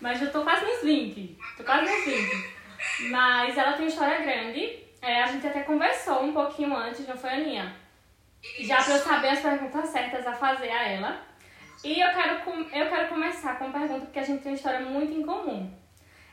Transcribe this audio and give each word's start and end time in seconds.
Mas 0.00 0.22
eu 0.22 0.30
tô 0.30 0.42
quase 0.42 0.64
nos 0.64 0.82
20. 0.82 1.38
Tô 1.56 1.64
quase 1.64 1.90
nos 1.90 2.04
20. 2.04 3.10
Mas 3.10 3.56
ela 3.56 3.72
tem 3.72 3.82
uma 3.82 3.88
história 3.88 4.20
grande. 4.20 4.78
É, 5.00 5.22
a 5.22 5.26
gente 5.26 5.46
até 5.46 5.60
conversou 5.62 6.22
um 6.22 6.32
pouquinho 6.32 6.76
antes, 6.76 7.06
não 7.06 7.16
foi, 7.16 7.30
Aninha? 7.30 7.76
Já 8.60 8.82
pra 8.82 8.94
eu 8.94 8.98
saber 8.98 9.28
as 9.28 9.40
perguntas 9.40 9.88
certas 9.88 10.26
a 10.26 10.32
fazer 10.32 10.70
a 10.70 10.88
ela. 10.88 11.28
E 11.84 12.00
eu 12.00 12.10
quero, 12.12 12.40
eu 12.72 12.88
quero 12.88 13.08
começar 13.08 13.56
com 13.56 13.66
uma 13.66 13.78
pergunta 13.78 14.06
porque 14.06 14.18
a 14.18 14.24
gente 14.24 14.42
tem 14.42 14.52
uma 14.52 14.56
história 14.56 14.80
muito 14.80 15.12
em 15.12 15.24
comum. 15.24 15.72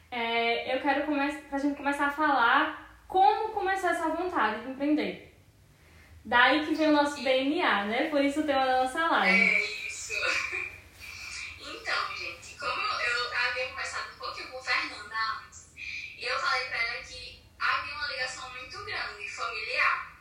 É, 0.10 0.76
eu 0.76 0.82
quero 0.82 1.06
começar 1.06 1.40
pra 1.50 1.60
gente 1.60 1.78
começar 1.78 2.08
a 2.08 2.12
falar 2.12 3.04
como 3.08 3.50
começou 3.50 3.90
essa 3.90 4.10
vontade 4.10 4.62
de 4.62 4.72
empreender. 4.72 5.36
Daí 6.24 6.66
que 6.66 6.74
vem 6.74 6.90
o 6.90 6.94
nosso 6.94 7.24
DNA, 7.24 7.86
né? 7.86 8.10
Por 8.10 8.24
isso 8.24 8.42
o 8.42 8.44
tema 8.44 8.66
da 8.66 8.82
nossa 8.82 9.08
live. 9.08 9.40
É 9.40 9.88
isso. 9.88 10.14
Então, 11.68 12.16
gente, 12.16 12.56
como 12.60 12.82
eu 12.82 13.34
havia 13.34 13.68
conversado 13.70 14.14
um 14.14 14.18
pouquinho 14.20 14.50
com 14.50 14.62
Fernanda 14.62 15.16
antes, 15.44 15.72
e 15.76 16.24
eu 16.24 16.40
falei 16.40 16.66
pra 16.66 16.78
ela 16.78 17.04
que 17.04 17.42
havia 17.60 17.96
uma 17.96 18.08
ligação 18.08 18.50
muito 18.52 18.86
grande, 18.86 19.30
familiar, 19.30 20.16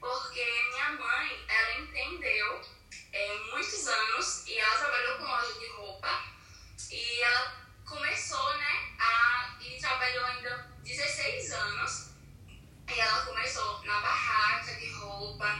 porque 0.00 0.44
minha 0.72 0.90
mãe, 0.92 1.44
ela 1.48 1.80
empreendeu 1.80 2.60
é, 3.12 3.38
muitos 3.84 3.88
anos 3.88 4.46
e 4.46 4.58
ela 4.58 4.78
trabalhou 4.78 5.18
com 5.18 5.24
loja 5.24 5.58
de 5.58 5.66
roupa 5.72 6.24
e 6.90 7.20
ela 7.20 7.52
começou, 7.84 8.56
né, 8.56 8.94
a, 8.98 9.56
e 9.60 9.78
trabalhou 9.78 10.24
ainda 10.24 10.70
16 10.82 11.52
anos 11.52 12.10
e 12.88 12.98
ela 12.98 13.26
começou 13.26 13.82
na 13.84 14.00
barraca 14.00 14.74
de 14.76 14.90
roupa 14.92 15.58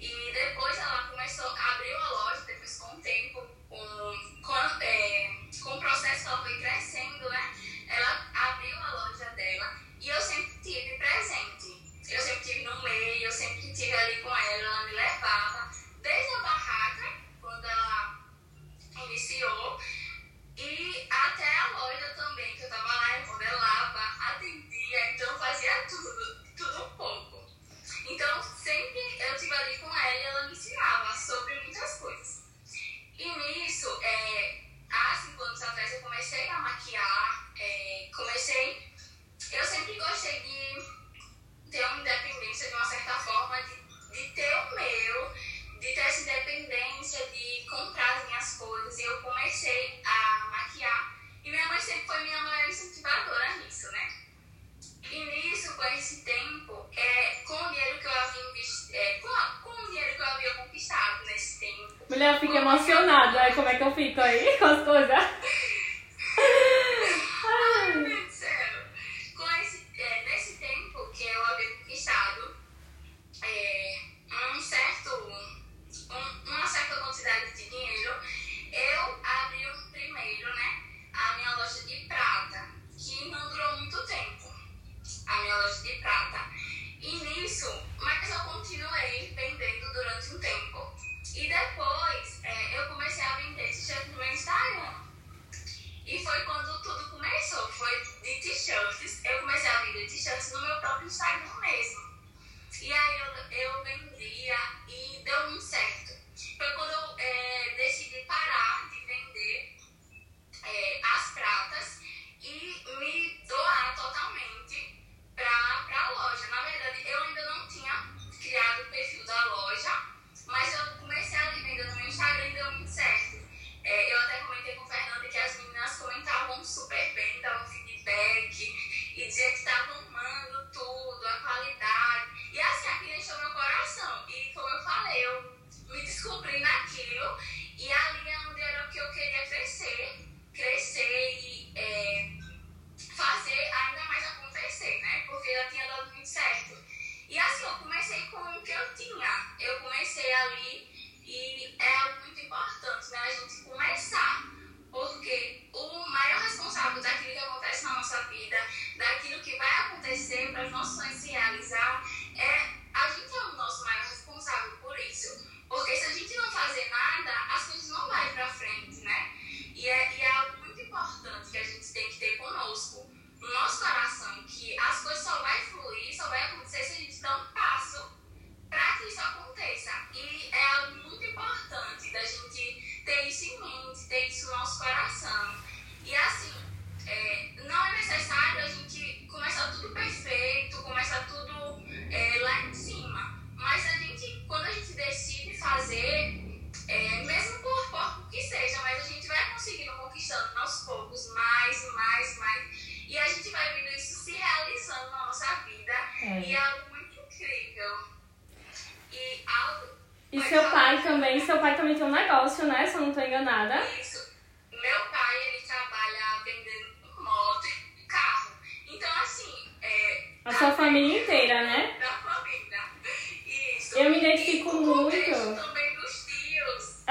e 0.00 0.32
depois 0.32 0.76
ela 0.76 1.08
começou, 1.08 1.46
abriu 1.46 1.96
a 1.96 2.08
loja, 2.10 2.42
depois 2.42 2.78
com 2.78 2.96
o 2.96 3.00
tempo, 3.00 3.46
com, 3.70 4.42
com, 4.42 4.56
é, 4.82 5.40
com 5.62 5.76
o 5.76 5.80
processo 5.80 6.22
que 6.22 6.28
ela 6.28 6.42
foi 6.42 6.60
crescendo, 6.60 7.30
né? 7.30 7.54
Ela 7.88 8.30
abriu 8.34 8.76
a 8.76 8.92
loja 8.92 9.30
dela 9.30 9.80
e 10.00 10.08
eu 10.08 10.20
sempre 10.20 10.58
tive 10.62 10.98
presente. 10.98 11.82
Eu 12.10 12.20
sempre 12.20 12.44
tive 12.44 12.64
no 12.64 12.82
meio, 12.82 13.24
eu 13.24 13.32
sempre 13.32 13.72
tive 13.72 13.94
ali 13.94 14.20
com 14.20 14.28
ela, 14.28 14.62
ela 14.62 14.84
me 14.84 14.92
levava. 14.92 15.70
Desde 16.02 16.34
a 16.34 16.40
barraca, 16.40 16.63
iniciou, 19.14 19.80
e 20.56 21.06
até 21.08 21.56
a 21.56 21.68
loja 21.68 22.14
também, 22.14 22.56
que 22.56 22.62
eu 22.64 22.68
tava 22.68 22.82
lá, 22.82 23.20
eu 23.20 23.26
modelava, 23.28 24.00
atendia, 24.32 25.12
então 25.12 25.38
fazia 25.38 25.86
tudo, 25.88 26.44
tudo 26.56 26.84
um 26.84 26.96
pouco. 26.96 27.46
Então, 28.10 28.42
sempre 28.42 29.00
eu 29.20 29.36
tive 29.36 29.54
ali 29.54 29.78
com 29.78 29.86
ela 29.86 30.16
e 30.16 30.22
ela 30.24 30.46
me 30.46 30.52
ensinava 30.52 31.16
sobre 31.16 31.54
muitas 31.60 31.98
coisas. 32.00 32.42
E 33.16 33.30
nisso, 33.38 34.00
é, 34.02 34.64
há 34.90 35.14
cinco 35.14 35.44
anos 35.44 35.62
atrás, 35.62 35.92
eu 35.92 36.00
comecei 36.00 36.48
a 36.48 36.58
maquiar, 36.58 37.52
é, 37.56 38.10
comecei. 38.14 38.93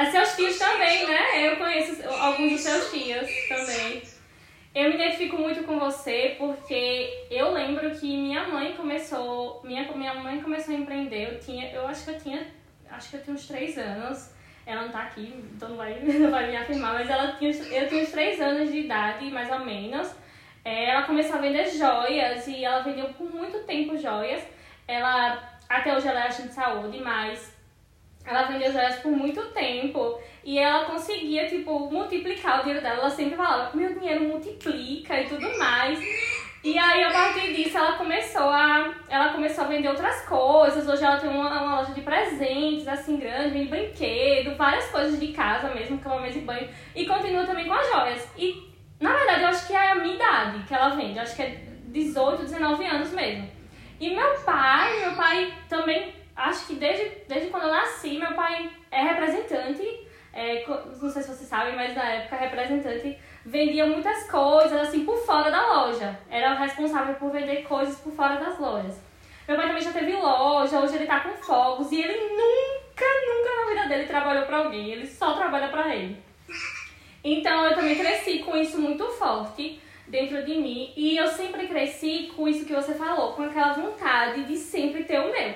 É 0.03 0.11
seus 0.11 0.35
tios 0.35 0.59
também, 0.59 1.07
né? 1.07 1.47
Eu 1.47 1.55
conheço 1.55 2.03
alguns 2.09 2.51
dos 2.51 2.61
seus 2.61 2.91
tios 2.91 3.29
Isso. 3.29 3.47
também. 3.47 4.01
Eu 4.75 4.89
me 4.89 4.95
identifico 4.95 5.37
muito 5.37 5.63
com 5.63 5.79
você 5.79 6.35
porque 6.37 7.27
eu 7.29 7.53
lembro 7.53 7.91
que 7.91 8.17
minha 8.17 8.47
mãe 8.47 8.73
começou, 8.73 9.61
minha, 9.63 9.89
minha 9.93 10.15
mãe 10.15 10.41
começou 10.41 10.75
a 10.75 10.77
empreender, 10.77 11.33
eu 11.33 11.39
tinha, 11.39 11.71
eu 11.71 11.87
acho 11.87 12.03
que 12.03 12.09
eu 12.09 12.19
tinha, 12.19 12.47
acho 12.89 13.11
que 13.11 13.17
eu 13.17 13.23
tinha 13.23 13.35
uns 13.35 13.47
três 13.47 13.77
anos. 13.77 14.33
Ela 14.65 14.83
não 14.83 14.91
tá 14.91 15.03
aqui, 15.03 15.33
então 15.53 15.69
não 15.69 15.77
vai, 15.77 15.99
não 16.03 16.31
vai 16.31 16.49
me 16.49 16.55
afirmar, 16.55 16.93
mas 16.93 17.09
ela 17.09 17.33
tinha, 17.33 17.51
eu 17.51 17.87
tinha 17.87 18.01
uns 18.01 18.11
3 18.11 18.39
anos 18.39 18.71
de 18.71 18.79
idade, 18.79 19.29
mais 19.29 19.51
ou 19.51 19.59
menos. 19.59 20.09
É, 20.63 20.89
ela 20.89 21.03
começou 21.03 21.35
a 21.35 21.39
vender 21.39 21.67
joias 21.67 22.47
e 22.47 22.63
ela 22.63 22.81
vendeu 22.81 23.07
por 23.09 23.29
muito 23.29 23.59
tempo 23.65 23.97
joias. 23.97 24.41
Ela, 24.87 25.59
até 25.67 25.93
hoje 25.93 26.07
ela 26.07 26.21
é 26.21 26.27
agente 26.27 26.47
de 26.47 26.53
saúde, 26.53 26.99
mas 26.99 27.52
ela 28.25 28.43
vendeu 28.43 28.71
joias 28.71 28.95
por 28.97 29.11
muito 29.11 29.41
tempo 29.51 30.19
e 30.43 30.57
ela 30.57 30.85
conseguia, 30.85 31.47
tipo, 31.47 31.91
multiplicar 31.91 32.59
o 32.59 32.63
dinheiro 32.63 32.81
dela. 32.81 32.99
Ela 32.99 33.09
sempre 33.09 33.35
falava, 33.35 33.75
meu 33.75 33.93
dinheiro 33.93 34.23
multiplica 34.23 35.19
e 35.19 35.27
tudo 35.27 35.57
mais. 35.57 35.99
E 36.63 36.77
aí, 36.77 37.03
a 37.03 37.11
partir 37.11 37.53
disso, 37.53 37.77
ela 37.77 37.97
começou 37.97 38.49
a, 38.49 38.93
ela 39.09 39.33
começou 39.33 39.65
a 39.65 39.67
vender 39.67 39.89
outras 39.89 40.21
coisas. 40.21 40.87
Hoje 40.87 41.03
ela 41.03 41.19
tem 41.19 41.29
uma, 41.29 41.61
uma 41.61 41.81
loja 41.81 41.93
de 41.93 41.99
presentes, 41.99 42.87
assim, 42.87 43.17
grande, 43.17 43.49
vende 43.49 43.69
brinquedo, 43.69 44.55
várias 44.55 44.89
coisas 44.89 45.19
de 45.19 45.33
casa 45.33 45.73
mesmo, 45.73 45.99
cama, 45.99 46.21
mesa 46.21 46.37
e 46.37 46.41
banho. 46.41 46.69
E 46.95 47.05
continua 47.05 47.45
também 47.45 47.67
com 47.67 47.73
as 47.73 47.91
joias. 47.91 48.29
E, 48.37 48.71
na 49.01 49.13
verdade, 49.13 49.41
eu 49.41 49.47
acho 49.49 49.67
que 49.67 49.73
é 49.73 49.91
a 49.91 49.95
minha 49.95 50.15
idade 50.15 50.63
que 50.65 50.73
ela 50.73 50.95
vende. 50.95 51.17
Eu 51.17 51.23
acho 51.23 51.35
que 51.35 51.41
é 51.41 51.61
18, 51.87 52.43
19 52.43 52.85
anos 52.85 53.11
mesmo. 53.11 53.51
E 53.99 54.15
meu 54.15 54.33
pai, 54.45 55.01
meu 55.01 55.15
pai 55.15 55.53
também, 55.67 56.13
acho 56.35 56.67
que 56.67 56.75
desde, 56.75 57.23
desde 57.27 57.49
quando 57.49 57.63
eu 57.63 57.71
nasci, 57.71 58.17
meu 58.17 58.33
pai 58.33 58.69
é 58.91 59.01
representante. 59.01 60.07
É, 60.35 60.65
não 60.67 61.09
sei 61.09 61.21
se 61.21 61.27
vocês 61.27 61.47
sabem, 61.47 61.75
mas 61.75 61.95
na 61.95 62.09
época 62.09 62.35
representante 62.35 63.19
vendia 63.45 63.85
muitas 63.85 64.29
coisas 64.29 64.73
assim 64.73 65.05
por 65.05 65.17
fora 65.17 65.51
da 65.51 65.73
loja. 65.73 66.17
Era 66.29 66.55
responsável 66.55 67.15
por 67.15 67.31
vender 67.31 67.63
coisas 67.63 67.97
por 67.99 68.13
fora 68.13 68.37
das 68.37 68.57
lojas. 68.57 68.99
Meu 69.47 69.57
pai 69.57 69.67
também 69.67 69.83
já 69.83 69.91
teve 69.91 70.13
loja, 70.13 70.79
hoje 70.79 70.95
ele 70.95 71.05
tá 71.05 71.19
com 71.19 71.31
fogos 71.43 71.91
e 71.91 72.01
ele 72.01 72.17
nunca, 72.29 73.05
nunca 73.27 73.55
na 73.55 73.69
vida 73.69 73.89
dele 73.89 74.07
trabalhou 74.07 74.45
para 74.45 74.57
alguém, 74.57 74.89
ele 74.89 75.05
só 75.05 75.33
trabalha 75.33 75.67
para 75.67 75.93
ele. 75.93 76.17
Então 77.23 77.65
eu 77.65 77.75
também 77.75 77.95
cresci 77.95 78.39
com 78.39 78.55
isso 78.55 78.79
muito 78.79 79.05
forte 79.09 79.81
dentro 80.07 80.43
de 80.45 80.55
mim 80.55 80.93
e 80.95 81.17
eu 81.17 81.27
sempre 81.27 81.67
cresci 81.67 82.31
com 82.35 82.47
isso 82.47 82.65
que 82.65 82.73
você 82.73 82.93
falou, 82.95 83.33
com 83.33 83.43
aquela 83.43 83.73
vontade 83.73 84.45
de 84.45 84.57
sempre 84.57 85.03
ter 85.03 85.19
o 85.19 85.31
meu. 85.31 85.53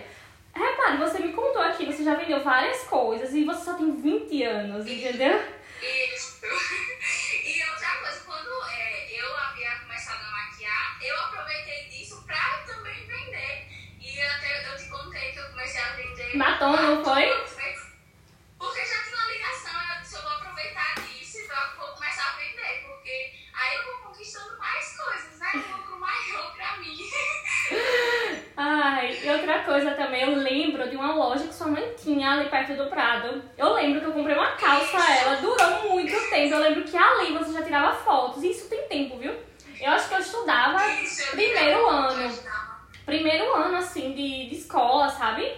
Repare, 0.57 0.97
você 0.97 1.19
me 1.19 1.33
contou 1.33 1.61
aqui, 1.61 1.85
você 1.85 2.03
já 2.03 2.15
vendeu 2.15 2.43
várias 2.43 2.83
coisas 2.83 3.33
e 3.33 3.43
você 3.43 3.63
só 3.65 3.73
tem 3.75 3.95
20 3.95 4.43
anos, 4.43 4.87
entendeu? 4.87 5.39
Isso. 5.81 6.37
E 7.45 7.63
outra 7.69 7.89
coisa, 8.01 8.21
quando 8.25 8.49
é, 8.69 9.21
eu 9.21 9.37
havia 9.37 9.71
começado 9.79 10.19
a 10.21 10.31
maquiar, 10.31 10.97
eu 11.01 11.15
aproveitei 11.21 11.85
disso 11.89 12.23
pra 12.25 12.63
também 12.65 13.05
vender. 13.05 13.67
E 13.99 14.21
até 14.21 14.69
eu 14.71 14.77
te 14.77 14.89
contei 14.89 15.31
que 15.31 15.39
eu 15.39 15.49
comecei 15.49 15.81
a 15.81 15.89
vender. 15.93 16.37
Batom, 16.37 16.71
não 16.75 17.03
foi? 17.03 17.25
Porque 18.59 18.79
já 18.85 19.03
tinha 19.03 19.15
uma 19.15 19.31
ligação, 19.31 19.71
eu 19.95 20.01
disse, 20.01 20.15
eu 20.15 20.21
vou 20.21 20.31
aproveitar 20.31 20.95
disso 20.95 21.37
e 21.39 21.47
vou 21.77 21.87
começar 21.95 22.33
a 22.33 22.37
vender. 22.37 22.85
Porque 22.87 23.33
aí 23.53 23.77
eu 23.77 23.83
vou 23.85 23.93
conquistando 24.11 24.57
mais 24.57 24.97
coisas, 24.97 25.39
né? 25.39 25.51
Eu 25.55 25.61
vou 25.61 25.79
pro 25.79 25.99
maior 25.99 26.55
pra 26.55 26.77
mim. 26.77 26.97
Ai, 28.59 29.19
e 29.23 29.29
outra 29.29 29.59
coisa 29.63 29.91
também, 29.91 30.23
eu 30.23 30.35
lembro 30.35 30.89
de 30.89 30.95
uma 30.95 31.13
loja 31.13 31.47
que 31.47 31.53
sua 31.53 31.67
mãe 31.67 31.93
tinha 31.95 32.31
ali 32.31 32.49
perto 32.49 32.73
do 32.75 32.89
Prado. 32.89 33.43
Eu 33.55 33.73
lembro 33.73 34.01
que 34.01 34.07
eu 34.07 34.13
comprei 34.13 34.35
uma 34.35 34.53
calça 34.53 34.97
a 34.97 35.15
ela, 35.17 35.35
durou 35.35 35.91
muito 35.91 36.29
tempo. 36.29 36.55
Eu 36.55 36.59
lembro 36.59 36.83
que 36.83 36.97
ali 36.97 37.37
você 37.37 37.53
já 37.53 37.61
tirava 37.61 37.95
fotos, 37.95 38.43
e 38.43 38.49
isso 38.49 38.67
tem 38.67 38.87
tempo, 38.87 39.17
viu? 39.17 39.35
Eu 39.79 39.91
acho 39.91 40.07
que 40.09 40.15
eu 40.15 40.19
estudava 40.19 40.87
Isso, 40.93 41.21
eu 41.21 41.31
primeiro 41.33 41.69
eu 41.79 41.89
ano. 41.89 42.25
ajudava. 42.25 42.77
Primeiro 43.05 43.53
ano, 43.53 43.77
assim, 43.77 44.13
de, 44.13 44.49
de 44.49 44.55
escola, 44.55 45.07
sabe? 45.07 45.55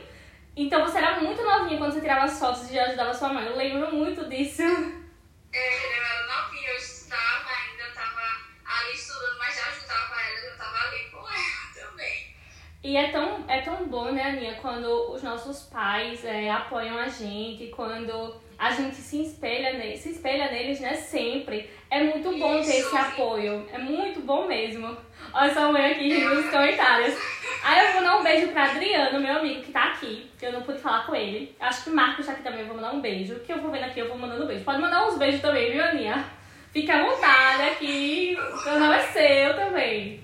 Então 0.57 0.81
você 0.83 0.97
era 0.97 1.21
muito 1.21 1.41
novinha 1.41 1.77
quando 1.77 1.93
você 1.93 2.01
tirava 2.01 2.25
as 2.25 2.37
fotos 2.37 2.69
e 2.69 2.73
já 2.73 2.83
ajudava 2.83 3.13
sua 3.13 3.29
mãe. 3.29 3.45
Eu 3.45 3.55
lembro 3.55 3.95
muito 3.95 4.25
disso. 4.27 4.61
É, 4.61 4.65
eu 4.67 6.03
era 6.03 6.27
novinha, 6.27 6.69
eu 6.69 6.75
estudava 6.75 7.45
ainda, 7.49 7.83
eu 7.83 7.93
tava 7.93 8.19
ali 8.65 8.93
estudando, 8.93 9.37
mas 9.39 9.55
já 9.55 9.67
ajudava 9.67 10.15
ela, 10.21 10.51
eu 10.51 10.57
tava 10.57 10.87
ali 10.87 11.03
com 11.05 11.19
ela 11.19 11.89
também. 11.89 12.35
E 12.83 12.95
é 12.97 13.11
tão, 13.11 13.45
é 13.47 13.61
tão 13.61 13.87
bom, 13.87 14.11
né, 14.11 14.23
Aninha, 14.23 14.55
quando 14.61 15.11
os 15.11 15.23
nossos 15.23 15.63
pais 15.63 16.23
é, 16.23 16.49
apoiam 16.49 16.97
a 16.97 17.07
gente, 17.07 17.67
quando 17.67 18.39
a 18.57 18.71
gente 18.71 18.95
se 18.95 19.21
espelha, 19.21 19.73
ne 19.73 19.97
se 19.97 20.11
espelha 20.11 20.51
neles, 20.51 20.79
né, 20.79 20.93
sempre. 20.95 21.69
É 21.91 22.03
muito 22.03 22.31
bom 22.37 22.61
ter 22.61 22.69
esse 22.69 22.79
Isso. 22.79 22.97
apoio, 22.97 23.67
é 23.73 23.77
muito 23.77 24.21
bom 24.21 24.45
mesmo. 24.45 24.95
Olha 25.33 25.53
sua 25.53 25.71
mãe 25.71 25.91
aqui 25.91 26.13
rindo 26.13 26.35
nos 26.35 26.49
comentários. 26.51 27.15
Aí 27.63 27.85
eu 27.87 27.93
vou 27.93 28.01
dar 28.01 28.17
um 28.17 28.23
beijo 28.23 28.47
pra 28.49 28.65
Adriano, 28.71 29.19
meu 29.19 29.37
amigo, 29.37 29.61
que 29.61 29.71
tá 29.71 29.85
aqui, 29.89 30.29
que 30.39 30.45
eu 30.45 30.53
não 30.53 30.61
pude 30.61 30.79
falar 30.79 31.05
com 31.05 31.13
ele. 31.13 31.53
Acho 31.59 31.83
que 31.83 31.89
o 31.89 31.95
Marcos 31.95 32.25
tá 32.25 32.31
aqui 32.31 32.41
também, 32.43 32.61
eu 32.61 32.67
vou 32.67 32.75
mandar 32.75 32.93
um 32.93 33.01
beijo. 33.01 33.39
Que 33.41 33.51
eu 33.51 33.59
vou 33.59 33.69
vendo 33.71 33.83
aqui, 33.83 33.99
eu 33.99 34.07
vou 34.07 34.17
mandando 34.17 34.43
um 34.43 34.47
beijo. 34.47 34.63
Mandar 34.79 35.07
uns 35.07 35.17
beijos 35.17 35.41
também, 35.41 35.71
viu, 35.71 35.83
Aninha? 35.83 36.25
Fica 36.71 36.95
à 36.95 37.03
vontade 37.03 37.63
aqui, 37.63 38.37
o 38.39 38.63
canal 38.63 38.93
é 38.93 39.01
seu 39.01 39.55
também. 39.55 40.23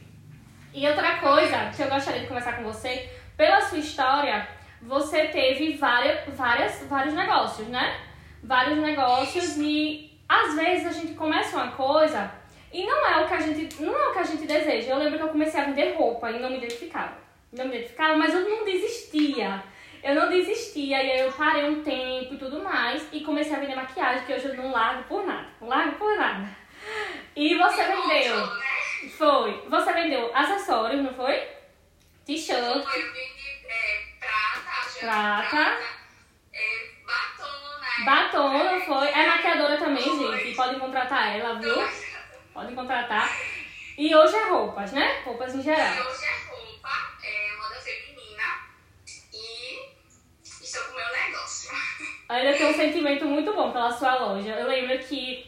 E 0.74 0.88
outra 0.88 1.18
coisa 1.18 1.72
que 1.76 1.82
eu 1.82 1.88
gostaria 1.88 2.22
de 2.22 2.28
conversar 2.28 2.58
com 2.58 2.64
você, 2.64 3.10
pela 3.36 3.62
sua 3.62 3.80
história, 3.80 4.48
você 4.82 5.26
teve 5.26 5.74
várias, 5.78 6.20
várias, 6.36 6.84
vários 6.88 7.14
negócios, 7.14 7.68
né? 7.68 8.00
Vários 8.44 8.78
negócios 8.78 9.58
e 9.58 10.12
às 10.30 10.56
vezes 10.56 10.88
a 10.88 10.92
gente 10.92 11.14
começa 11.14 11.58
uma 11.58 11.72
coisa 11.72 12.32
e 12.72 12.86
não 12.86 13.08
é 13.08 13.24
o 13.24 13.28
que 13.28 13.34
a 13.34 13.40
gente, 13.40 13.82
não 13.82 13.98
é 13.98 14.10
o 14.10 14.14
que 14.14 14.20
a 14.20 14.24
gente 14.24 14.46
deseja. 14.46 14.92
Eu 14.92 15.00
lembro 15.00 15.18
que 15.18 15.24
eu 15.24 15.30
comecei 15.30 15.60
a 15.60 15.66
vender 15.66 15.96
roupa 15.96 16.30
e 16.30 16.40
não 16.40 16.50
me 16.50 16.58
identificava. 16.58 17.18
Não 17.52 17.66
me 17.66 17.76
identificava, 17.76 18.18
mas 18.18 18.34
eu 18.34 18.42
não 18.42 18.66
desistia. 18.66 19.64
Eu 20.06 20.14
não 20.14 20.30
desistia 20.30 21.02
e 21.02 21.12
aí 21.12 21.20
eu 21.22 21.32
parei 21.32 21.64
um 21.66 21.82
tempo 21.84 22.36
e 22.36 22.38
tudo 22.38 22.62
mais 22.64 23.08
e 23.12 23.22
comecei 23.22 23.56
a 23.56 23.60
vender 23.60 23.74
maquiagem, 23.76 24.24
que 24.24 24.34
hoje 24.34 24.46
eu 24.50 24.54
não 24.56 24.72
largo 24.72 25.04
por 25.06 25.26
nada. 25.26 25.48
Não 25.60 25.68
largo 25.68 25.94
por 25.98 26.16
nada. 26.16 26.48
E 27.36 27.56
você 27.58 27.84
vendeu. 27.84 28.40
Outro, 28.40 28.56
né? 28.56 29.10
Foi. 29.18 29.64
Você 29.68 29.94
vendeu 29.94 30.32
acessórios, 30.36 31.02
não 31.04 31.12
foi? 31.12 31.48
T-shirt. 32.24 32.84
Foi, 32.84 33.02
eu 33.02 33.14
vendi 33.14 33.50
é, 33.68 34.04
prata, 34.20 35.00
Prata. 35.00 35.50
prata, 35.50 35.80
é, 36.54 36.90
batom, 37.04 37.80
né? 37.82 38.06
Batom, 38.06 38.54
não 38.64 38.82
foi? 38.82 39.08
É 39.08 39.28
maquiadora 39.28 39.78
também, 39.78 40.04
Foi. 40.04 40.38
gente. 40.38 40.56
Podem 40.56 40.80
contratar 40.80 41.36
ela, 41.36 41.56
viu? 41.60 41.76
Podem 42.54 42.76
contratar. 42.76 43.28
E 43.98 44.14
hoje 44.16 44.36
é 44.36 44.44
roupas, 44.50 44.92
né? 44.92 45.22
Roupas 45.26 45.56
em 45.56 45.60
E 45.60 45.64
geral. 45.64 45.80
hoje 45.82 45.96
é 45.98 46.02
roupa, 46.02 46.26
é 46.26 46.45
com 50.84 50.92
o 50.92 50.96
meu 50.96 51.26
negócio. 51.26 51.72
Ainda 52.30 52.58
tem 52.58 52.68
um 52.68 52.74
sentimento 52.74 53.26
muito 53.26 53.54
bom 53.54 53.72
pela 53.72 53.92
sua 53.92 54.16
loja. 54.16 54.52
Eu 54.52 54.68
lembro 54.68 54.98
que 55.00 55.46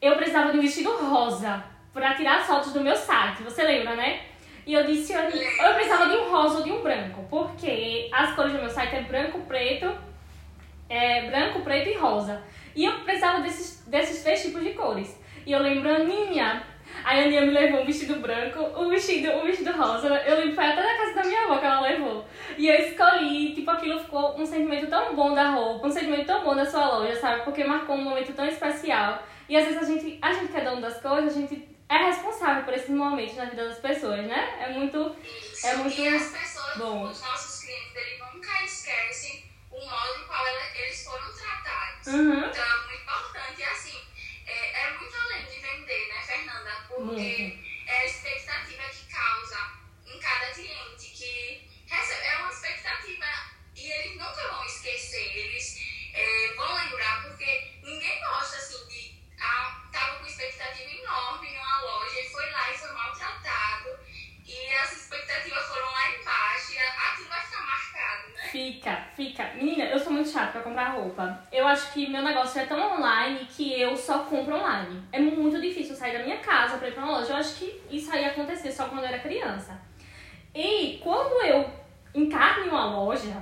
eu 0.00 0.16
precisava 0.16 0.52
de 0.52 0.58
um 0.58 0.62
vestido 0.62 0.90
rosa 0.96 1.64
pra 1.92 2.14
tirar 2.14 2.38
as 2.38 2.46
fotos 2.46 2.72
do 2.72 2.80
meu 2.80 2.96
site. 2.96 3.42
Você 3.42 3.62
lembra, 3.62 3.96
né? 3.96 4.22
E 4.66 4.74
eu 4.74 4.84
disse, 4.84 5.14
eu, 5.14 5.20
eu 5.22 5.74
precisava 5.74 6.10
de 6.10 6.16
um 6.16 6.30
rosa 6.30 6.58
ou 6.58 6.64
de 6.64 6.70
um 6.70 6.82
branco, 6.82 7.26
porque 7.30 8.10
as 8.12 8.34
cores 8.34 8.52
do 8.52 8.58
meu 8.58 8.68
site 8.68 8.96
é 8.96 9.00
branco, 9.00 9.40
preto, 9.40 9.90
é 10.88 11.30
branco, 11.30 11.62
preto 11.62 11.88
e 11.88 11.94
rosa. 11.94 12.42
E 12.76 12.84
eu 12.84 13.00
precisava 13.00 13.40
desses, 13.40 13.82
desses 13.86 14.22
três 14.22 14.42
tipos 14.42 14.62
de 14.62 14.74
cores. 14.74 15.18
E 15.46 15.52
eu 15.52 15.60
lembro 15.60 15.88
Aninha. 15.88 16.62
Aí 17.04 17.20
a 17.20 17.24
Aninha 17.24 17.42
me 17.42 17.50
levou 17.50 17.80
um 17.80 17.86
vestido 17.86 18.16
branco, 18.16 18.60
um 18.78 18.88
vestido, 18.88 19.30
um 19.30 19.44
vestido 19.44 19.72
rosa. 19.72 20.08
Eu 20.08 20.36
lembro 20.36 20.50
que 20.50 20.54
foi 20.56 20.64
até 20.64 20.82
da 20.82 20.96
casa 20.96 21.14
da 21.14 21.24
minha 21.24 21.44
avó 21.44 21.58
que 21.58 21.66
ela 21.66 21.80
levou. 21.80 22.24
E 22.56 22.68
eu 22.68 22.74
escolhi, 22.74 23.54
tipo, 23.54 23.70
aquilo 23.70 24.00
ficou 24.00 24.38
um 24.38 24.44
sentimento 24.44 24.88
tão 24.88 25.14
bom 25.14 25.34
da 25.34 25.50
roupa, 25.50 25.86
um 25.86 25.90
sentimento 25.90 26.26
tão 26.26 26.44
bom 26.44 26.54
da 26.54 26.66
sua 26.66 26.98
loja, 26.98 27.16
sabe? 27.16 27.42
Porque 27.44 27.64
marcou 27.64 27.96
um 27.96 28.02
momento 28.02 28.32
tão 28.32 28.46
especial. 28.46 29.22
E 29.48 29.56
às 29.56 29.64
vezes 29.64 29.82
a 29.82 29.86
gente, 29.86 30.18
a 30.20 30.32
gente 30.32 30.52
que 30.52 30.58
é 30.58 30.64
dono 30.64 30.80
das 30.80 31.00
coisas, 31.00 31.36
a 31.36 31.40
gente 31.40 31.68
é 31.88 31.96
responsável 31.96 32.64
por 32.64 32.74
esses 32.74 32.90
momentos 32.90 33.34
na 33.36 33.46
vida 33.46 33.66
das 33.66 33.78
pessoas, 33.78 34.26
né? 34.26 34.58
É 34.60 34.72
muito. 34.72 35.16
Isso. 35.24 35.66
É 35.66 35.76
muito 35.76 35.98
e 35.98 36.08
as 36.08 36.30
pessoas, 36.30 36.76
bom. 36.76 37.04
os 37.04 37.20
nossos 37.22 37.64
clientes, 37.64 37.96
eles 37.96 38.18
nunca 38.18 38.64
esquecem 38.64 39.44
o 39.70 39.80
modo 39.80 40.20
em 40.20 40.26
qual 40.26 40.46
eles 40.46 41.04
foram 41.04 41.32
tratados. 41.32 42.06
Uhum. 42.08 42.46
Então 42.46 42.64
é 42.64 42.76
muito 42.76 43.02
importante. 43.02 43.60
E 43.60 43.64
assim, 43.64 43.98
é, 44.46 44.82
é 44.82 44.98
muito 44.98 45.14
além 45.16 45.44
de 45.44 45.60
vender, 45.60 46.08
né, 46.08 46.22
Fernanda? 46.26 46.70
Porque 46.76 46.87
Muito. 47.04 47.20
é 47.86 47.98
a 48.00 48.06
expectativa 48.06 48.82
que 48.90 49.12
causa 49.12 49.72
em 50.06 50.18
cada 50.18 50.50
cliente, 50.52 51.10
que 51.10 51.70
recebe, 51.86 52.26
é 52.26 52.38
uma 52.38 52.50
expectativa 52.50 53.26
e 53.76 53.90
eles 53.90 54.16
nunca 54.16 54.48
vão 54.50 54.64
esquecer, 54.64 55.36
eles 55.36 55.80
é, 56.12 56.54
vão 56.56 56.74
lembrar, 56.74 57.22
porque 57.22 57.74
ninguém 57.84 58.20
gosta 58.20 58.56
assim 58.56 58.86
de. 58.88 59.14
Ah, 59.40 59.88
tava 59.92 60.18
com 60.18 60.26
expectativa 60.26 60.90
enorme 60.90 61.48
em 61.48 61.58
uma 61.58 61.80
loja 61.82 62.20
e 62.20 62.28
foi 62.28 62.50
lá 62.50 62.70
e 62.72 62.78
foi 62.78 62.92
maltratado. 62.92 63.98
E 64.44 64.72
as 64.74 64.92
expectativas 64.92 65.64
foram 65.66 65.86
lá 65.86 66.10
embaixo 66.10 66.72
e 66.72 66.78
aquilo 66.78 67.28
vai 67.28 67.40
ficar 67.40 67.62
marcado, 67.62 68.32
né? 68.34 68.48
Fica, 68.50 68.96
fica. 69.14 69.54
Menina, 69.54 69.84
eu 69.84 69.98
sou 70.00 70.12
muito 70.12 70.30
chata 70.30 70.52
pra 70.52 70.62
comprar 70.62 70.88
roupa. 70.94 71.46
Eu 71.52 71.66
acho 71.68 71.92
que 71.92 72.08
meu 72.08 72.22
negócio 72.22 72.60
é 72.60 72.66
tão 72.66 72.96
online 72.96 73.46
que 73.46 73.80
eu 73.80 73.96
só 73.96 74.24
compro 74.24 74.56
online. 74.56 75.06
É 75.12 75.20
muito 75.20 75.60
difícil 75.60 75.87
sair 75.98 76.16
da 76.16 76.24
minha 76.24 76.38
casa 76.38 76.78
pra 76.78 76.88
ir 76.88 76.92
pra 76.92 77.04
uma 77.04 77.18
loja. 77.18 77.32
Eu 77.32 77.36
acho 77.36 77.56
que 77.56 77.80
isso 77.90 78.12
aí 78.12 78.24
acontecia 78.24 78.70
só 78.70 78.86
quando 78.86 79.02
eu 79.02 79.08
era 79.08 79.18
criança. 79.18 79.78
E 80.54 81.00
quando 81.02 81.44
eu 81.44 81.68
encarno 82.14 82.66
em 82.66 82.68
uma 82.68 82.90
loja, 82.90 83.36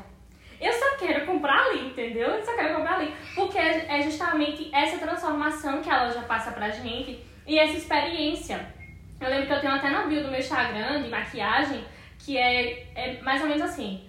eu 0.61 0.73
só 0.73 0.97
quero 0.97 1.27
comprar 1.27 1.67
ali, 1.67 1.89
entendeu? 1.89 2.29
Eu 2.29 2.45
só 2.45 2.55
quero 2.55 2.75
comprar 2.75 2.95
ali. 2.95 3.15
Porque 3.35 3.59
é 3.59 4.01
justamente 4.03 4.71
essa 4.75 4.99
transformação 4.99 5.83
que 5.83 5.91
a 5.91 6.05
loja 6.05 6.23
passa 6.23 6.51
pra 6.53 6.71
gente 6.71 7.23
e 7.47 7.59
essa 7.59 7.77
experiência. 7.77 8.75
Eu 9.21 9.29
lembro 9.31 9.47
que 9.47 9.53
eu 9.53 9.61
tenho 9.61 9.75
até 9.75 9.91
na 9.91 10.07
bio 10.07 10.23
do 10.23 10.31
meu 10.31 10.41
Instagram 10.41 11.03
de 11.03 11.09
maquiagem, 11.09 11.85
que 12.19 12.37
é, 12.37 12.87
é 12.95 13.21
mais 13.23 13.41
ou 13.41 13.49
menos 13.49 13.63
assim. 13.63 14.09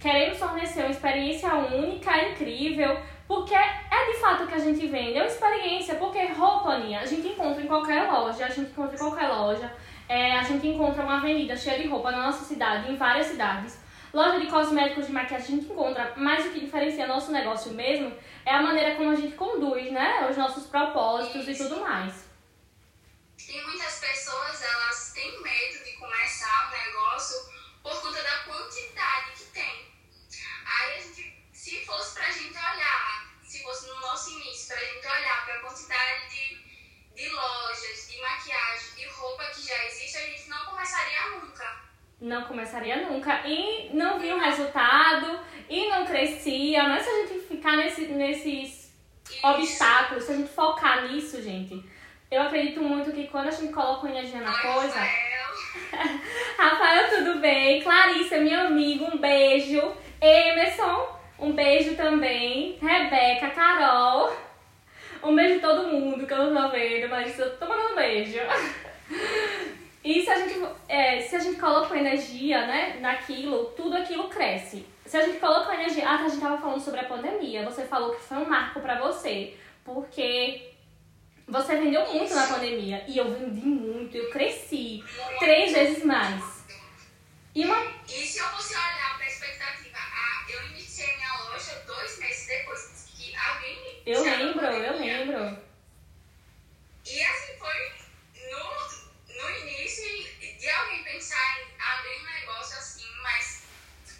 Queremos 0.00 0.38
fornecer 0.38 0.80
uma 0.80 0.90
experiência 0.90 1.52
única, 1.54 2.28
incrível, 2.28 2.98
porque 3.26 3.54
é 3.54 4.12
de 4.12 4.20
fato 4.20 4.46
que 4.46 4.54
a 4.54 4.58
gente 4.58 4.86
vende, 4.86 5.18
é 5.18 5.22
uma 5.22 5.26
experiência, 5.26 5.96
porque 5.96 6.24
roupa, 6.26 6.70
Aninha, 6.70 7.00
a 7.00 7.06
gente 7.06 7.28
encontra 7.28 7.62
em 7.62 7.66
qualquer 7.66 8.10
loja, 8.10 8.46
a 8.46 8.48
gente 8.48 8.70
encontra 8.70 8.94
em 8.94 8.98
qualquer 8.98 9.28
loja, 9.28 9.74
é, 10.08 10.38
a 10.38 10.42
gente 10.42 10.66
encontra 10.68 11.02
uma 11.02 11.16
avenida 11.16 11.56
cheia 11.56 11.80
de 11.80 11.88
roupa 11.88 12.10
na 12.10 12.26
nossa 12.26 12.44
cidade, 12.44 12.90
em 12.90 12.96
várias 12.96 13.26
cidades. 13.26 13.78
Loja 14.12 14.40
de 14.40 14.46
cosméticos 14.46 15.06
de 15.06 15.12
maquiagem 15.12 15.46
a 15.46 15.50
gente 15.50 15.72
encontra, 15.72 16.14
mas 16.16 16.46
o 16.46 16.50
que 16.50 16.60
diferencia 16.60 17.06
nosso 17.06 17.32
negócio 17.32 17.72
mesmo 17.72 18.16
é 18.46 18.54
a 18.54 18.62
maneira 18.62 18.94
como 18.94 19.10
a 19.10 19.14
gente 19.14 19.36
conduz, 19.36 19.90
né? 19.90 20.26
Os 20.30 20.36
nossos 20.36 20.66
propósitos 20.68 21.48
e 21.48 21.54
tudo 21.54 21.80
mais. 21.80 22.26
E 23.38 23.60
muitas 23.62 23.98
pessoas, 23.98 24.62
elas 24.62 25.12
têm 25.12 25.42
medo 25.42 25.84
de 25.84 25.92
começar 25.98 26.68
um 26.68 26.86
negócio 26.86 27.36
por 27.82 28.00
conta 28.00 28.22
da 28.22 28.38
quantidade 28.44 29.32
que 29.36 29.44
tem. 29.52 29.92
Aí 30.64 31.02
gente, 31.02 31.46
se 31.52 31.84
fosse 31.84 32.14
pra 32.14 32.30
gente 32.30 32.56
olhar, 32.56 32.85
fosse 33.66 33.88
no 33.88 34.00
nosso 34.00 34.30
início, 34.30 34.68
pra 34.68 34.84
gente 34.84 35.06
olhar 35.06 35.44
pra 35.44 35.58
quantidade 35.58 36.30
de, 36.30 36.56
de 37.16 37.28
lojas, 37.28 38.08
de 38.08 38.20
maquiagem, 38.20 38.94
de 38.96 39.06
roupa 39.08 39.44
que 39.46 39.66
já 39.66 39.84
existe, 39.86 40.16
a 40.16 40.20
gente 40.20 40.48
não 40.48 40.64
começaria 40.66 41.30
nunca. 41.30 41.76
Não 42.20 42.44
começaria 42.44 42.96
nunca. 43.08 43.42
E 43.44 43.90
não 43.92 44.20
via 44.20 44.36
o 44.36 44.40
resultado, 44.40 45.40
e 45.68 45.88
não 45.88 46.06
crescia. 46.06 46.84
Não 46.84 46.94
é 46.94 47.02
se 47.02 47.10
a 47.10 47.26
gente 47.26 47.46
ficar 47.46 47.76
nesse, 47.76 48.02
nesses 48.06 48.92
Isso. 49.28 49.46
obstáculos, 49.46 50.24
se 50.24 50.32
a 50.32 50.36
gente 50.36 50.52
focar 50.52 51.08
nisso, 51.08 51.42
gente. 51.42 51.84
Eu 52.30 52.42
acredito 52.42 52.80
muito 52.80 53.12
que 53.12 53.26
quando 53.26 53.48
a 53.48 53.50
gente 53.50 53.72
coloca 53.72 54.08
energia 54.08 54.40
na 54.40 54.52
Oi, 54.52 54.74
coisa. 54.74 54.98
Rafael. 54.98 55.46
Rafael, 56.56 57.10
tudo 57.10 57.40
bem? 57.40 57.82
Clarissa, 57.82 58.38
meu 58.38 58.60
amigo, 58.60 59.04
um 59.04 59.18
beijo. 59.18 59.94
Emerson, 60.20 61.15
um 61.38 61.52
beijo 61.52 61.96
também. 61.96 62.78
Rebeca, 62.80 63.50
Carol. 63.50 64.32
Um 65.22 65.34
beijo 65.34 65.60
todo 65.60 65.88
mundo 65.88 66.26
que 66.26 66.32
eu 66.32 66.50
não 66.50 66.62
tô 66.62 66.76
vendo, 66.76 67.08
mas 67.08 67.38
eu 67.38 67.56
tô 67.58 67.66
mandando 67.66 67.92
um 67.92 67.96
beijo. 67.96 68.38
E 70.04 70.22
se 70.22 70.30
a 70.30 70.38
gente, 70.38 70.64
é, 70.88 71.20
se 71.20 71.34
a 71.34 71.40
gente 71.40 71.58
coloca 71.58 71.98
energia 71.98 72.64
né, 72.64 72.98
naquilo, 73.00 73.72
tudo 73.76 73.96
aquilo 73.96 74.28
cresce. 74.28 74.86
Se 75.04 75.16
a 75.16 75.22
gente 75.22 75.38
coloca 75.38 75.74
energia. 75.74 76.08
Ah, 76.08 76.24
a 76.24 76.28
gente 76.28 76.40
tava 76.40 76.58
falando 76.58 76.80
sobre 76.80 77.00
a 77.00 77.04
pandemia. 77.04 77.64
Você 77.64 77.84
falou 77.86 78.14
que 78.14 78.22
foi 78.22 78.36
um 78.36 78.48
marco 78.48 78.80
pra 78.80 79.00
você. 79.00 79.56
Porque 79.84 80.70
você 81.48 81.76
vendeu 81.76 82.06
muito 82.12 82.34
na 82.34 82.46
pandemia. 82.46 83.04
E 83.08 83.18
eu 83.18 83.32
vendi 83.32 83.66
muito, 83.66 84.16
eu 84.16 84.30
cresci 84.30 85.02
três 85.40 85.72
vezes 85.72 86.04
mais. 86.04 86.64
E 87.52 87.64
uma. 87.64 87.76
E 88.06 88.10
se 88.10 88.38
eu 88.38 88.46
fosse 88.46 88.74
olhar 88.74 89.15
Eu 94.06 94.22
lembro, 94.22 94.64
eu 94.64 94.98
lembro. 94.98 95.58
E 97.04 97.22
assim 97.22 97.58
foi 97.58 97.92
no, 98.52 99.34
no 99.34 99.50
início 99.50 100.04
de 100.60 100.68
alguém 100.68 101.02
pensar 101.02 101.60
em 101.60 101.80
abrir 101.80 102.20
um 102.20 102.40
negócio 102.40 102.78
assim, 102.78 103.04
mas 103.20 103.64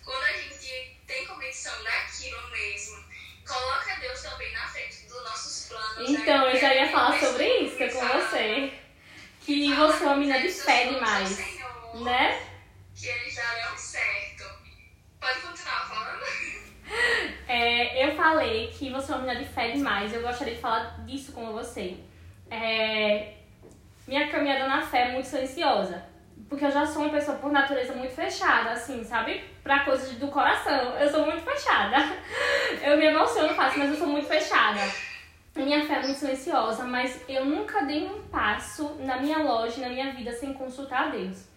quando 0.05 0.25
a 0.25 0.33
gente 0.33 0.97
tem 1.07 1.25
convicção 1.27 1.73
daquilo 1.85 2.51
mesmo, 2.51 3.05
coloca 3.47 3.95
Deus 4.01 4.21
também 4.23 4.53
na 4.55 4.67
frente 4.67 5.07
dos 5.07 5.23
nossos 5.23 5.69
planos. 5.69 6.11
Então, 6.11 6.47
aí 6.47 6.55
eu 6.55 6.61
já 6.61 6.75
ia 6.75 6.87
é 6.87 6.91
falar 6.91 7.21
sobre 7.21 7.47
isso 7.61 7.79
com 7.79 7.91
fala, 7.91 8.29
você. 8.29 8.73
Que 9.45 9.73
você 9.73 10.03
é 10.03 10.07
uma 10.07 10.17
menina 10.17 10.41
de 10.41 10.49
fé 10.49 10.87
demais. 10.89 11.29
Senhor, 11.29 12.03
Né? 12.03 12.45
Que 12.93 13.07
eles 13.07 13.37
darão 13.37 13.79
certo. 13.79 14.45
Pode 15.21 15.41
continuar 15.43 15.89
falando? 15.89 16.66
É, 17.49 18.05
eu 18.05 18.17
falei 18.17 18.69
que 18.69 18.91
você 18.91 19.13
é 19.13 19.15
uma 19.15 19.23
menina 19.25 19.41
de 19.41 19.49
fé 19.49 19.71
demais. 19.71 20.13
Eu 20.13 20.21
gostaria 20.21 20.55
de 20.55 20.61
falar 20.61 20.97
disso 21.07 21.33
com 21.33 21.53
você. 21.53 21.97
É, 22.51 23.35
minha 24.07 24.29
caminhada 24.29 24.67
na 24.67 24.83
fé 24.83 25.09
é 25.09 25.13
muito 25.13 25.27
silenciosa. 25.27 26.05
Porque 26.49 26.65
eu 26.65 26.71
já 26.71 26.85
sou 26.85 27.03
uma 27.03 27.11
pessoa, 27.11 27.39
por 27.39 27.51
natureza, 27.53 27.93
muito 27.93 28.15
fechada, 28.15 28.71
assim, 28.71 29.05
sabe? 29.05 29.45
Pra 29.63 29.85
coisas 29.85 30.17
do 30.17 30.29
coração. 30.29 30.97
Eu 30.99 31.09
sou 31.09 31.25
muito 31.25 31.43
fechada. 31.43 31.97
Eu 32.83 32.97
me 32.99 33.07
emociono 33.07 33.55
fácil, 33.55 33.79
mas 33.79 33.91
eu 33.91 33.97
sou 33.97 34.07
muito 34.07 34.27
fechada. 34.27 34.81
Minha 35.55 35.85
fé 35.87 35.95
é 35.95 36.03
muito 36.03 36.19
silenciosa, 36.19 36.85
mas 36.85 37.21
eu 37.29 37.45
nunca 37.45 37.83
dei 37.83 38.07
um 38.07 38.23
passo 38.25 38.97
na 39.01 39.17
minha 39.17 39.39
loja, 39.39 39.81
na 39.81 39.89
minha 39.89 40.13
vida, 40.13 40.31
sem 40.33 40.53
consultar 40.53 41.05
a 41.05 41.09
Deus. 41.09 41.49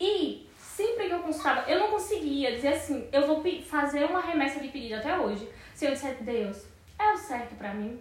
E 0.00 0.45
sempre 0.76 1.06
que 1.06 1.14
eu 1.14 1.20
consultava, 1.20 1.68
eu 1.70 1.78
não 1.78 1.88
conseguia 1.88 2.52
dizer 2.52 2.74
assim, 2.74 3.08
eu 3.10 3.26
vou 3.26 3.42
fazer 3.62 4.04
uma 4.04 4.20
remessa 4.20 4.60
de 4.60 4.68
pedido 4.68 4.96
até 4.96 5.18
hoje. 5.18 5.48
Se 5.74 5.86
eu 5.86 5.92
disser, 5.92 6.16
Deus, 6.20 6.66
é 6.98 7.12
o 7.12 7.16
certo 7.16 7.54
pra 7.54 7.72
mim? 7.72 7.98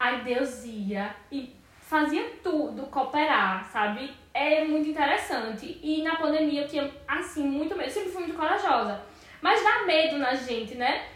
Aí 0.00 0.22
Deus 0.22 0.64
ia 0.64 1.14
e 1.30 1.54
fazia 1.80 2.28
tudo, 2.42 2.86
cooperar, 2.86 3.64
sabe? 3.70 4.12
É 4.34 4.64
muito 4.64 4.88
interessante. 4.88 5.78
E 5.80 6.02
na 6.02 6.16
pandemia 6.16 6.62
eu 6.62 6.68
tinha, 6.68 6.90
assim, 7.06 7.44
muito 7.44 7.76
medo. 7.76 7.90
Sempre 7.90 8.10
fui 8.10 8.22
muito 8.22 8.36
corajosa. 8.36 9.00
Mas 9.40 9.62
dá 9.62 9.84
medo 9.86 10.18
na 10.18 10.34
gente, 10.34 10.74
né? 10.74 11.06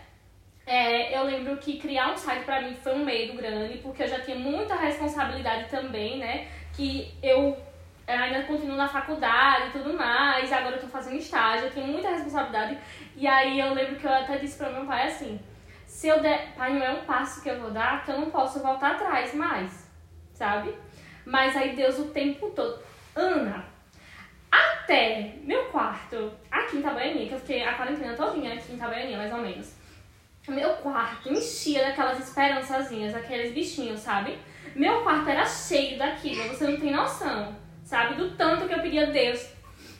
É, 0.64 1.18
eu 1.18 1.24
lembro 1.24 1.56
que 1.56 1.78
criar 1.78 2.12
um 2.12 2.16
site 2.16 2.44
pra 2.44 2.62
mim 2.62 2.76
foi 2.76 2.94
um 2.94 3.04
medo 3.04 3.36
grande, 3.36 3.78
porque 3.78 4.04
eu 4.04 4.08
já 4.08 4.20
tinha 4.20 4.36
muita 4.36 4.76
responsabilidade 4.76 5.68
também, 5.68 6.18
né? 6.18 6.48
Que 6.76 7.12
eu 7.20 7.56
ainda 8.06 8.42
continuo 8.44 8.76
na 8.76 8.88
faculdade 8.88 9.68
e 9.68 9.70
tudo 9.72 9.94
mais, 9.94 10.52
agora 10.52 10.76
eu 10.76 10.80
tô 10.80 10.88
fazendo 10.88 11.16
estágio, 11.16 11.66
eu 11.66 11.72
tenho 11.72 11.86
muita 11.86 12.10
responsabilidade. 12.10 12.78
E 13.16 13.26
aí 13.26 13.60
eu 13.60 13.74
lembro 13.74 13.96
que 13.96 14.06
eu 14.06 14.12
até 14.12 14.38
disse 14.38 14.58
pra 14.58 14.70
meu 14.70 14.84
pai 14.84 15.06
assim: 15.06 15.40
se 15.86 16.08
eu 16.08 16.20
der, 16.20 16.52
pai, 16.56 16.72
não 16.72 16.82
é 16.82 16.90
um 16.90 17.04
passo 17.04 17.42
que 17.42 17.50
eu 17.50 17.60
vou 17.60 17.70
dar, 17.70 18.04
que 18.04 18.10
eu 18.10 18.18
não 18.18 18.30
posso 18.30 18.60
voltar 18.60 18.92
atrás 18.92 19.34
mais, 19.34 19.88
sabe? 20.32 20.74
Mas 21.24 21.56
aí 21.56 21.76
Deus 21.76 21.98
o 21.98 22.08
tempo 22.08 22.50
todo, 22.50 22.82
Ana, 23.14 23.64
até 24.50 25.34
meu 25.44 25.66
quarto, 25.66 26.32
aqui 26.50 26.76
em 26.76 26.80
Itabaianinha, 26.80 27.28
que 27.28 27.34
eu 27.34 27.40
fiquei 27.40 27.62
a 27.62 27.74
quarentena 27.74 28.14
todinha 28.14 28.54
aqui 28.54 28.72
em 28.72 28.76
Itabaianinha, 28.76 29.18
mais 29.18 29.32
ou 29.32 29.38
menos. 29.38 29.76
Meu 30.48 30.70
quarto 30.76 31.32
enchia 31.32 31.86
daquelas 31.86 32.18
esperançazinhas, 32.18 33.14
aqueles 33.14 33.52
bichinhos, 33.52 34.00
sabe? 34.00 34.36
Meu 34.74 35.02
quarto 35.02 35.28
era 35.28 35.46
cheio 35.46 35.96
daquilo, 35.96 36.48
você 36.48 36.66
não 36.66 36.80
tem 36.80 36.90
noção, 36.90 37.54
sabe? 37.92 38.14
Do 38.14 38.34
tanto 38.36 38.66
que 38.66 38.72
eu 38.74 38.80
pedia 38.80 39.06
a 39.06 39.10
Deus. 39.10 39.40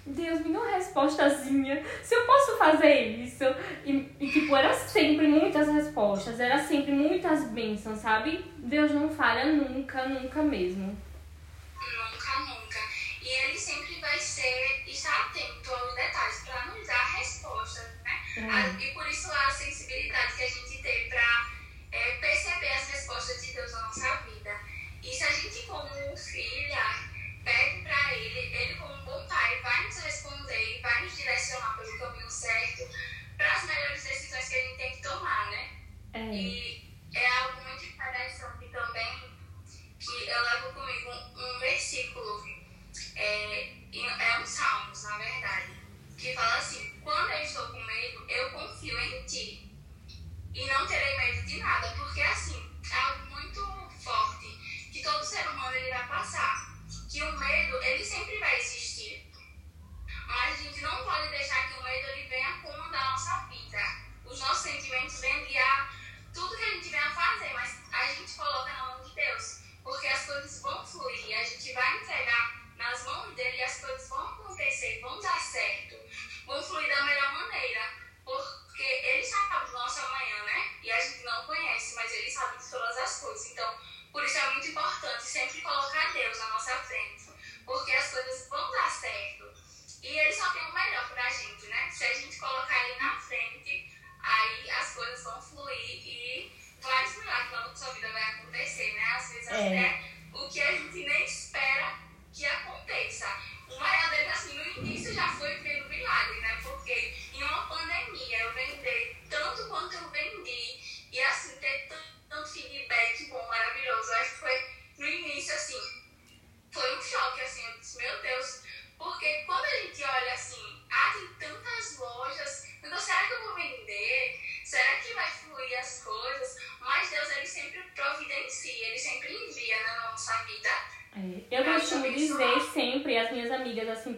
Deus, 0.07 0.41
me 0.41 0.53
dá 0.53 0.59
uma 0.61 0.71
respostazinha. 0.77 1.85
Se 2.03 2.15
eu 2.15 2.25
posso 2.25 2.57
fazer 2.57 2.95
isso. 3.25 3.45
E, 3.85 3.93
e, 4.19 4.31
tipo, 4.33 4.57
era 4.57 4.73
sempre 4.73 5.29
muitas 5.29 5.69
respostas, 5.69 6.41
era 6.41 6.59
sempre 6.59 6.91
muitas 6.93 7.45
bênçãos, 7.51 7.99
sabe? 7.99 8.43
Deus 8.59 8.91
não 8.93 9.11
falha 9.11 9.45
nunca, 9.53 10.09
nunca 10.09 10.43
mesmo. 10.43 10.87
Nunca, 11.77 12.39
nunca. 12.41 12.79
E 13.21 13.29
ele 13.45 13.59
sempre 13.59 14.01
vai 14.01 14.19
ser, 14.19 14.85
estar 14.89 15.27
atento 15.27 15.71
aos 15.71 15.95
detalhes 15.95 16.43
para 16.47 16.67
nos 16.73 16.87
dar 16.87 17.17
respostas, 17.19 17.89
né? 18.05 18.49
A- 18.51 18.83
E 18.83 18.95
por 18.95 19.07
isso 19.07 19.31
a 19.31 19.51
sensibilidade 19.51 20.33
que 20.35 20.43
a 20.45 20.49
gente 20.49 20.83
tem 20.83 21.09
para 21.11 21.53
perceber 22.21 22.73
as 22.73 22.89
respostas 22.91 23.45
de 23.45 23.53
Deus 23.53 23.71
na 23.73 23.83
nossa 23.83 24.17
vida. 24.29 24.51
E 25.03 25.09
se 25.13 25.23
a 25.25 25.31
gente, 25.31 25.67
como 25.67 25.89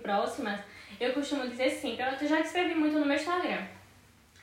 próximas, 0.04 0.61
eu 1.00 1.14
costumo 1.14 1.49
dizer 1.49 1.70
sempre, 1.70 2.04
eu 2.20 2.28
já 2.28 2.40
escrevi 2.40 2.75
muito 2.75 2.99
no 2.99 3.06
meu 3.06 3.16
Instagram, 3.16 3.62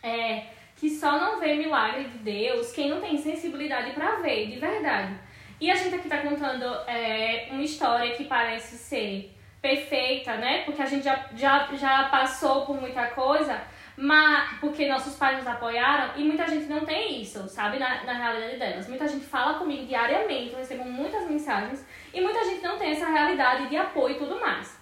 é, 0.01 0.45
que 0.75 0.89
só 0.89 1.19
não 1.19 1.39
vê 1.39 1.53
milagre 1.53 2.05
de 2.05 2.17
Deus 2.17 2.71
quem 2.71 2.89
não 2.89 2.99
tem 2.99 3.15
sensibilidade 3.15 3.91
para 3.91 4.15
ver, 4.15 4.47
de 4.47 4.59
verdade. 4.59 5.13
E 5.59 5.69
a 5.69 5.75
gente 5.75 5.93
aqui 5.93 6.09
tá 6.09 6.17
contando 6.17 6.65
é, 6.87 7.49
uma 7.51 7.61
história 7.61 8.15
que 8.15 8.23
parece 8.23 8.75
ser 8.75 9.31
perfeita, 9.61 10.35
né? 10.37 10.63
Porque 10.63 10.81
a 10.81 10.87
gente 10.87 11.03
já, 11.03 11.29
já, 11.35 11.69
já 11.75 12.05
passou 12.05 12.65
por 12.65 12.81
muita 12.81 13.05
coisa, 13.09 13.61
mas 13.95 14.59
porque 14.59 14.87
nossos 14.87 15.15
pais 15.15 15.37
nos 15.37 15.45
apoiaram 15.45 16.19
e 16.19 16.23
muita 16.23 16.47
gente 16.47 16.65
não 16.65 16.83
tem 16.83 17.21
isso, 17.21 17.47
sabe? 17.47 17.77
Na, 17.77 18.03
na 18.03 18.13
realidade 18.13 18.57
delas. 18.57 18.87
Muita 18.87 19.07
gente 19.07 19.23
fala 19.23 19.59
comigo 19.59 19.85
diariamente, 19.85 20.53
eu 20.53 20.57
recebo 20.57 20.83
muitas 20.83 21.29
mensagens 21.29 21.85
e 22.11 22.19
muita 22.19 22.43
gente 22.43 22.63
não 22.63 22.79
tem 22.79 22.93
essa 22.93 23.07
realidade 23.07 23.69
de 23.69 23.77
apoio 23.77 24.15
e 24.15 24.17
tudo 24.17 24.41
mais. 24.41 24.80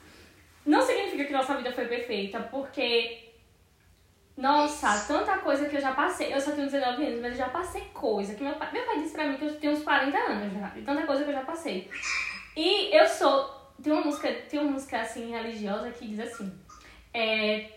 Não 0.66 0.82
significa 0.82 1.26
que 1.26 1.34
nossa 1.34 1.56
vida 1.56 1.72
foi 1.72 1.86
perfeita, 1.86 2.40
porque. 2.40 3.28
Nossa, 4.38 5.06
tanta 5.06 5.38
coisa 5.40 5.68
que 5.68 5.76
eu 5.76 5.82
já 5.82 5.92
passei. 5.92 6.34
Eu 6.34 6.40
só 6.40 6.52
tenho 6.52 6.68
19 6.68 7.06
anos, 7.06 7.22
mas 7.22 7.32
eu 7.34 7.40
já 7.40 7.50
passei 7.50 7.82
coisa. 7.94 8.36
Que 8.36 8.44
meu 8.44 8.54
pai, 8.56 8.72
meu 8.72 8.86
pai 8.86 9.00
disse 9.00 9.14
pra 9.14 9.26
mim 9.26 9.38
que 9.38 9.46
eu 9.46 9.60
tenho 9.60 9.74
uns 9.74 9.84
40 9.84 10.18
anos 10.18 10.54
já. 10.54 10.72
E 10.78 10.82
tanta 10.82 11.06
coisa 11.06 11.24
que 11.24 11.30
eu 11.30 11.36
já 11.36 11.44
passei. 11.44 11.90
E 12.56 12.96
eu 12.96 13.06
sou. 13.06 13.60
Tem 13.84 13.92
uma 13.92 14.02
música, 14.02 14.32
tem 14.50 14.60
uma 14.60 14.72
música 14.72 15.02
assim 15.02 15.32
religiosa 15.32 15.92
que 15.92 16.08
diz 16.08 16.20
assim. 16.20 16.54
É, 17.14 17.70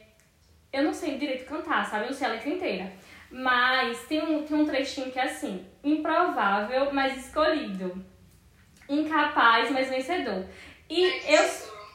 eu 0.73 0.85
não 0.85 0.93
sei 0.93 1.19
direito 1.19 1.45
cantar, 1.45 1.85
sabe? 1.85 2.07
Eu 2.07 2.13
sei 2.13 2.27
a 2.27 2.31
letra 2.31 2.49
inteira. 2.49 2.93
Mas 3.31 4.05
tem 4.07 4.23
um, 4.23 4.43
tem 4.45 4.57
um 4.57 4.67
trechinho 4.67 5.11
que 5.11 5.19
é 5.19 5.25
assim: 5.25 5.67
improvável, 5.83 6.93
mas 6.93 7.17
escolhido. 7.17 8.05
Incapaz, 8.89 9.71
mas 9.71 9.89
vencedor. 9.89 10.45
E 10.89 11.05
eu, 11.33 11.49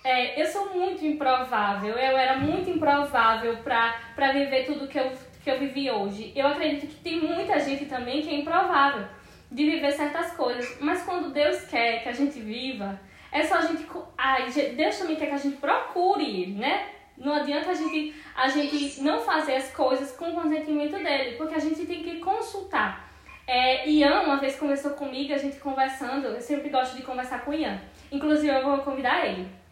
é, 0.07 0.41
eu 0.41 0.45
sou 0.47 0.73
muito 0.73 1.05
improvável. 1.05 1.89
Eu 1.89 2.17
era 2.17 2.37
muito 2.37 2.69
improvável 2.69 3.57
pra 3.57 4.31
viver 4.31 4.65
tudo 4.65 4.87
que 4.87 4.97
eu, 4.97 5.11
que 5.43 5.51
eu 5.51 5.59
vivi 5.59 5.91
hoje. 5.91 6.31
Eu 6.33 6.47
acredito 6.47 6.87
que 6.87 7.03
tem 7.03 7.19
muita 7.19 7.59
gente 7.59 7.85
também 7.87 8.21
que 8.21 8.29
é 8.29 8.35
improvável 8.35 9.05
de 9.51 9.65
viver 9.65 9.91
certas 9.91 10.31
coisas. 10.31 10.77
Mas 10.79 11.03
quando 11.03 11.33
Deus 11.33 11.63
quer 11.65 12.03
que 12.03 12.07
a 12.07 12.13
gente 12.13 12.39
viva, 12.39 12.97
é 13.33 13.43
só 13.43 13.55
a 13.55 13.61
gente. 13.63 13.85
Ai, 14.17 14.49
Deus 14.49 14.97
também 14.97 15.17
quer 15.17 15.25
que 15.25 15.33
a 15.33 15.37
gente 15.37 15.57
procure, 15.57 16.47
né? 16.53 16.87
Não 17.17 17.33
adianta 17.33 17.71
a 17.71 17.73
gente, 17.73 18.15
a 18.33 18.48
gente 18.48 19.01
não 19.01 19.20
fazer 19.20 19.55
as 19.55 19.74
coisas 19.74 20.15
com 20.15 20.29
o 20.29 20.35
consentimento 20.35 20.98
dele, 21.03 21.35
porque 21.35 21.55
a 21.55 21.59
gente 21.59 21.85
tem 21.85 22.01
que 22.01 22.20
consultar. 22.20 23.11
É, 23.46 23.89
Ian 23.89 24.22
uma 24.22 24.37
vez 24.37 24.55
conversou 24.55 24.91
comigo, 24.91 25.33
a 25.33 25.37
gente 25.37 25.57
conversando, 25.57 26.27
eu 26.27 26.39
sempre 26.39 26.70
gosto 26.70 26.96
de 26.96 27.01
conversar 27.01 27.43
com 27.43 27.53
Ian. 27.53 27.81
Inclusive 28.09 28.55
eu 28.55 28.63
vou 28.63 28.77
convidar 28.79 29.25
ele 29.25 29.67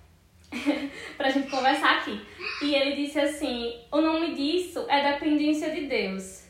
pra 1.17 1.29
gente 1.29 1.49
conversar 1.49 1.97
aqui. 1.97 2.25
E 2.61 2.75
ele 2.75 2.95
disse 2.95 3.19
assim: 3.19 3.81
o 3.91 4.01
nome 4.01 4.35
disso 4.35 4.85
é 4.89 5.13
dependência 5.13 5.71
de 5.71 5.87
Deus. 5.87 6.45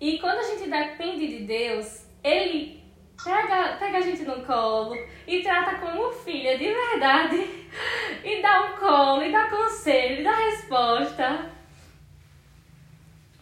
E 0.00 0.18
quando 0.18 0.38
a 0.38 0.42
gente 0.42 0.68
depende 0.68 1.26
de 1.26 1.44
Deus, 1.44 2.06
ele 2.22 2.84
pega, 3.22 3.76
pega 3.78 3.98
a 3.98 4.00
gente 4.00 4.22
no 4.22 4.44
colo 4.44 4.94
e 5.26 5.42
trata 5.42 5.78
como 5.78 6.12
filha 6.12 6.56
de 6.58 6.72
verdade. 6.72 7.66
E 8.24 8.40
dá 8.40 8.62
um 8.64 8.76
colo, 8.78 9.22
e 9.22 9.30
dá 9.30 9.50
conselho, 9.50 10.20
e 10.20 10.24
dá 10.24 10.34
resposta. 10.34 11.52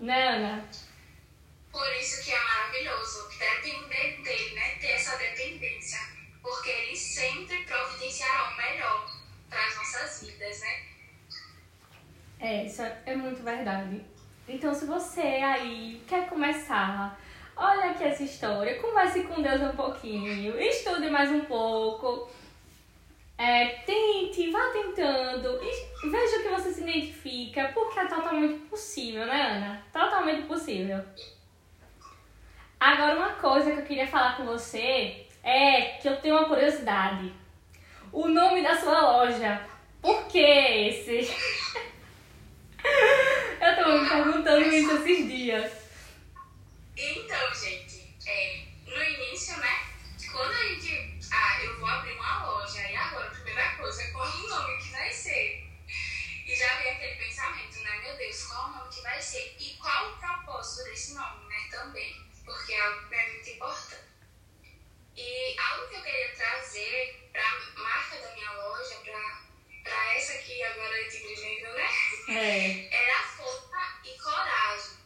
Né, 0.01 0.29
Ana? 0.29 0.69
Por 1.71 1.89
isso 1.97 2.25
que 2.25 2.33
é 2.33 2.39
maravilhoso 2.39 3.29
depender 3.39 4.23
dele, 4.23 4.55
né? 4.55 4.75
Ter 4.81 4.93
essa 4.93 5.17
dependência. 5.17 5.99
Porque 6.43 6.69
ele 6.69 6.97
sempre 6.97 7.65
providenciará 7.65 8.51
o 8.51 8.57
melhor 8.57 9.14
para 9.55 9.67
as 9.67 9.77
nossas 9.77 10.23
vidas, 10.23 10.61
né? 10.61 10.83
É, 12.41 12.65
isso 12.67 12.83
é 12.83 13.15
muito 13.15 13.43
verdade. 13.43 14.05
Então, 14.49 14.75
se 14.75 14.85
você 14.85 15.21
aí 15.21 16.03
quer 16.07 16.29
começar 16.29 17.19
olha 17.57 17.91
aqui 17.91 18.05
essa 18.05 18.23
história, 18.23 18.81
converse 18.81 19.23
com 19.23 19.41
Deus 19.41 19.61
um 19.63 19.77
pouquinho, 19.77 20.59
estude 20.61 21.09
mais 21.09 21.31
um 21.31 21.45
pouco, 21.45 22.29
é, 23.39 23.67
tente, 23.87 24.51
vá 24.51 24.71
tentando, 24.73 25.59
veja 25.59 26.39
o 26.39 26.43
que 26.43 26.49
você 26.49 26.73
se 26.73 26.83
identifica, 26.83 27.71
porque 27.75 27.99
é 27.99 28.07
totalmente 28.07 28.55
possível, 28.67 29.27
né, 29.27 29.43
Ana? 29.43 29.83
Totalmente 29.93 30.47
possível. 30.47 31.01
Agora, 32.79 33.17
uma 33.17 33.33
coisa 33.35 33.73
que 33.73 33.81
eu 33.81 33.87
queria 33.87 34.07
falar 34.07 34.37
com 34.37 34.45
você 34.45 35.27
é 35.43 35.99
que 36.01 36.09
eu 36.09 36.21
tenho 36.21 36.37
uma 36.37 36.49
curiosidade. 36.49 37.33
O 38.15 38.29
nome 38.29 38.63
da 38.63 38.79
sua 38.79 39.01
loja, 39.01 39.69
por 40.01 40.29
que 40.29 40.39
esse? 40.39 41.35
eu 43.61 43.75
tô 43.75 43.91
me 43.91 44.09
perguntando 44.09 44.73
isso 44.73 44.93
esses 44.93 45.27
dias. 45.27 45.73
Então, 46.97 47.55
gente, 47.57 48.17
é, 48.25 48.67
no 48.87 49.03
início, 49.03 49.57
né? 49.57 49.89
Quando 50.31 50.53
a 50.53 50.63
gente. 50.63 51.19
Ah, 51.33 51.61
eu 51.65 51.77
vou 51.81 51.89
abrir 51.89 52.13
uma 52.13 52.47
loja, 52.47 52.89
e 52.89 52.95
agora 52.95 53.27
a 53.27 53.31
primeira 53.31 53.75
coisa, 53.79 54.13
qual 54.13 54.29
o 54.29 54.49
nome 54.49 54.79
que 54.79 54.93
vai 54.93 55.13
ser? 55.13 55.69
E 56.47 56.55
já 56.55 56.73
veio 56.77 56.95
aquele 56.95 57.17
pensamento, 57.17 57.81
né? 57.81 58.01
Meu 58.01 58.17
Deus, 58.17 58.45
qual 58.45 58.69
o 58.69 58.73
nome 58.75 58.95
que 58.95 59.03
vai 59.03 59.21
ser? 59.21 59.57
E 59.59 59.75
qual 59.75 60.13
o 60.13 60.19
propósito 60.19 60.85
desse 60.85 61.15
nome, 61.15 61.49
né? 61.49 61.67
Também, 61.69 62.25
porque 62.45 62.75
é 62.75 62.81
algo 62.81 63.13
é 63.13 63.33
muito 63.33 63.51
importante. 63.51 64.05
E 65.17 65.59
algo 65.59 65.89
que 65.89 65.97
eu 65.97 66.03
queria 66.03 66.33
trazer 66.37 67.31
para 67.33 67.43
aqui 70.35 70.63
agora 70.63 71.05
de 71.05 71.11
Tigre 71.11 71.63
né? 71.63 71.91
É. 72.29 72.89
Era 72.95 73.23
força 73.23 74.01
e 74.05 74.19
coragem. 74.19 74.99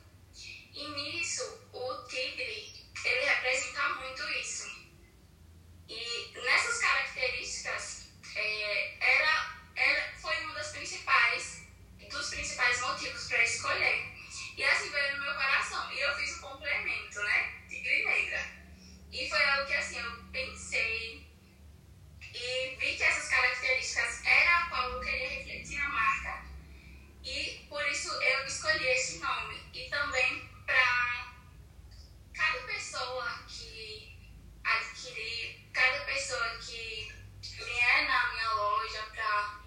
E 0.75 0.89
nisso, 0.89 1.69
o 1.73 2.05
tigre, 2.07 2.89
ele 3.05 3.25
representa 3.25 3.89
muito 3.95 4.23
isso. 4.31 4.69
E 5.89 6.33
nessas 6.35 6.79
características, 6.79 8.09
é, 8.37 8.97
era, 9.01 9.57
era, 9.75 10.13
foi 10.19 10.37
uma 10.45 10.55
das 10.55 10.73
principais, 10.73 11.63
dos 12.11 12.31
principais 12.31 12.81
motivos 12.81 13.29
para 13.29 13.43
escolher. 13.43 14.15
E 14.57 14.65
assim 14.65 14.91
veio 14.91 15.17
no 15.17 15.25
meu 15.25 15.35
coração. 15.35 15.93
E 15.93 16.01
eu 16.01 16.15
fiz 16.17 16.37
o 16.37 16.41
complemento, 16.41 17.21
né? 17.23 17.63
Tigre 17.69 18.05
negra. 18.05 18.45
E 19.13 19.29
foi 19.29 19.45
algo 19.45 19.67
que 19.67 19.75
assim, 19.75 19.99
eu 19.99 20.25
pensei 20.31 21.29
e 22.35 22.77
vi 22.77 22.97
que 22.97 23.03
essas 23.03 23.29
características 23.29 24.25
eram 24.25 24.53
a 24.53 24.69
qual 24.69 24.91
eu 24.93 25.01
queria 25.01 25.29
refletir 25.29 25.79
na 25.79 25.89
marca. 25.89 26.45
E 27.25 27.67
por 27.69 27.85
isso 27.89 28.11
eu 28.11 28.47
escolhi 28.47 28.87
esse 28.87 29.19
nome. 29.19 29.61
E 29.75 29.89
também 29.89 30.49
para 30.65 31.35
cada 32.35 32.61
pessoa 32.61 33.43
que 33.49 34.17
adquirir, 34.63 35.69
cada 35.73 36.05
pessoa 36.05 36.49
que 36.59 37.13
vier 37.43 38.07
na 38.07 38.33
minha 38.33 38.53
loja 38.53 39.03
para 39.13 39.61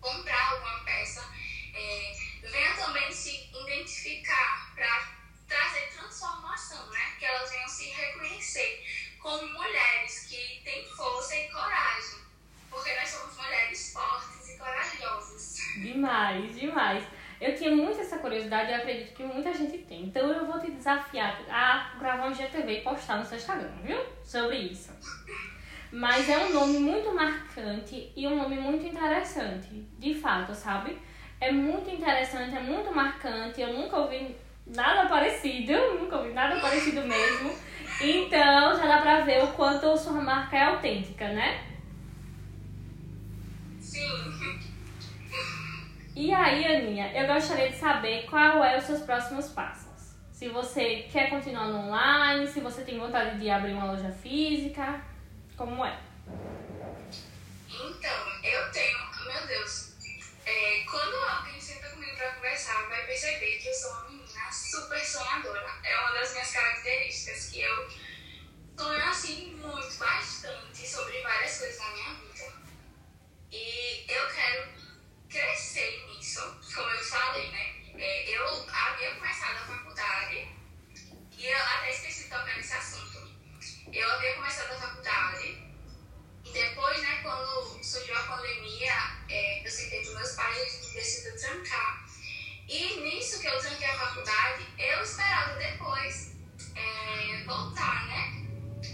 comprar 0.00 0.50
alguma 0.52 0.84
peça, 0.84 1.32
é, 1.74 2.12
venha 2.42 2.74
também 2.74 3.12
se 3.12 3.50
identificar 3.52 4.74
para 4.74 5.18
trazer 5.46 5.92
transformação, 5.92 6.90
né? 6.90 7.16
Que 7.18 7.24
elas 7.24 7.50
venham 7.50 7.68
se 7.68 7.88
reconhecer 7.90 8.84
como 9.20 9.46
mulheres 9.52 10.26
que 10.26 10.62
têm 10.64 10.84
força 10.86 11.36
e 11.36 11.48
coragem, 11.48 12.20
porque 12.70 12.94
nós 12.94 13.08
somos 13.08 13.36
mulheres 13.36 13.92
fortes 13.92 14.48
e 14.48 14.58
corajosas. 14.58 15.56
Demais, 15.76 16.58
demais. 16.58 17.04
Eu 17.40 17.54
tinha 17.54 17.70
muito 17.74 18.00
essa 18.00 18.18
curiosidade 18.18 18.70
e 18.70 18.74
acredito 18.74 19.14
que 19.14 19.22
muita 19.22 19.52
gente 19.52 19.78
tem. 19.78 20.04
Então 20.04 20.32
eu 20.32 20.46
vou 20.46 20.58
te 20.58 20.70
desafiar 20.70 21.40
a 21.48 21.98
gravar 21.98 22.28
um 22.28 22.34
GTV 22.34 22.78
e 22.78 22.80
postar 22.80 23.18
no 23.18 23.24
seu 23.24 23.36
Instagram, 23.36 23.70
viu? 23.84 23.98
Sobre 24.24 24.56
isso. 24.56 24.92
Mas 25.92 26.28
é 26.28 26.38
um 26.38 26.52
nome 26.52 26.78
muito 26.78 27.14
marcante 27.14 28.12
e 28.14 28.26
um 28.26 28.36
nome 28.36 28.56
muito 28.56 28.84
interessante, 28.86 29.68
sabe? 30.54 30.98
É 31.40 31.52
muito 31.52 31.88
interessante, 31.90 32.56
é 32.56 32.60
muito 32.60 32.94
marcante. 32.94 33.60
Eu 33.60 33.72
nunca 33.72 33.96
ouvi 33.96 34.36
nada 34.66 35.08
parecido, 35.08 35.72
nunca 35.98 36.16
ouvi 36.16 36.32
nada 36.32 36.60
parecido 36.60 37.02
mesmo. 37.02 37.54
Então 38.00 38.76
já 38.76 38.86
dá 38.86 39.00
pra 39.00 39.20
ver 39.20 39.42
o 39.42 39.52
quanto 39.52 39.96
sua 39.96 40.12
marca 40.12 40.56
é 40.56 40.64
autêntica, 40.64 41.28
né? 41.28 41.64
Sim. 43.80 44.38
E 46.14 46.34
aí, 46.34 46.66
Aninha, 46.66 47.12
eu 47.12 47.32
gostaria 47.32 47.70
de 47.70 47.76
saber 47.76 48.26
qual 48.28 48.64
é 48.64 48.76
os 48.76 48.84
seus 48.84 49.02
próximos 49.02 49.50
passos. 49.50 50.16
Se 50.32 50.48
você 50.48 51.06
quer 51.12 51.30
continuar 51.30 51.68
no 51.68 51.86
online, 51.86 52.46
se 52.46 52.60
você 52.60 52.82
tem 52.82 52.98
vontade 52.98 53.38
de 53.38 53.48
abrir 53.48 53.72
uma 53.72 53.92
loja 53.92 54.10
física, 54.10 55.00
como 55.56 55.84
é? 55.84 55.96
Então, 57.68 58.42
eu 58.42 58.72
tenho, 58.72 58.98
meu 59.26 59.46
Deus, 59.46 59.87
é, 60.48 60.82
quando 60.90 61.14
alguém 61.14 61.60
senta 61.60 61.90
comigo 61.90 62.16
para 62.16 62.32
conversar, 62.32 62.88
vai 62.88 63.04
perceber 63.04 63.58
que 63.58 63.68
eu 63.68 63.74
sou 63.74 63.90
uma 63.90 64.04
menina 64.08 64.50
super 64.50 65.04
sonhadora. 65.04 65.78
É 65.84 66.00
uma 66.00 66.12
das 66.12 66.32
minhas 66.32 66.50
características, 66.50 67.50
que 67.50 67.60
eu 67.60 67.88
sonho 68.78 69.04
assim 69.04 69.54
muito, 69.56 69.94
bastante, 69.98 70.88
sobre 70.88 71.20
várias 71.20 71.58
coisas 71.58 71.78
na 71.78 71.90
minha 71.90 72.14
vida. 72.14 72.52
E 73.52 74.06
eu 74.08 74.26
quero 74.28 74.72
crescer 75.28 76.06
nisso, 76.06 76.40
como 76.74 76.88
eu 76.88 77.04
falei, 77.04 77.50
né? 77.50 77.74
É, 77.98 78.30
eu 78.30 78.66
havia 78.70 79.16
começado 79.16 79.56
a 79.56 79.66
faculdade 79.66 80.48
e 81.36 81.46
eu 81.46 81.58
até 81.58 81.90
esqueci 81.90 82.22
de 82.24 82.30
tocar 82.30 82.56
nesse 82.56 82.72
assunto. 82.72 83.18
Eu 83.92 84.10
havia 84.12 84.34
começado 84.36 84.72
a 84.72 84.80
faculdade 84.80 85.67
pandemia, 88.38 88.92
é, 89.28 89.66
eu 89.66 89.70
sentei 89.70 90.04
com 90.04 90.12
meus 90.12 90.32
pais 90.32 90.56
e 90.56 90.60
a 90.60 90.68
gente 90.68 90.94
decidiu 90.94 91.36
trancar. 91.36 92.06
E 92.68 93.00
nisso 93.00 93.40
que 93.40 93.46
eu 93.46 93.58
tranquei 93.58 93.88
a 93.88 93.98
faculdade, 93.98 94.66
eu 94.78 95.02
esperava 95.02 95.54
depois 95.56 96.36
é, 96.74 97.42
voltar, 97.44 98.06
né, 98.06 98.46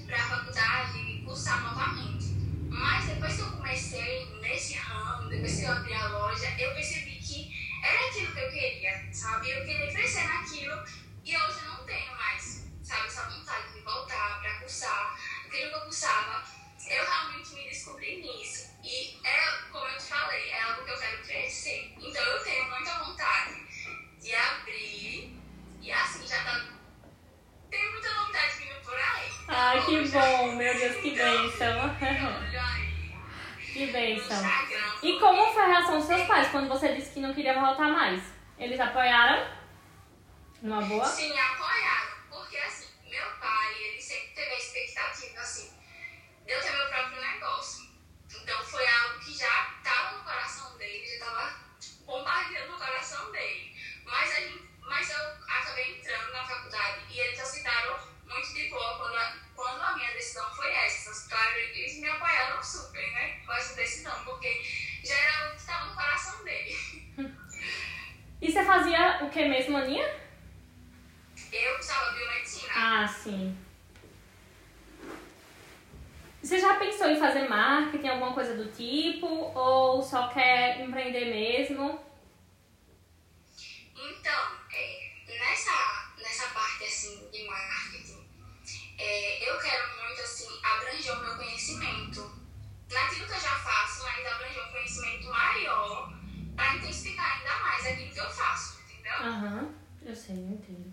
para 0.06 0.16
a 0.16 0.28
faculdade 0.28 0.98
e 0.98 1.22
cursar 1.24 1.62
novamente. 1.62 2.26
Mas 2.70 3.06
depois 3.06 3.34
que 3.34 3.40
eu 3.40 3.50
comecei 3.52 4.26
nesse 4.40 4.74
ramo, 4.74 5.28
depois 5.28 5.56
que 5.56 5.64
eu 5.64 5.72
abri 5.72 5.94
a 5.94 6.08
loja, 6.08 6.48
eu 6.58 6.72
percebi 6.74 7.16
que 7.18 7.52
era 7.82 8.08
aquilo 8.08 8.32
que 8.32 8.40
eu 8.40 8.50
queria, 8.50 9.12
sabe? 9.12 9.50
Eu 9.50 9.64
queria 9.64 9.92
crescer 9.92 10.24
naquilo 10.24 10.82
e 11.24 11.36
hoje 11.36 11.58
eu 11.58 11.70
não 11.70 11.84
tenho 11.84 12.16
mais, 12.16 12.64
sabe, 12.82 13.06
essa 13.06 13.28
vontade 13.28 13.72
de 13.72 13.80
voltar 13.80 14.40
para 14.40 14.60
cursar 14.60 15.18
aquilo 15.46 15.70
que 15.70 15.76
eu 15.76 15.80
cursava. 15.82 16.63
Eu 16.88 17.04
realmente 17.04 17.54
me 17.54 17.64
descobri 17.68 18.16
nisso. 18.16 18.70
E 18.82 19.18
é, 19.24 19.62
como 19.72 19.86
eu 19.86 19.96
te 19.96 20.04
falei, 20.04 20.50
é 20.50 20.62
algo 20.62 20.84
que 20.84 20.90
eu 20.90 20.98
quero 20.98 21.22
crescer. 21.22 21.94
Então 21.98 22.22
eu 22.22 22.44
tenho 22.44 22.70
muita 22.70 22.92
vontade 23.04 23.54
de 24.20 24.34
abrir 24.34 25.36
e 25.80 25.92
assim 25.92 26.26
já 26.26 26.42
tá. 26.44 26.64
Tem 27.70 27.90
muita 27.92 28.08
vontade 28.14 28.56
vindo 28.58 28.80
por 28.84 28.94
aí. 28.94 29.30
Ai, 29.48 29.84
que 29.84 30.08
bom, 30.08 30.52
meu 30.52 30.74
Deus, 30.78 30.96
que 30.96 31.08
Então, 31.08 31.42
bênção. 31.42 31.78
olha 31.78 32.62
aí. 32.62 33.14
Que 33.72 33.86
bênção. 33.86 34.42
E 35.02 35.18
como 35.18 35.52
foi 35.52 35.62
a 35.62 35.66
reação 35.66 35.98
dos 35.98 36.06
seus 36.06 36.22
pais 36.26 36.48
quando 36.48 36.68
você 36.68 36.94
disse 36.94 37.12
que 37.12 37.20
não 37.20 37.34
queria 37.34 37.58
voltar 37.58 37.88
mais? 37.88 38.22
Eles 38.58 38.78
apoiaram? 38.78 39.48
Numa 40.62 40.80
boa? 40.82 41.04
Sim, 41.04 41.32
apoiaram. 41.38 41.73
De 46.44 46.52
eu 46.52 46.60
ter 46.60 46.72
meu 46.72 46.86
próprio 46.88 47.20
negócio. 47.20 47.88
Então 48.30 48.64
foi 48.64 48.86
algo 48.86 49.20
que 49.20 49.36
já 49.36 49.74
estava 49.78 50.18
no 50.18 50.24
coração 50.24 50.76
dele, 50.76 51.06
já 51.06 51.14
estava 51.14 51.60
bombardeando 52.04 52.72
no 52.72 52.78
coração 52.78 53.32
dele. 53.32 53.74
Mas, 54.04 54.30
a 54.30 54.40
gente, 54.40 54.68
mas 54.80 55.10
eu 55.10 55.18
acabei 55.48 55.98
entrando 55.98 56.32
na 56.32 56.44
faculdade 56.44 57.00
e 57.10 57.18
eles 57.18 57.40
aceitaram 57.40 57.98
muito 58.26 58.54
de 58.54 58.68
boa 58.68 58.98
quando 58.98 59.16
a, 59.16 59.36
quando 59.54 59.80
a 59.82 59.96
minha 59.96 60.12
decisão 60.12 60.54
foi 60.54 60.70
essa. 60.70 61.28
Claro, 61.28 61.56
eles 61.56 62.00
me 62.00 62.08
apoiaram 62.08 62.62
super, 62.62 63.12
né? 63.12 63.40
Com 63.46 63.52
essa 63.52 63.74
decisão, 63.74 64.24
porque 64.24 64.62
já 65.02 65.14
era 65.14 65.38
algo 65.38 65.54
que 65.54 65.60
estava 65.60 65.86
no 65.86 65.94
coração 65.94 66.44
dele. 66.44 67.04
E 68.40 68.52
você 68.52 68.64
fazia 68.64 69.24
o 69.24 69.30
que 69.30 69.48
mesmo, 69.48 69.78
Aninha? 69.78 70.20
Eu 71.50 71.78
estava 71.78 72.12
biomedicina. 72.12 72.72
Ah, 72.74 73.08
sim. 73.08 73.63
Você 76.44 76.60
já 76.60 76.74
pensou 76.74 77.08
em 77.08 77.18
fazer 77.18 77.48
marketing, 77.48 78.06
alguma 78.06 78.34
coisa 78.34 78.54
do 78.54 78.70
tipo? 78.70 79.26
Ou 79.26 80.02
só 80.02 80.28
quer 80.28 80.78
empreender 80.82 81.24
mesmo? 81.24 81.98
Então, 83.96 84.42
é, 84.70 85.10
nessa, 85.26 85.72
nessa 86.18 86.48
parte 86.48 86.84
assim 86.84 87.30
de 87.32 87.46
marketing, 87.46 88.28
é, 88.98 89.50
eu 89.50 89.58
quero 89.58 89.88
muito 90.02 90.20
assim 90.20 90.60
abranger 90.62 91.18
o 91.18 91.24
meu 91.24 91.34
conhecimento. 91.34 92.30
Naquilo 92.92 93.26
que 93.26 93.32
eu 93.32 93.40
já 93.40 93.56
faço, 93.56 94.02
mas 94.02 94.26
abranger 94.26 94.68
um 94.68 94.72
conhecimento 94.72 95.26
maior 95.30 96.12
para 96.54 96.76
intensificar 96.76 97.38
ainda 97.38 97.58
mais 97.64 97.86
aquilo 97.86 98.12
que 98.12 98.20
eu 98.20 98.30
faço, 98.30 98.82
entendeu? 98.82 99.14
Aham, 99.14 99.74
eu 100.02 100.14
sei, 100.14 100.36
eu 100.36 100.50
entendo. 100.50 100.92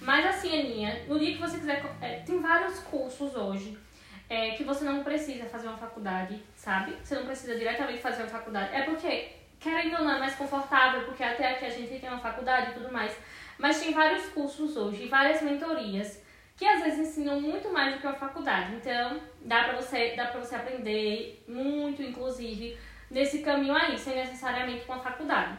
Mas 0.00 0.24
assim, 0.24 0.56
Aninha, 0.56 1.04
no 1.08 1.18
dia 1.18 1.32
que 1.32 1.40
você 1.40 1.58
quiser. 1.58 1.84
é, 2.00 2.20
tem 2.20 2.40
vários 2.40 2.78
cursos 2.78 3.34
hoje 3.34 3.89
é, 4.30 4.50
que 4.52 4.62
você 4.62 4.84
não 4.84 5.02
precisa 5.02 5.44
fazer 5.46 5.66
uma 5.66 5.76
faculdade, 5.76 6.40
sabe? 6.54 6.96
Você 7.02 7.16
não 7.16 7.26
precisa 7.26 7.56
diretamente 7.56 8.00
fazer 8.00 8.22
uma 8.22 8.30
faculdade. 8.30 8.72
É 8.72 8.82
porque, 8.82 9.32
querendo 9.58 9.96
ou 9.96 10.04
não, 10.04 10.14
é 10.14 10.20
mais 10.20 10.36
confortável, 10.36 11.04
porque 11.04 11.24
até 11.24 11.50
aqui 11.50 11.64
a 11.64 11.70
gente 11.70 11.98
tem 11.98 12.08
uma 12.08 12.20
faculdade 12.20 12.70
e 12.70 12.74
tudo 12.74 12.92
mais. 12.92 13.12
Mas 13.58 13.80
tem 13.80 13.92
vários 13.92 14.26
cursos 14.26 14.76
hoje, 14.76 15.08
várias 15.08 15.42
mentorias, 15.42 16.22
que 16.56 16.64
às 16.64 16.80
vezes 16.80 17.00
ensinam 17.00 17.40
muito 17.40 17.72
mais 17.72 17.92
do 17.92 18.00
que 18.00 18.06
uma 18.06 18.14
faculdade. 18.14 18.76
Então, 18.76 19.20
dá 19.40 19.64
pra 19.64 19.74
você, 19.74 20.14
dá 20.14 20.26
pra 20.26 20.38
você 20.38 20.54
aprender 20.54 21.42
muito, 21.48 22.00
inclusive, 22.00 22.78
nesse 23.10 23.40
caminho 23.42 23.74
aí, 23.74 23.98
sem 23.98 24.14
necessariamente 24.14 24.84
uma 24.84 25.00
faculdade. 25.00 25.58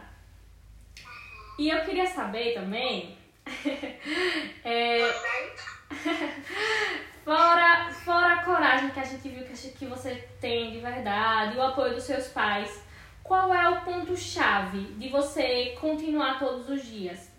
E 1.60 1.70
eu 1.70 1.84
queria 1.84 2.08
saber 2.08 2.54
também. 2.54 3.18
é, 4.64 5.12
fora, 7.24 7.92
fora 7.94 8.34
a 8.34 8.44
coragem 8.44 8.90
que 8.92 9.00
a 9.00 9.04
gente 9.04 9.30
viu 9.30 9.46
que, 9.46 9.70
que 9.72 9.86
você 9.86 10.16
tem 10.40 10.72
de 10.72 10.80
verdade, 10.80 11.58
o 11.58 11.62
apoio 11.62 11.96
dos 11.96 12.04
seus 12.04 12.28
pais, 12.28 12.82
qual 13.24 13.54
é 13.54 13.70
o 13.70 13.82
ponto-chave 13.82 14.94
de 14.96 15.10
você 15.10 15.76
continuar 15.80 16.40
todos 16.40 16.70
os 16.70 16.84
dias? 16.86 17.30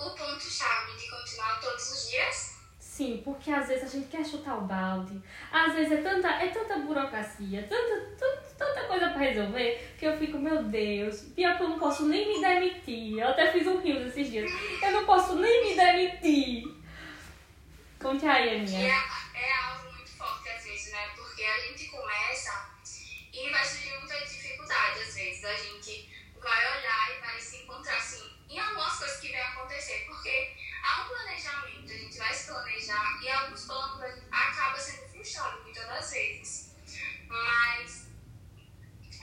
O 0.00 0.10
ponto-chave 0.10 0.96
de 0.98 1.10
continuar 1.10 1.60
todos 1.60 1.90
os 1.92 2.10
dias 2.10 2.53
Sim, 2.94 3.20
porque 3.24 3.50
às 3.50 3.66
vezes 3.66 3.82
a 3.82 3.88
gente 3.88 4.06
quer 4.06 4.24
chutar 4.24 4.56
o 4.56 4.68
balde, 4.68 5.20
às 5.50 5.74
vezes 5.74 5.94
é 5.94 5.96
tanta, 5.96 6.28
é 6.28 6.46
tanta 6.50 6.78
burocracia, 6.78 7.66
tanta, 7.68 8.16
tanta, 8.16 8.40
tanta 8.56 8.84
coisa 8.84 9.08
pra 9.08 9.18
resolver, 9.18 9.96
que 9.98 10.06
eu 10.06 10.16
fico, 10.16 10.38
meu 10.38 10.62
Deus, 10.62 11.22
pior 11.34 11.56
que 11.56 11.64
eu 11.64 11.70
não 11.70 11.78
posso 11.80 12.06
nem 12.06 12.32
me 12.32 12.40
demitir. 12.40 13.18
Eu 13.18 13.30
até 13.30 13.50
fiz 13.50 13.66
um 13.66 13.80
rio 13.80 14.06
esses 14.06 14.30
dias. 14.30 14.48
Eu 14.80 14.92
não 14.92 15.04
posso 15.04 15.34
nem 15.34 15.64
me 15.64 15.74
demitir. 15.74 16.72
Conte 18.00 18.26
aí, 18.26 18.60
Aninha. 18.60 18.86
é, 18.86 19.42
é 19.42 19.52
algo 19.56 19.92
muito 19.92 20.10
forte 20.12 20.48
às 20.50 20.62
vezes, 20.62 20.92
né? 20.92 21.08
Porque 21.16 21.42
a 21.42 21.58
gente 21.66 21.88
começa 21.88 22.70
e 23.32 23.50
vai 23.50 23.64
surgir 23.64 23.98
muita 23.98 24.20
dificuldade 24.20 25.00
às 25.00 25.16
vezes. 25.16 25.44
A 25.44 25.56
gente 25.56 26.08
vai 26.40 26.78
olhar 26.78 27.10
e 27.10 27.26
vai 27.26 27.40
se 27.40 27.56
encontrar 27.56 27.96
assim 27.96 28.34
em 28.48 28.58
algumas 28.60 28.96
coisas 28.98 29.18
que 29.18 29.32
vão 29.32 29.42
acontecer, 29.42 30.04
porque 30.06 30.52
há 30.84 31.02
um 31.02 31.08
planejamento, 31.08 31.92
a 31.92 31.96
gente 31.96 32.18
vai 32.18 32.32
se 32.32 32.46
planejar 32.94 33.22
e 33.22 33.28
alguns 33.28 33.64
planos 33.64 34.00
a 34.02 34.08
gente 34.08 34.26
acaba 34.30 34.78
sendo 34.78 35.08
frustrado 35.08 35.62
muitas 35.62 35.86
das 35.86 36.10
vezes. 36.10 36.74
Mas 37.28 38.06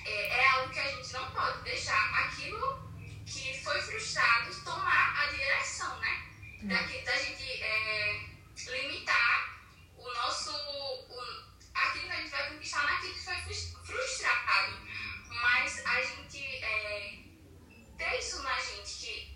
é, 0.05 0.27
é 0.39 0.47
algo 0.49 0.73
que 0.73 0.79
a 0.79 0.87
gente 0.87 1.13
não 1.13 1.31
pode 1.31 1.61
deixar 1.63 2.25
aquilo 2.25 2.91
que 3.25 3.61
foi 3.63 3.81
frustrado 3.81 4.53
tomar 4.63 5.21
a 5.21 5.27
direção, 5.27 5.97
né? 5.99 6.27
Daqui, 6.63 7.01
da 7.03 7.15
gente 7.17 7.43
é, 7.43 8.29
limitar 8.67 9.63
o 9.97 10.13
nosso. 10.13 10.51
O, 10.51 11.51
aquilo 11.73 12.05
que 12.05 12.11
a 12.11 12.15
gente 12.17 12.29
vai 12.29 12.49
conquistar 12.49 12.83
naquilo 12.83 13.13
que 13.13 13.19
foi 13.25 13.35
frus- 13.37 13.73
frustrado. 13.85 14.77
Mas 15.29 15.85
a 15.85 16.01
gente 16.01 16.43
é, 16.63 17.19
ter 17.97 18.19
isso 18.19 18.43
na 18.43 18.59
gente, 18.59 18.93
que 18.99 19.30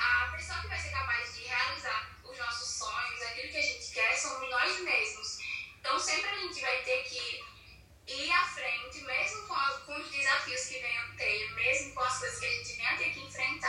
a 0.00 0.32
pessoa 0.34 0.60
que 0.60 0.68
vai 0.68 0.78
ser 0.78 0.90
capaz 0.90 1.34
de 1.34 1.42
realizar 1.44 2.10
os 2.24 2.38
nossos 2.38 2.68
sonhos, 2.78 3.22
aquilo 3.22 3.52
que 3.52 3.58
a 3.58 3.62
gente 3.62 3.92
quer, 3.92 4.16
somos 4.16 4.48
nós 4.48 4.80
mesmos. 4.80 5.38
Então 5.78 5.98
sempre 5.98 6.30
a 6.30 6.36
gente 6.36 6.60
vai 6.60 6.82
ter 6.82 7.02
que 7.04 7.44
ir 8.08 8.32
à 8.32 8.44
frente, 8.46 9.02
mesmo 9.02 9.46
com, 9.46 10.00
os 10.00 10.10
desafios 10.10 10.66
que 10.66 10.78
venham 10.78 11.16
ter, 11.16 11.50
mesmo 11.54 11.94
com 11.94 12.00
as 12.00 12.18
coisas 12.18 12.38
que 12.40 12.46
a 12.46 12.50
gente 12.50 12.72
venha 12.76 12.96
ter 12.96 13.10
que 13.12 13.20
enfrentar, 13.20 13.59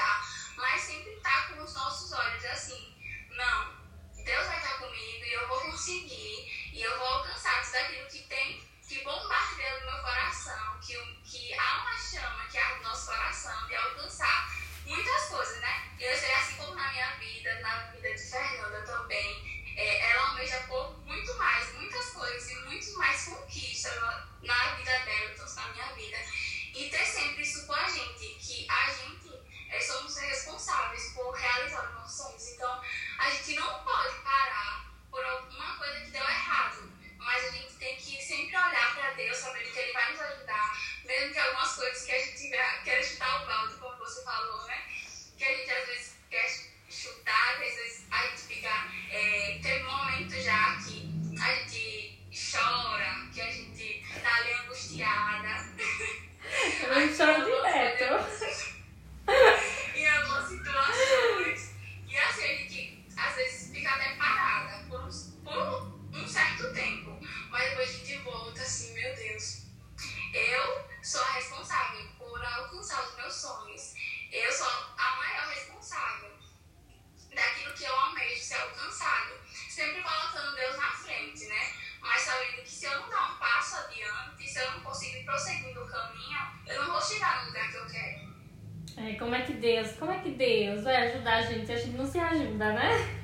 Deus, 90.31 90.83
vai 90.83 90.95
ajudar 91.07 91.37
a 91.37 91.41
gente 91.41 91.71
a 91.71 91.77
gente 91.77 91.97
não 91.97 92.05
se 92.05 92.19
ajuda, 92.19 92.73
né? 92.73 93.21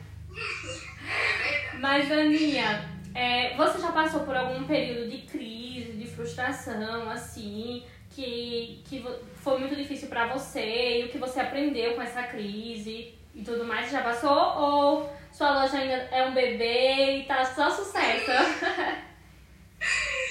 Mas, 1.79 2.11
Aninha, 2.11 2.89
é, 3.13 3.55
você 3.55 3.79
já 3.79 3.91
passou 3.91 4.21
por 4.21 4.35
algum 4.35 4.65
período 4.65 5.09
de 5.09 5.19
crise, 5.23 5.93
de 5.93 6.07
frustração, 6.07 7.09
assim, 7.09 7.83
que, 8.09 8.81
que 8.85 9.05
foi 9.35 9.59
muito 9.59 9.75
difícil 9.75 10.07
para 10.07 10.27
você 10.27 11.01
e 11.01 11.05
o 11.05 11.09
que 11.09 11.17
você 11.17 11.39
aprendeu 11.39 11.95
com 11.95 12.01
essa 12.01 12.23
crise 12.23 13.13
e 13.33 13.43
tudo 13.43 13.63
mais? 13.63 13.91
Já 13.91 14.01
passou? 14.01 14.31
Ou 14.31 15.13
sua 15.31 15.61
loja 15.61 15.77
ainda 15.77 15.93
é 15.93 16.25
um 16.25 16.33
bebê 16.33 17.19
e 17.19 17.23
tá 17.23 17.45
só 17.45 17.69
sucesso? 17.69 18.31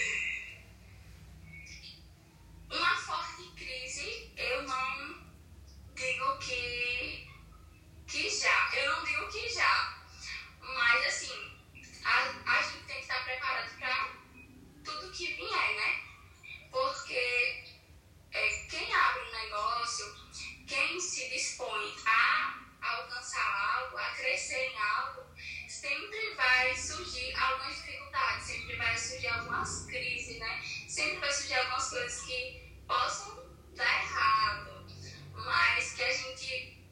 se 21.16 21.30
dispõe 21.30 21.96
a 22.04 22.60
alcançar 22.82 23.78
algo, 23.78 23.96
a 23.96 24.10
crescer 24.10 24.70
em 24.70 24.78
algo, 24.78 25.24
sempre 25.66 26.34
vai 26.34 26.76
surgir 26.76 27.34
algumas 27.34 27.74
dificuldades, 27.74 28.46
sempre 28.46 28.76
vai 28.76 28.98
surgir 28.98 29.28
algumas 29.28 29.86
crises, 29.86 30.38
né? 30.38 30.62
Sempre 30.86 31.16
vai 31.16 31.32
surgir 31.32 31.54
algumas 31.54 31.88
coisas 31.88 32.20
que 32.26 32.82
possam 32.86 33.48
dar 33.74 34.02
errado, 34.02 34.86
mas 35.32 35.94
que 35.94 36.02
a 36.02 36.12
gente, 36.12 36.84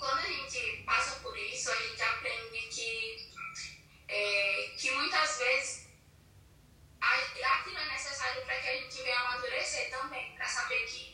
quando 0.00 0.18
a 0.18 0.32
gente 0.32 0.82
passa 0.84 1.20
por 1.20 1.38
isso, 1.38 1.70
a 1.70 1.76
gente 1.76 2.02
aprende 2.02 2.58
que, 2.58 3.32
é, 4.08 4.74
que 4.76 4.90
muitas 4.90 5.38
vezes 5.38 5.86
aquilo 7.00 7.78
é 7.78 7.88
necessário 7.92 8.44
para 8.44 8.60
que 8.60 8.68
a 8.68 8.76
gente 8.78 9.00
venha 9.00 9.20
amadurecer 9.20 9.90
também, 9.90 10.34
para 10.34 10.48
saber 10.48 10.86
que 10.86 11.13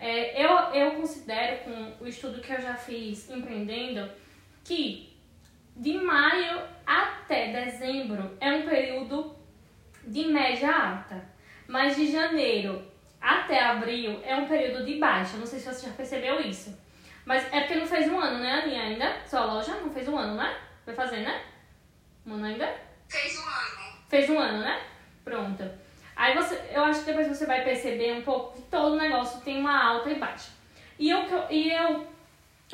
É, 0.00 0.42
eu, 0.42 0.50
eu 0.72 0.92
considero, 0.92 1.62
com 1.62 2.04
o 2.04 2.08
estudo 2.08 2.40
que 2.40 2.50
eu 2.50 2.60
já 2.60 2.74
fiz 2.74 3.28
empreendendo, 3.28 4.10
que 4.64 5.14
de 5.76 5.92
maio 5.98 6.62
até 6.86 7.52
dezembro 7.52 8.36
é 8.40 8.50
um 8.50 8.62
período 8.66 9.36
de 10.06 10.24
média 10.24 10.74
alta, 10.74 11.22
mas 11.68 11.96
de 11.96 12.10
janeiro 12.10 12.82
até 13.20 13.62
abril 13.62 14.20
é 14.24 14.34
um 14.34 14.48
período 14.48 14.86
de 14.86 14.98
baixa. 14.98 15.36
Não 15.36 15.44
sei 15.44 15.58
se 15.58 15.66
você 15.66 15.86
já 15.86 15.92
percebeu 15.92 16.40
isso. 16.40 16.76
Mas 17.26 17.44
é 17.52 17.60
porque 17.60 17.74
não 17.74 17.86
fez 17.86 18.08
um 18.08 18.18
ano, 18.18 18.38
né, 18.38 18.62
Aninha, 18.62 18.82
ainda? 18.82 19.20
Sua 19.26 19.44
loja 19.44 19.74
não 19.76 19.90
fez 19.90 20.08
um 20.08 20.16
ano, 20.16 20.34
né? 20.34 20.56
Vai 20.86 20.94
fazer, 20.94 21.20
né? 21.20 21.44
Um 22.26 22.34
ano 22.34 22.46
ainda? 22.46 22.74
Fez 23.06 23.38
um 23.38 23.42
ano. 23.42 23.98
Fez 24.08 24.30
um 24.30 24.38
ano, 24.38 24.58
né? 24.60 24.80
Pronto. 25.22 25.62
Aí 26.20 26.34
você, 26.34 26.60
eu 26.70 26.84
acho 26.84 27.00
que 27.00 27.06
depois 27.06 27.28
você 27.28 27.46
vai 27.46 27.64
perceber 27.64 28.12
um 28.12 28.22
pouco 28.22 28.54
que 28.54 28.62
todo 28.62 28.96
negócio 28.96 29.40
tem 29.40 29.58
uma 29.58 29.82
alta 29.82 30.10
e 30.10 30.16
baixa. 30.16 30.50
E 30.98 31.08
eu, 31.08 31.24
e 31.48 31.72
eu, 31.72 32.06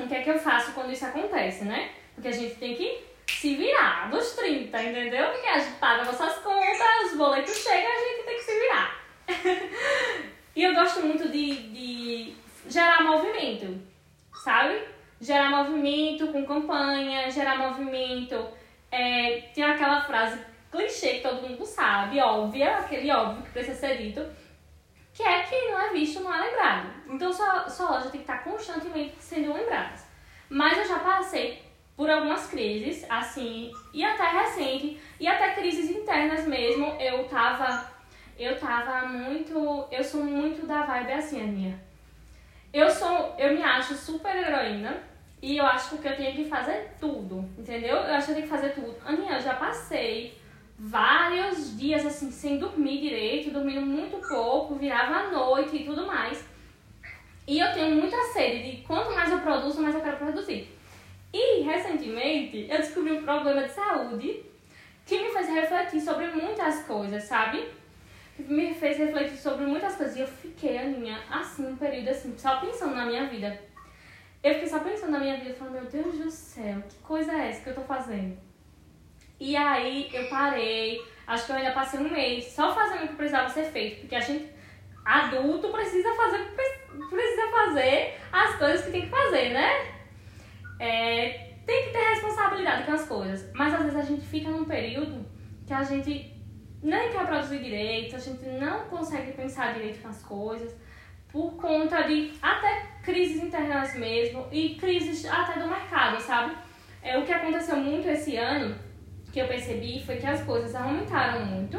o 0.01 0.09
que 0.09 0.15
é 0.17 0.23
que 0.23 0.31
eu 0.31 0.39
faço 0.39 0.73
quando 0.73 0.91
isso 0.91 1.07
acontece, 1.07 1.65
né? 1.65 1.93
Porque 2.13 2.27
a 2.27 2.33
gente 2.33 2.57
tem 2.57 2.75
que 2.75 3.05
se 3.29 3.55
virar 3.55 4.11
dos 4.11 4.33
30, 4.33 4.83
entendeu? 4.83 5.29
Porque 5.31 5.47
a 5.47 5.59
gente 5.61 5.77
paga 5.77 6.05
nossas 6.05 6.39
contas, 6.39 7.13
os 7.13 7.17
boletos 7.17 7.57
chegam, 7.57 7.93
a 7.93 7.99
gente 7.99 8.27
tem 8.27 8.37
que 8.37 8.43
se 8.43 8.61
virar. 8.61 9.01
e 10.57 10.65
eu 10.65 10.75
gosto 10.75 11.07
muito 11.07 11.29
de, 11.29 11.55
de 11.69 12.35
gerar 12.69 13.05
movimento 13.05 13.87
sabe? 14.47 14.81
Gerar 15.21 15.51
movimento 15.51 16.29
com 16.29 16.47
campanha, 16.47 17.29
gerar 17.31 17.59
movimento. 17.59 18.47
É, 18.93 19.43
tem 19.53 19.65
aquela 19.65 20.03
frase 20.03 20.41
clichê 20.77 21.15
que 21.15 21.21
todo 21.23 21.49
mundo 21.49 21.65
sabe, 21.65 22.21
óbvia, 22.21 22.79
aquele 22.79 23.11
óbvio 23.11 23.43
que 23.43 23.51
precisa 23.51 23.77
ser 23.77 23.97
dito, 23.97 24.25
que 25.13 25.23
é 25.23 25.43
que 25.43 25.71
não 25.71 25.81
é 25.81 25.93
visto, 25.93 26.21
não 26.21 26.35
é 26.35 26.43
lembrado. 26.43 26.89
Então 27.09 27.33
sua, 27.33 27.69
sua 27.69 27.91
loja 27.93 28.11
tem 28.11 28.21
que 28.21 28.31
estar 28.31 28.45
constantemente 28.45 29.17
sendo 29.19 29.53
lembrada. 29.53 29.95
Mas 30.49 30.79
eu 30.79 30.87
já 30.87 30.99
passei 30.99 31.63
por 31.97 32.11
algumas 32.11 32.47
crises, 32.47 33.05
assim, 33.09 33.73
e 33.93 34.05
até 34.05 34.25
recente, 34.29 35.01
e 35.19 35.27
até 35.27 35.55
crises 35.55 35.91
internas 35.91 36.47
mesmo. 36.47 36.97
Eu 37.01 37.25
tava, 37.25 37.91
eu 38.39 38.59
tava 38.59 39.09
muito, 39.09 39.87
eu 39.91 40.05
sou 40.05 40.23
muito 40.23 40.67
da 40.67 40.83
vibe 40.83 41.13
assim, 41.13 41.43
minha. 41.43 41.81
Eu 42.73 42.91
sou, 42.91 43.35
eu 43.39 43.55
me 43.55 43.63
acho 43.63 43.95
super 43.95 44.37
heroína 44.37 45.03
e 45.41 45.57
eu 45.57 45.65
acho 45.65 45.97
que 45.97 46.07
eu 46.07 46.17
tenho 46.17 46.35
que 46.35 46.45
fazer 46.45 46.91
tudo, 47.01 47.39
entendeu? 47.57 47.97
Eu 47.97 48.15
acho 48.15 48.27
que 48.27 48.33
eu 48.33 48.37
tenho 48.37 48.49
que 48.49 48.55
fazer 48.55 48.75
tudo. 48.75 48.95
Aninha, 49.03 49.37
eu 49.37 49.41
já 49.41 49.55
passei 49.55 50.39
vários 50.79 51.77
dias 51.77 52.05
assim 52.05 52.31
sem 52.31 52.59
dormir 52.59 53.01
direito, 53.01 53.51
dormindo 53.51 53.83
muito 53.83 54.17
pouco, 54.29 54.75
virava 54.75 55.15
à 55.15 55.31
noite 55.31 55.77
e 55.77 55.85
tudo 55.85 56.07
mais. 56.07 56.45
E 57.47 57.59
eu 57.59 57.73
tenho 57.73 57.95
muita 57.97 58.17
sede 58.33 58.71
de 58.71 58.83
quanto 58.83 59.13
mais 59.13 59.31
eu 59.31 59.41
produzo, 59.41 59.81
mais 59.81 59.95
eu 59.95 60.01
quero 60.01 60.17
produzir. 60.17 60.69
E 61.33 61.63
recentemente 61.63 62.67
eu 62.69 62.79
descobri 62.79 63.13
um 63.13 63.23
problema 63.23 63.63
de 63.63 63.73
saúde 63.73 64.43
que 65.05 65.19
me 65.19 65.31
fez 65.31 65.49
refletir 65.49 66.01
sobre 66.01 66.27
muitas 66.27 66.83
coisas, 66.83 67.23
sabe? 67.25 67.65
me 68.39 68.75
fez 68.75 68.99
refletir 68.99 69.37
sobre 69.39 69.65
muitas 69.65 69.95
coisas. 69.97 70.17
E 70.17 70.21
eu 70.21 70.27
fiquei, 70.27 70.79
Aninha, 70.79 71.23
assim, 71.31 71.67
um 71.67 71.77
período 71.77 72.09
assim, 72.09 72.35
só 72.37 72.61
pensando 72.61 72.95
na 72.95 73.07
minha 73.07 73.27
vida. 73.27 73.59
Eu 74.43 74.55
fiquei 74.55 74.69
só 74.69 74.81
pensando 74.81 75.13
na 75.13 75.19
minha 75.19 75.37
vida, 75.39 75.55
falando, 75.55 75.75
meu 75.75 75.85
Deus 75.85 76.19
do 76.19 76.31
céu, 76.31 76.83
que 76.89 76.97
coisa 76.97 77.33
é 77.33 77.49
essa 77.49 77.63
que 77.63 77.71
eu 77.71 77.75
tô 77.75 77.83
fazendo? 77.83 78.37
E 79.39 79.57
aí 79.57 80.09
eu 80.13 80.29
parei, 80.29 81.03
acho 81.27 81.47
que 81.47 81.53
eu 81.53 81.57
ainda 81.57 81.73
passei 81.73 82.01
um 82.01 82.11
mês 82.11 82.45
só 82.47 82.75
fazendo 82.75 83.05
o 83.05 83.09
que 83.09 83.17
precisava 83.17 83.49
ser 83.49 83.65
feito, 83.65 84.01
porque 84.01 84.15
a 84.15 84.21
gente, 84.21 84.51
adulto, 85.05 85.69
precisa 85.69 86.15
fazer, 86.15 86.39
precisa 87.11 87.49
fazer 87.49 88.15
as 88.33 88.57
coisas 88.57 88.85
que 88.85 88.93
tem 88.93 89.03
que 89.03 89.11
fazer, 89.11 89.51
né? 89.51 89.93
É, 90.81 91.55
tem 91.67 91.85
que 91.85 91.91
ter 91.91 92.11
responsabilidade 92.11 92.85
com 92.85 92.93
as 92.93 93.07
coisas, 93.07 93.51
mas 93.55 93.75
às 93.75 93.83
vezes 93.83 93.97
a 93.97 94.03
gente 94.03 94.27
fica 94.27 94.49
num 94.51 94.65
período 94.65 95.27
que 95.67 95.73
a 95.73 95.83
gente 95.83 96.33
nem 96.83 97.11
quer 97.11 97.27
produzir 97.27 97.59
direito, 97.59 98.17
a 98.17 98.19
gente 98.19 98.45
não 98.47 98.85
consegue 98.87 99.33
pensar 99.33 99.75
direito 99.75 100.07
nas 100.07 100.23
coisas 100.23 100.75
por 101.29 101.57
conta 101.57 102.03
de 102.03 102.33
até 102.41 102.87
crises 103.03 103.43
internas 103.43 103.95
mesmo 103.97 104.47
e 104.53 104.77
crises 104.77 105.27
até 105.27 105.59
do 105.59 105.69
mercado, 105.69 106.21
sabe? 106.21 106.57
É, 107.03 107.19
o 107.19 107.25
que 107.25 107.33
aconteceu 107.33 107.77
muito 107.77 108.09
esse 108.09 108.37
ano, 108.37 108.77
que 109.37 109.41
eu 109.43 109.49
percebi, 109.49 110.03
foi 110.03 110.17
que 110.17 110.27
as 110.27 110.43
coisas 110.45 110.75
aumentaram 110.75 111.45
muito 111.45 111.79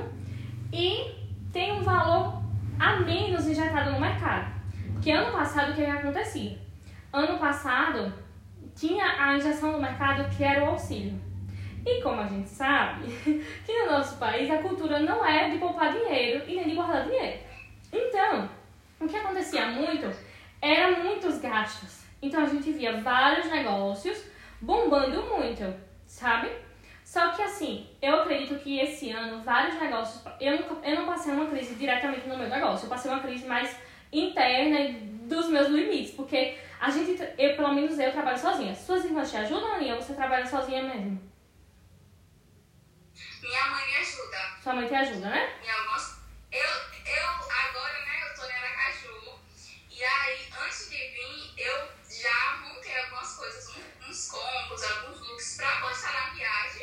e 0.71 1.11
tem 1.51 1.71
um 1.71 1.81
valor 1.81 2.39
a 2.79 2.97
menos 2.97 3.47
injetado 3.47 3.93
no 3.93 3.99
mercado. 3.99 4.53
Porque 4.93 5.09
ano 5.09 5.31
passado 5.31 5.71
o 5.71 5.75
que 5.75 5.83
acontecia? 5.83 6.55
Ano 7.11 7.39
passado 7.39 8.13
tinha 8.75 9.03
a 9.19 9.35
injeção 9.35 9.71
no 9.71 9.81
mercado 9.81 10.29
que 10.29 10.43
era 10.43 10.65
o 10.65 10.69
auxílio. 10.69 11.19
E 11.83 11.99
como 11.99 12.21
a 12.21 12.27
gente 12.27 12.47
sabe, 12.47 13.07
que 13.65 13.85
no 13.85 13.91
nosso 13.91 14.17
país 14.17 14.51
a 14.51 14.59
cultura 14.59 14.99
não 14.99 15.25
é 15.25 15.49
de 15.49 15.57
poupar 15.57 15.91
dinheiro 15.91 16.47
e 16.47 16.57
nem 16.57 16.69
de 16.69 16.75
guardar 16.75 17.05
dinheiro. 17.05 17.39
Então, 17.91 18.47
o 18.99 19.07
que 19.07 19.15
acontecia 19.15 19.65
muito 19.65 20.07
eram 20.61 21.03
muitos 21.03 21.39
gastos. 21.39 22.05
Então 22.21 22.43
a 22.43 22.47
gente 22.47 22.71
via 22.71 23.01
vários 23.01 23.49
negócios 23.49 24.25
bombando 24.61 25.23
muito, 25.23 25.73
sabe? 26.05 26.66
Só 27.07 27.29
que 27.31 27.41
assim, 27.41 27.89
eu 28.01 28.19
acredito 28.19 28.59
que 28.59 28.81
esse 28.81 29.11
ano 29.11 29.41
vários 29.41 29.79
negócios. 29.79 30.21
Eu, 30.41 30.57
eu 30.83 30.95
não 30.97 31.05
passei 31.05 31.31
uma 31.31 31.49
crise 31.49 31.75
diretamente 31.75 32.27
no 32.27 32.37
meu 32.37 32.49
negócio, 32.49 32.85
eu 32.85 32.89
passei 32.89 33.09
uma 33.09 33.21
crise 33.21 33.47
mais 33.47 33.73
interna 34.11 34.77
e 34.81 34.91
dos 35.23 35.47
meus 35.47 35.69
limites, 35.69 36.13
porque 36.15 36.59
a 36.81 36.91
gente, 36.91 37.17
eu, 37.37 37.55
pelo 37.55 37.73
menos 37.73 37.97
eu 37.97 38.11
trabalho 38.11 38.37
sozinha. 38.37 38.75
Suas 38.75 39.05
irmãs 39.05 39.31
te 39.31 39.37
ajudam, 39.37 39.75
Aninha, 39.75 39.95
ou 39.95 40.01
você 40.01 40.13
trabalha 40.15 40.45
sozinha 40.45 40.83
mesmo? 40.83 41.31
Minha 43.41 43.65
mãe 43.69 43.85
me 43.85 43.95
ajuda. 43.99 44.37
Sua 44.61 44.73
mãe 44.73 44.87
te 44.89 44.95
ajuda, 44.95 45.29
né? 45.29 45.53
Minha 45.61 45.77
mãe. 45.77 46.01
Eu, 46.51 46.59
eu 46.59 47.27
agora, 47.29 47.99
né, 48.05 48.29
eu 48.29 48.35
tô 48.35 48.47
na 48.47 48.53
Aracaju. 48.53 49.39
E 49.89 50.03
aí, 50.03 50.49
antes 50.61 50.89
de 50.89 50.97
vir, 50.97 51.53
eu 51.57 51.87
já 52.09 52.57
montei 52.65 52.99
algumas 52.99 53.33
coisas, 53.37 53.69
uns, 53.69 54.09
uns 54.09 54.29
combos, 54.29 54.83
alguns 54.83 55.21
looks 55.21 55.55
pra 55.55 55.79
postar 55.79 56.11
na 56.11 56.33
viagem 56.33 56.76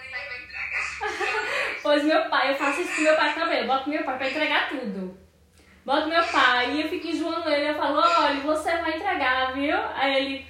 de 0.00 0.10
lá 0.10 0.18
e 0.18 0.28
vai 0.28 0.42
entregar. 0.42 1.76
Pois 1.82 2.04
meu 2.04 2.28
pai, 2.28 2.50
eu 2.50 2.54
faço 2.56 2.80
isso 2.80 2.96
com 2.96 3.02
meu 3.02 3.16
pai 3.16 3.34
também. 3.34 3.60
Eu 3.60 3.66
boto 3.66 3.88
meu 3.88 4.02
pai 4.02 4.18
pra 4.18 4.28
entregar 4.28 4.68
tudo. 4.68 5.18
Boto 5.84 6.08
meu 6.08 6.22
pai 6.24 6.72
e 6.72 6.82
eu 6.82 6.88
fico 6.88 7.06
enjoando 7.06 7.48
ele. 7.48 7.68
Eu 7.68 7.74
falo, 7.76 7.98
olha, 7.98 8.40
você 8.40 8.76
vai 8.78 8.96
entregar, 8.96 9.52
viu? 9.52 9.76
Aí 9.94 10.16
ele, 10.16 10.46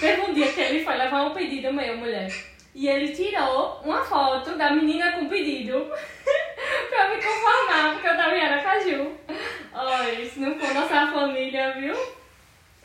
teve 0.00 0.22
um 0.22 0.34
dia 0.34 0.52
que 0.52 0.60
ele 0.60 0.84
foi 0.84 0.96
levar 0.96 1.22
um 1.22 1.32
pedido 1.32 1.72
meu, 1.72 1.96
mulher. 1.96 2.28
E 2.74 2.88
ele 2.88 3.14
tirou 3.14 3.80
uma 3.84 4.04
foto 4.04 4.56
da 4.56 4.70
menina 4.70 5.12
com 5.12 5.28
pedido 5.28 5.90
pra 6.88 7.04
eu 7.04 7.16
me 7.16 7.22
conformar, 7.22 7.92
porque 7.92 8.08
eu 8.08 8.16
tava 8.16 8.36
em 8.36 8.42
Aracaju. 8.42 9.16
Olha, 9.72 10.20
isso 10.20 10.40
não 10.40 10.58
for 10.58 10.74
nossa 10.74 11.06
família, 11.06 11.72
viu? 11.72 11.96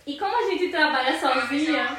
E 0.07 0.17
como 0.17 0.37
a 0.37 0.49
gente 0.49 0.69
trabalha 0.69 1.19
sozinha, 1.19 1.97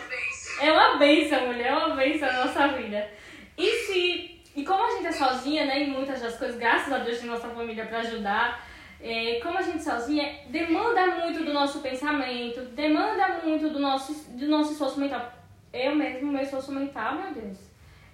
é 0.60 0.72
uma 0.72 0.96
benção, 0.96 1.46
mulher, 1.46 1.66
é 1.66 1.74
uma 1.74 1.94
benção 1.94 2.32
na 2.32 2.46
nossa 2.46 2.68
vida. 2.68 3.08
E 3.56 3.70
se. 3.84 4.40
E 4.54 4.64
como 4.64 4.82
a 4.82 4.90
gente 4.92 5.06
é 5.06 5.12
sozinha, 5.12 5.66
né, 5.66 5.82
em 5.82 5.90
muitas 5.90 6.20
das 6.20 6.38
coisas, 6.38 6.56
graças 6.56 6.90
a 6.90 6.98
Deus 6.98 7.18
tem 7.18 7.28
nossa 7.28 7.48
família 7.48 7.84
pra 7.84 7.98
ajudar, 7.98 8.64
é, 9.00 9.38
como 9.42 9.58
a 9.58 9.62
gente 9.62 9.84
sozinha, 9.84 10.40
demanda 10.48 11.06
muito 11.08 11.44
do 11.44 11.52
nosso 11.52 11.80
pensamento, 11.80 12.62
demanda 12.70 13.40
muito 13.44 13.68
do 13.68 13.78
nosso, 13.78 14.14
do 14.30 14.46
nosso 14.48 14.72
esforço 14.72 14.98
mental. 14.98 15.30
Eu 15.70 15.94
mesmo, 15.94 16.32
meu 16.32 16.40
esforço 16.40 16.72
mental, 16.72 17.16
meu 17.16 17.34
Deus, 17.34 17.58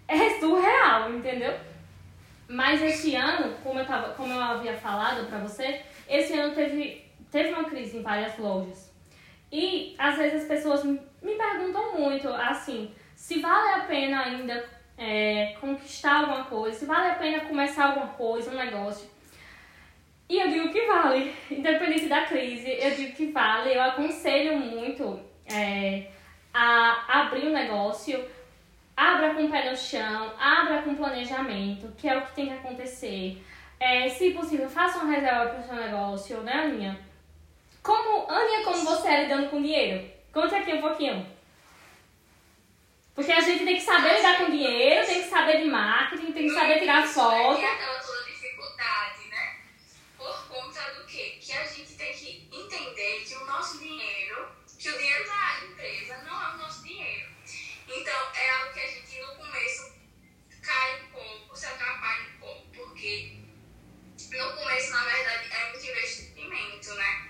é 0.09 0.41
surreal, 0.41 1.13
entendeu? 1.13 1.55
Mas 2.49 2.83
esse 2.83 3.15
ano, 3.15 3.55
como 3.63 3.79
eu, 3.79 3.87
tava, 3.87 4.13
como 4.15 4.33
eu 4.33 4.43
havia 4.43 4.75
falado 4.75 5.27
pra 5.29 5.39
você, 5.39 5.81
esse 6.09 6.33
ano 6.35 6.55
teve, 6.55 7.05
teve 7.31 7.51
uma 7.51 7.65
crise 7.65 7.99
em 7.99 8.03
várias 8.03 8.37
lojas. 8.37 8.93
E 9.51 9.95
às 9.97 10.17
vezes 10.19 10.43
as 10.43 10.49
pessoas 10.49 10.83
me 11.23 11.35
perguntam 11.35 11.99
muito, 11.99 12.29
assim, 12.29 12.93
se 13.15 13.41
vale 13.41 13.81
a 13.81 13.85
pena 13.85 14.25
ainda 14.25 14.69
é, 14.99 15.57
conquistar 15.61 16.21
alguma 16.21 16.45
coisa, 16.45 16.79
se 16.79 16.85
vale 16.85 17.11
a 17.11 17.15
pena 17.15 17.41
começar 17.41 17.87
alguma 17.87 18.09
coisa, 18.09 18.51
um 18.51 18.57
negócio. 18.57 19.09
E 20.29 20.39
eu 20.39 20.49
digo 20.49 20.71
que 20.71 20.87
vale, 20.87 21.35
independente 21.51 22.07
da 22.07 22.23
crise, 22.23 22.71
eu 22.81 22.95
digo 22.95 23.15
que 23.15 23.27
vale. 23.27 23.75
Eu 23.75 23.83
aconselho 23.83 24.57
muito 24.59 25.21
é, 25.47 26.11
a 26.53 27.21
abrir 27.21 27.49
um 27.49 27.53
negócio, 27.53 28.25
abra 28.97 29.35
com 29.35 29.45
o 29.45 29.51
pé 29.51 29.71
no 29.71 29.77
chão, 29.77 30.33
abra 30.39 30.83
com 30.83 30.95
planejamento, 30.95 31.93
que 31.97 32.09
é 32.09 32.17
o 32.17 32.23
que 32.23 32.35
tem 32.35 32.47
que 32.47 32.55
acontecer. 32.55 33.45
É, 33.79 34.09
se 34.09 34.31
possível, 34.31 34.69
faça 34.69 35.01
uma 35.01 35.13
reserva 35.13 35.51
para 35.51 35.61
o 35.61 35.65
seu 35.65 35.75
negócio, 35.75 36.41
né, 36.43 36.53
Aninha? 36.53 36.99
Como, 37.83 38.31
Aninha, 38.31 38.63
como 38.65 38.85
você 38.85 39.09
é 39.09 39.23
lidando 39.25 39.51
com 39.51 39.61
dinheiro? 39.61 40.09
Conte 40.33 40.55
aqui 40.55 40.73
um 40.73 40.81
pouquinho. 40.81 41.27
Porque 43.15 43.31
a 43.31 43.41
gente 43.41 43.65
tem 43.67 43.77
que 43.77 43.83
saber 43.83 44.17
lidar 44.17 44.39
com 44.39 44.51
dinheiro, 44.51 45.07
tem 45.07 45.23
que 45.23 45.29
saber 45.29 45.59
de 45.59 45.69
marketing, 45.69 46.33
tem 46.33 46.49
que 46.49 46.55
saber 46.55 46.79
tirar 46.79 47.07
foto. 47.07 47.61
E 47.61 47.65
aquela 47.65 47.99
toda 47.99 48.25
dificuldade, 48.25 49.29
né? 49.29 49.61
Por 50.17 50.49
conta 50.49 50.81
do 50.95 51.05
quê? 51.05 51.39
Que 51.39 51.53
a 51.53 51.65
gente 51.67 51.95
tem 51.95 52.13
que 52.15 52.49
entender 52.51 53.25
que 53.27 53.35
o 53.35 53.45
nosso 53.45 53.79
dinheiro, 53.79 54.49
que 54.79 54.89
o 54.89 54.97
dinheiro 54.97 55.27
da 55.27 55.67
empresa 55.67 56.23
não 56.23 56.43
é 56.43 56.55
o 56.55 56.59
nosso 56.59 56.83
dinheiro. 56.83 57.29
Então, 57.87 58.33
é 58.35 58.51
algo 58.51 58.73
que 58.73 58.81
a 58.81 58.87
gente 58.87 59.21
no 59.21 59.37
começo 59.37 59.93
cai 60.63 61.03
um 61.03 61.07
pouco, 61.09 61.55
se 61.55 61.67
atrapalha 61.67 62.25
um 62.35 62.41
pouco, 62.41 62.67
porque 62.75 63.37
no 64.31 64.53
começo, 64.55 64.91
na 64.93 65.05
verdade, 65.05 65.53
é 65.53 65.69
muito 65.69 65.87
investimento, 65.87 66.95
né? 66.95 67.22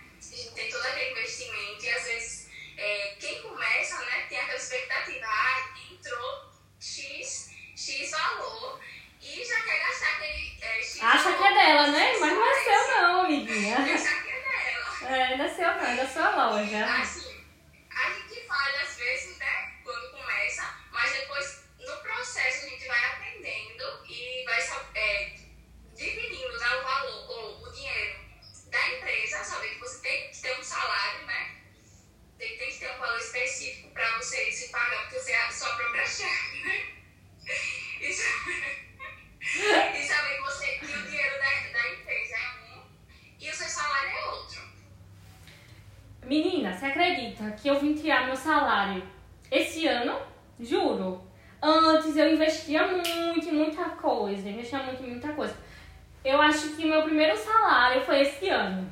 Dela, 11.62 11.86
né? 11.88 12.16
Mas 12.18 12.32
não 12.32 12.44
é 12.44 12.64
seu 12.64 12.88
não, 12.88 13.20
amiguinha. 13.20 13.76
É 13.76 13.82
dela. 13.82 15.16
É, 15.16 15.36
não 15.36 15.44
é 15.44 15.48
seu 15.48 15.68
não, 15.68 15.84
é 15.84 15.96
da 15.96 16.06
sua 16.08 16.30
loja. 16.30 16.86
Assim, 16.86 17.44
a 17.90 18.10
gente 18.10 18.46
falha 18.46 18.82
às 18.82 18.96
vezes, 18.96 19.38
né, 19.38 19.72
quando 19.84 20.10
começa, 20.10 20.74
mas 20.90 21.12
depois, 21.12 21.64
no 21.78 21.96
processo, 21.98 22.66
a 22.66 22.68
gente 22.68 22.86
vai 22.86 23.04
aprendendo 23.12 24.04
e 24.08 24.44
vai 24.44 24.60
é, 24.94 25.34
dividindo 25.94 26.58
né, 26.58 26.76
o 26.76 26.82
valor, 26.82 27.30
ou 27.30 27.62
o 27.62 27.72
dinheiro 27.72 28.20
da 28.66 28.88
empresa, 28.88 29.44
saber 29.44 29.74
que 29.74 29.80
você 29.80 30.02
tem 30.02 30.30
que 30.30 30.42
ter 30.42 30.58
um 30.58 30.62
salário, 30.62 31.26
né? 31.26 31.56
Tem, 32.38 32.58
tem 32.58 32.70
que 32.72 32.78
ter 32.78 32.90
um 32.90 32.98
valor 32.98 33.18
específico 33.18 33.90
para 33.90 34.18
você 34.18 34.50
se 34.50 34.68
pagar, 34.72 35.02
porque 35.02 35.20
você 35.20 35.32
é 35.32 35.42
a 35.44 35.52
sua 35.52 35.76
própria 35.76 36.06
chefe, 36.06 36.64
né? 36.64 37.02
Saber, 38.12 38.81
e 39.54 40.02
saber 40.02 40.36
que, 40.36 40.42
você, 40.42 40.78
o 40.82 41.02
dinheiro 41.02 41.34
da, 41.38 41.78
da 41.78 41.92
empresa 41.92 42.34
é 42.36 42.74
um 42.74 42.82
e 43.38 43.50
o 43.50 43.54
seu 43.54 43.66
salário 43.66 44.10
é 44.10 44.30
outro. 44.30 44.62
Menina, 46.24 46.72
você 46.72 46.86
acredita 46.86 47.50
que 47.52 47.68
eu 47.68 47.78
vim 47.78 47.94
tirar 47.94 48.26
meu 48.26 48.36
salário 48.36 49.02
esse 49.50 49.86
ano? 49.86 50.20
Juro. 50.58 51.30
Antes 51.60 52.16
eu 52.16 52.32
investia 52.32 52.86
muito 52.86 53.48
em 53.48 53.52
muita 53.52 53.84
coisa, 53.90 54.48
investia 54.48 54.78
muito 54.78 55.02
em 55.02 55.10
muita 55.10 55.32
coisa. 55.32 55.54
Eu 56.24 56.40
acho 56.40 56.74
que 56.74 56.84
meu 56.84 57.02
primeiro 57.02 57.36
salário 57.36 58.02
foi 58.02 58.22
esse 58.22 58.48
ano. 58.48 58.90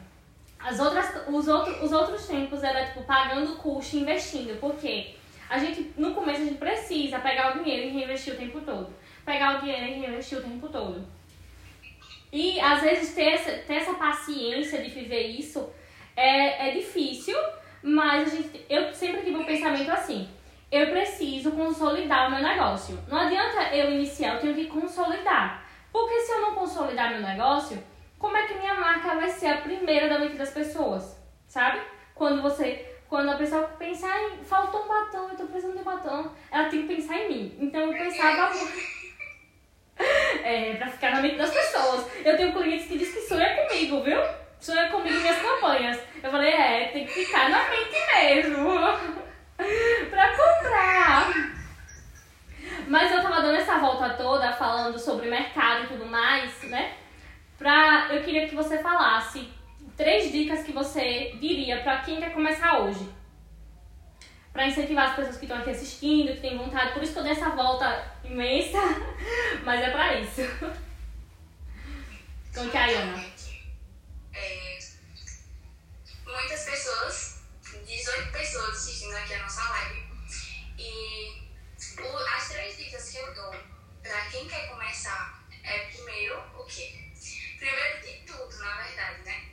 As 0.58 0.78
outras, 0.78 1.26
os, 1.26 1.48
outro, 1.48 1.82
os 1.82 1.90
outros 1.90 2.26
tempos 2.26 2.62
era 2.62 2.86
tipo 2.86 3.02
pagando 3.04 3.56
custo 3.56 3.96
e 3.96 4.00
investindo, 4.00 4.60
porque 4.60 5.14
a 5.48 5.58
gente, 5.58 5.92
no 5.96 6.14
começo, 6.14 6.42
a 6.42 6.44
gente 6.44 6.58
precisa 6.58 7.18
pegar 7.18 7.56
o 7.56 7.62
dinheiro 7.62 7.88
e 7.88 7.90
reinvestir 7.92 8.34
o 8.34 8.36
tempo 8.36 8.60
todo. 8.60 8.92
Pegar 9.30 9.58
o 9.58 9.60
dinheiro 9.60 9.86
e 9.86 10.00
reinvestir 10.00 10.38
o 10.38 10.42
tempo 10.42 10.68
todo. 10.68 11.06
E 12.32 12.58
às 12.58 12.82
vezes 12.82 13.14
ter 13.14 13.34
essa, 13.34 13.52
ter 13.58 13.74
essa 13.74 13.94
paciência 13.94 14.82
de 14.82 14.90
viver 14.90 15.28
isso 15.28 15.70
é, 16.16 16.68
é 16.68 16.72
difícil, 16.72 17.38
mas 17.80 18.32
gente, 18.32 18.66
eu 18.68 18.92
sempre 18.92 19.22
tive 19.22 19.36
um 19.36 19.44
pensamento 19.44 19.88
assim: 19.92 20.28
eu 20.68 20.90
preciso 20.90 21.52
consolidar 21.52 22.26
o 22.26 22.32
meu 22.32 22.42
negócio. 22.42 22.98
Não 23.06 23.18
adianta 23.18 23.72
eu 23.72 23.92
iniciar, 23.92 24.34
eu 24.34 24.40
tenho 24.40 24.54
que 24.56 24.66
consolidar. 24.66 25.64
Porque 25.92 26.18
se 26.22 26.32
eu 26.32 26.40
não 26.40 26.54
consolidar 26.56 27.12
meu 27.12 27.22
negócio, 27.22 27.80
como 28.18 28.36
é 28.36 28.48
que 28.48 28.54
minha 28.54 28.74
marca 28.74 29.14
vai 29.14 29.28
ser 29.28 29.46
a 29.46 29.58
primeira 29.58 30.08
da 30.08 30.18
mente 30.18 30.34
das 30.34 30.50
pessoas? 30.50 31.16
Sabe? 31.46 31.80
Quando 32.16 32.42
você. 32.42 32.84
Quando 33.08 33.30
a 33.30 33.36
pessoa 33.36 33.62
pensar 33.78 34.20
em. 34.24 34.42
Faltou 34.42 34.84
um 34.84 34.88
batom, 34.88 35.28
eu 35.28 35.36
tô 35.36 35.44
precisando 35.44 35.74
de 35.74 35.82
um 35.82 35.84
batom. 35.84 36.32
Ela 36.50 36.68
tem 36.68 36.82
que 36.82 36.96
pensar 36.96 37.16
em 37.16 37.28
mim. 37.28 37.58
Então 37.60 37.80
eu 37.82 37.92
pensava. 37.92 38.50
É, 40.42 40.74
pra 40.74 40.88
ficar 40.88 41.12
na 41.12 41.22
mente 41.22 41.36
das 41.36 41.50
pessoas. 41.50 42.06
Eu 42.24 42.36
tenho 42.36 42.52
clientes 42.52 42.86
que 42.86 42.98
dizem 42.98 43.14
que 43.14 43.28
sonha 43.28 43.56
comigo, 43.56 44.02
viu? 44.02 44.20
Sonha 44.58 44.88
comigo 44.88 45.14
em 45.14 45.20
minhas 45.20 45.38
campanhas. 45.38 46.00
Eu 46.22 46.30
falei, 46.30 46.50
é, 46.50 46.88
tem 46.88 47.06
que 47.06 47.24
ficar 47.24 47.48
na 47.50 47.68
mente 47.68 47.96
mesmo. 48.14 48.80
pra 50.10 50.36
comprar. 50.36 51.32
Mas 52.88 53.12
eu 53.12 53.22
tava 53.22 53.42
dando 53.42 53.56
essa 53.56 53.78
volta 53.78 54.10
toda 54.10 54.52
falando 54.52 54.98
sobre 54.98 55.28
mercado 55.28 55.84
e 55.84 55.88
tudo 55.88 56.06
mais, 56.06 56.62
né? 56.64 56.94
Pra, 57.58 58.08
eu 58.10 58.22
queria 58.22 58.48
que 58.48 58.54
você 58.54 58.78
falasse 58.78 59.48
três 59.96 60.32
dicas 60.32 60.62
que 60.62 60.72
você 60.72 61.36
diria 61.40 61.80
pra 61.82 61.98
quem 61.98 62.20
quer 62.20 62.32
começar 62.32 62.80
hoje. 62.80 63.19
Pra 64.52 64.66
incentivar 64.66 65.10
as 65.10 65.16
pessoas 65.16 65.36
que 65.36 65.44
estão 65.44 65.58
aqui 65.58 65.70
assistindo, 65.70 66.34
que 66.34 66.40
têm 66.40 66.58
vontade. 66.58 66.92
Por 66.92 67.02
isso 67.02 67.12
que 67.12 67.18
eu 67.20 67.22
dei 67.22 67.32
essa 67.32 67.50
volta 67.50 68.12
imensa, 68.24 68.78
mas 69.64 69.80
é 69.80 69.90
pra 69.90 70.14
isso. 70.20 70.42
Conte 72.54 72.76
aí, 72.76 72.94
Ana. 72.96 73.24
É, 74.32 74.78
muitas 76.26 76.64
pessoas, 76.64 77.42
18 77.86 78.32
pessoas 78.32 78.70
assistindo 78.70 79.14
aqui 79.16 79.34
a 79.34 79.42
nossa 79.42 79.62
live. 79.70 80.02
E 80.78 81.42
o- 82.00 82.16
as 82.36 82.48
três 82.48 82.76
dicas 82.76 83.08
que 83.10 83.18
eu 83.18 83.34
dou 83.34 83.54
pra 84.02 84.20
quem 84.30 84.48
quer 84.48 84.68
começar 84.68 85.44
é 85.62 85.78
primeiro 85.86 86.40
o 86.58 86.64
quê? 86.64 87.08
Primeiro 87.58 88.00
de 88.00 88.12
tudo, 88.26 88.58
na 88.58 88.82
verdade, 88.82 89.22
né? 89.22 89.44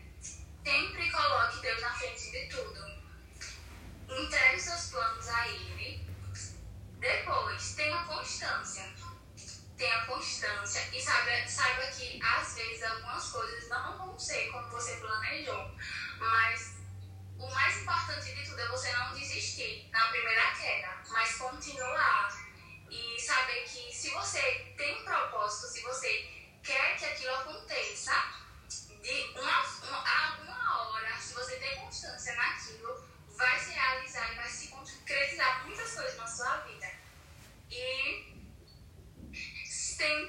Sempre 0.65 1.11
coloque 1.11 1.61
Deus 1.61 1.81
na 1.81 1.93
frente 1.93 2.31
de 2.31 2.47
tudo. 2.47 2.87
Entregue 4.09 4.59
seus 4.59 4.87
planos 4.91 5.27
a 5.27 5.47
Ele. 5.49 6.07
Depois, 6.99 7.75
tenha 7.75 8.03
constância. 8.37 8.93
Tenha 9.77 10.05
constância 10.05 10.81
e 10.93 11.01
saiba, 11.01 11.47
saiba 11.47 11.87
que 11.87 12.19
às 12.23 12.53
vezes 12.53 12.83
algumas 12.83 13.29
coisas 13.29 13.67
não 13.69 13.97
vão 13.97 14.19
ser 14.19 14.51
como 14.51 14.69
você 14.69 14.95
planejou. 14.97 15.71
Mas 16.19 16.75
o 17.37 17.49
mais 17.51 17.81
importante 17.81 18.33
de 18.33 18.43
tudo 18.43 18.59
é 18.59 18.67
você 18.67 18.91
não 18.93 19.13
desistir 19.13 19.89
na 19.91 20.07
primeira 20.09 20.51
queda, 20.51 21.03
mas 21.09 21.35
continuar 21.35 22.45
e 22.89 23.19
saber 23.19 23.63
que 23.63 23.91
se 23.93 24.09
você 24.11 24.73
tem 24.77 25.01
um 25.01 25.03
propósito, 25.03 25.67
se 25.67 25.81
você 25.81 26.29
quer 26.63 26.97
que 26.97 27.05
aquilo 27.05 27.35
aconteça, 27.35 28.13
de 29.01 29.31
uma, 29.35 29.61
uma, 29.61 29.97
a 29.97 30.27
alguma 30.31 30.89
hora, 30.89 31.17
se 31.19 31.33
você 31.33 31.55
tem 31.57 31.75
constância 31.77 32.35
naquilo, 32.35 33.03
vai 33.35 33.59
se 33.59 33.71
realizar 33.71 34.31
e 34.31 34.35
vai 34.35 34.49
se 34.49 34.67
concretizar 34.67 35.65
muitas 35.65 35.91
coisas 35.93 36.17
na 36.17 36.27
sua 36.27 36.57
vida. 36.57 36.91
E 37.69 38.37
tem 39.97 40.27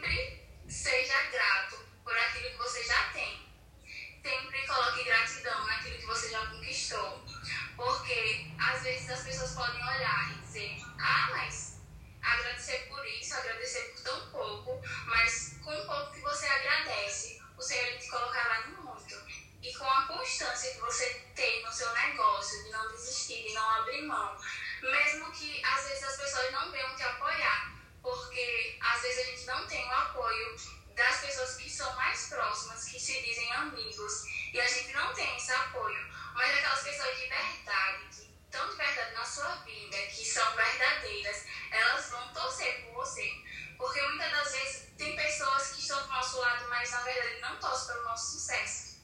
são 31.78 31.94
mais 31.94 32.26
próximas, 32.26 32.84
que 32.86 32.98
se 32.98 33.22
dizem 33.22 33.52
amigos, 33.52 34.24
e 34.52 34.60
a 34.60 34.66
gente 34.66 34.92
não 34.92 35.14
tem 35.14 35.36
esse 35.36 35.52
apoio, 35.52 36.12
mas 36.34 36.56
aquelas 36.56 36.82
pessoas 36.82 37.16
de 37.16 37.26
verdade, 37.28 38.04
que 38.10 38.28
estão 38.44 38.68
de 38.68 38.76
verdade 38.76 39.14
na 39.14 39.24
sua 39.24 39.54
vida, 39.58 39.96
que 40.08 40.24
são 40.24 40.56
verdadeiras, 40.56 41.46
elas 41.70 42.10
vão 42.10 42.32
torcer 42.32 42.82
por 42.82 42.94
você. 42.94 43.32
Porque 43.76 44.02
muitas 44.02 44.32
das 44.32 44.52
vezes 44.52 44.88
tem 44.98 45.14
pessoas 45.14 45.70
que 45.70 45.80
estão 45.80 46.02
do 46.02 46.08
nosso 46.08 46.40
lado, 46.40 46.67
mas 46.78 46.92
na 46.92 47.00
verdade 47.00 47.40
não 47.40 47.56
torcem 47.56 47.88
pelo 47.88 48.04
nosso 48.04 48.38
sucesso. 48.38 48.98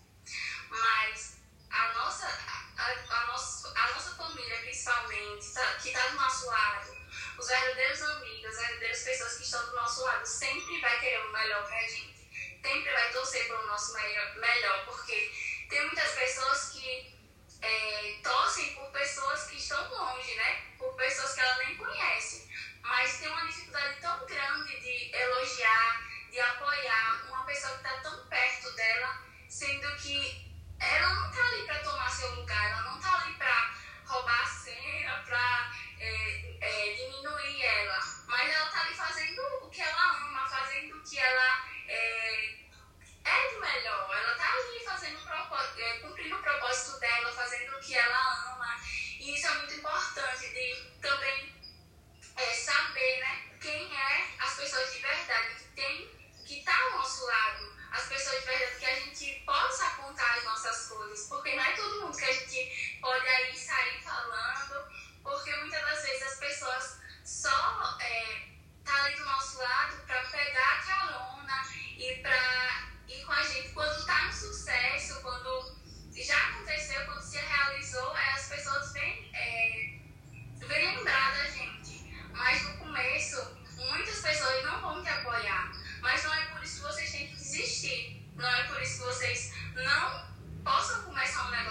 Mas 0.70 1.38
a 1.70 1.92
nossa, 1.94 2.26
a, 2.76 2.92
a, 2.92 3.26
nossa, 3.26 3.68
a 3.76 3.92
nossa 3.94 4.14
família, 4.14 4.60
principalmente, 4.60 5.52
tá, 5.52 5.74
que 5.82 5.88
está 5.88 6.06
do 6.08 6.14
nosso 6.14 6.46
lado, 6.46 6.96
os 7.36 7.48
verdadeiros 7.48 8.00
amigos, 8.02 8.46
as 8.46 8.58
verdadeiras 8.58 9.02
pessoas 9.02 9.36
que 9.38 9.42
estão 9.42 9.66
do 9.66 9.74
nosso 9.74 10.04
lado, 10.04 10.24
sempre 10.24 10.80
vai 10.80 11.00
querer 11.00 11.26
o 11.26 11.32
melhor 11.32 11.66
pra 11.66 11.80
gente. 11.80 12.14
Sempre 12.62 12.92
vai 12.92 13.12
torcer 13.12 13.48
pelo 13.48 13.66
nosso 13.66 13.92
melhor, 13.92 14.36
melhor 14.36 14.84
porque 14.84 15.66
tem 15.68 15.84
muitas 15.86 16.12
pessoas 16.12 16.70
que 16.70 17.12
é, 17.60 18.20
torcem 18.22 18.72
por 18.74 18.88
pessoas 18.92 19.46
que 19.48 19.56
estão 19.56 19.90
longe, 19.90 20.34
né? 20.36 20.62
Por 20.78 20.94
pessoas 20.94 21.34
que 21.34 21.40
ela 21.40 21.56
nem 21.56 21.76
conhece. 21.76 22.48
Mas 22.82 23.18
tem 23.18 23.28
uma 23.28 23.46
dificuldade 23.46 24.00
tão 24.00 24.24
grande 24.26 24.80
de 24.80 25.14
elogiar, 25.14 26.13
de 26.34 26.40
apoiar 26.40 27.22
uma 27.28 27.44
pessoa 27.44 27.78
que 27.78 27.86
está 27.86 27.96
tão 27.98 28.26
perto 28.26 28.72
dela, 28.72 29.22
sendo 29.48 29.86
que 29.98 30.52
ela 30.80 31.14
não 31.14 31.30
está 31.30 31.46
ali 31.46 31.62
para 31.62 31.78
tomar 31.78 32.10
seu 32.10 32.34
lugar, 32.34 32.70
ela 32.70 32.82
não 32.82 32.96
está 32.96 33.22
ali 33.22 33.34
para 33.34 33.72
roubar 34.04 34.42
a 34.42 34.46
cena, 34.46 35.22
para 35.24 35.72
é, 36.00 36.56
é, 36.60 36.94
diminuir 36.94 37.62
ela, 37.64 38.00
mas 38.26 38.50
ela 38.52 38.66
está 38.66 38.80
ali 38.80 38.94
fazendo 38.94 39.42
o 39.62 39.70
que 39.70 39.80
ela 39.80 40.10
ama, 40.26 40.48
fazendo 40.48 40.96
o 40.96 41.04
que 41.04 41.16
ela 41.16 41.68
é, 41.86 42.54
é 43.26 43.54
do 43.54 43.60
melhor. 43.60 44.16
Ela 44.16 44.32
está 44.32 44.52
ali 44.54 44.84
fazendo 44.84 45.20
é, 45.78 45.98
cumprindo 45.98 46.34
o 46.34 46.42
propósito 46.42 46.98
dela, 46.98 47.30
fazendo 47.30 47.76
o 47.76 47.80
que 47.80 47.94
ela 47.94 48.54
ama. 48.54 48.76
E 49.20 49.36
isso 49.36 49.46
é 49.46 49.54
muito 49.58 49.74
importante 49.74 50.48
de 50.48 50.98
também 51.00 51.54
é, 52.36 52.54
saber 52.54 53.20
né, 53.20 53.50
quem 53.60 53.96
é 53.96 54.34
as 54.40 54.56
pessoas 54.56 54.92
de 54.92 54.98
verdade 54.98 55.54
que 55.54 55.64
tem, 55.76 56.23
que 56.44 56.58
está 56.58 56.76
ao 56.84 56.98
nosso 56.98 57.26
lado 57.26 57.74
as 57.94 58.08
pessoas 58.08 58.40
de 58.40 58.46
verdade, 58.46 58.76
que 58.76 58.86
a 58.86 59.00
gente 59.00 59.42
possa 59.46 59.90
contar 59.90 60.36
as 60.36 60.44
nossas 60.44 60.88
coisas, 60.88 61.28
porque 61.28 61.54
não 61.54 61.62
é 61.62 61.72
todo 61.72 62.00
mundo 62.00 62.16
que 62.16 62.24
a 62.24 62.32
gente 62.32 62.98
pode 63.00 63.26
aí 63.26 63.56
sair 63.56 64.02
falando, 64.02 64.84
porque 65.22 65.54
muitas 65.56 65.80
das 65.80 66.02
vezes 66.02 66.22
as 66.22 66.38
pessoas 66.38 67.00
só 67.24 67.96
é, 68.00 68.48
tá 68.84 69.04
ali 69.04 69.14
do 69.14 69.24
nosso 69.24 69.58
lado 69.58 69.96
para 70.06 70.24
pegar 70.24 70.72
a 70.72 70.82
carona 70.82 71.72
e 71.96 72.16
para 72.16 72.88
ir 73.08 73.24
com 73.24 73.32
a 73.32 73.42
gente 73.44 73.68
quando 73.68 74.04
tá 74.04 74.22
no 74.24 74.32
sucesso, 74.32 75.22
quando 75.22 75.84
já 76.24 76.36
aconteceu, 76.48 77.04
quando 77.04 77.22
se 77.22 77.36
realizou, 77.36 78.16
é, 78.16 78.30
as 78.30 78.48
pessoas 78.48 78.92
vêm, 78.92 79.30
é, 79.34 79.98
vêm 80.66 80.96
lembrar 80.96 81.36
da 81.36 81.50
gente. 81.50 82.12
Mas 82.32 82.62
no 82.62 82.78
começo, 82.78 83.56
muitas 83.76 84.20
pessoas 84.20 84.64
não 84.64 84.80
vão 84.80 85.02
te 85.02 85.08
apoiar. 85.10 85.83
Mas 86.04 86.22
não 86.22 86.34
é 86.34 86.44
por 86.48 86.62
isso 86.62 86.76
que 86.76 86.82
vocês 86.82 87.10
têm 87.10 87.26
que 87.28 87.34
desistir. 87.34 88.30
Não 88.36 88.46
é 88.46 88.64
por 88.64 88.80
isso 88.82 88.98
que 88.98 89.04
vocês 89.06 89.54
não 89.74 90.28
possam 90.62 91.02
começar 91.04 91.48
um 91.48 91.50
negócio 91.50 91.63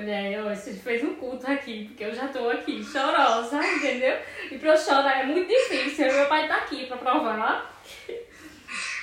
Mulher, 0.00 0.32
eu, 0.32 0.44
você 0.44 0.72
fez 0.72 1.04
um 1.04 1.14
culto 1.16 1.46
aqui, 1.46 1.84
porque 1.84 2.04
eu 2.04 2.14
já 2.14 2.28
tô 2.28 2.48
aqui 2.48 2.82
chorosa, 2.82 3.62
entendeu? 3.62 4.18
E 4.50 4.56
pra 4.56 4.70
eu 4.70 4.78
chorar 4.78 5.20
é 5.20 5.26
muito 5.26 5.46
difícil, 5.46 6.10
meu 6.10 6.26
pai 6.26 6.48
tá 6.48 6.56
aqui 6.56 6.86
pra 6.86 6.96
provar. 6.96 7.70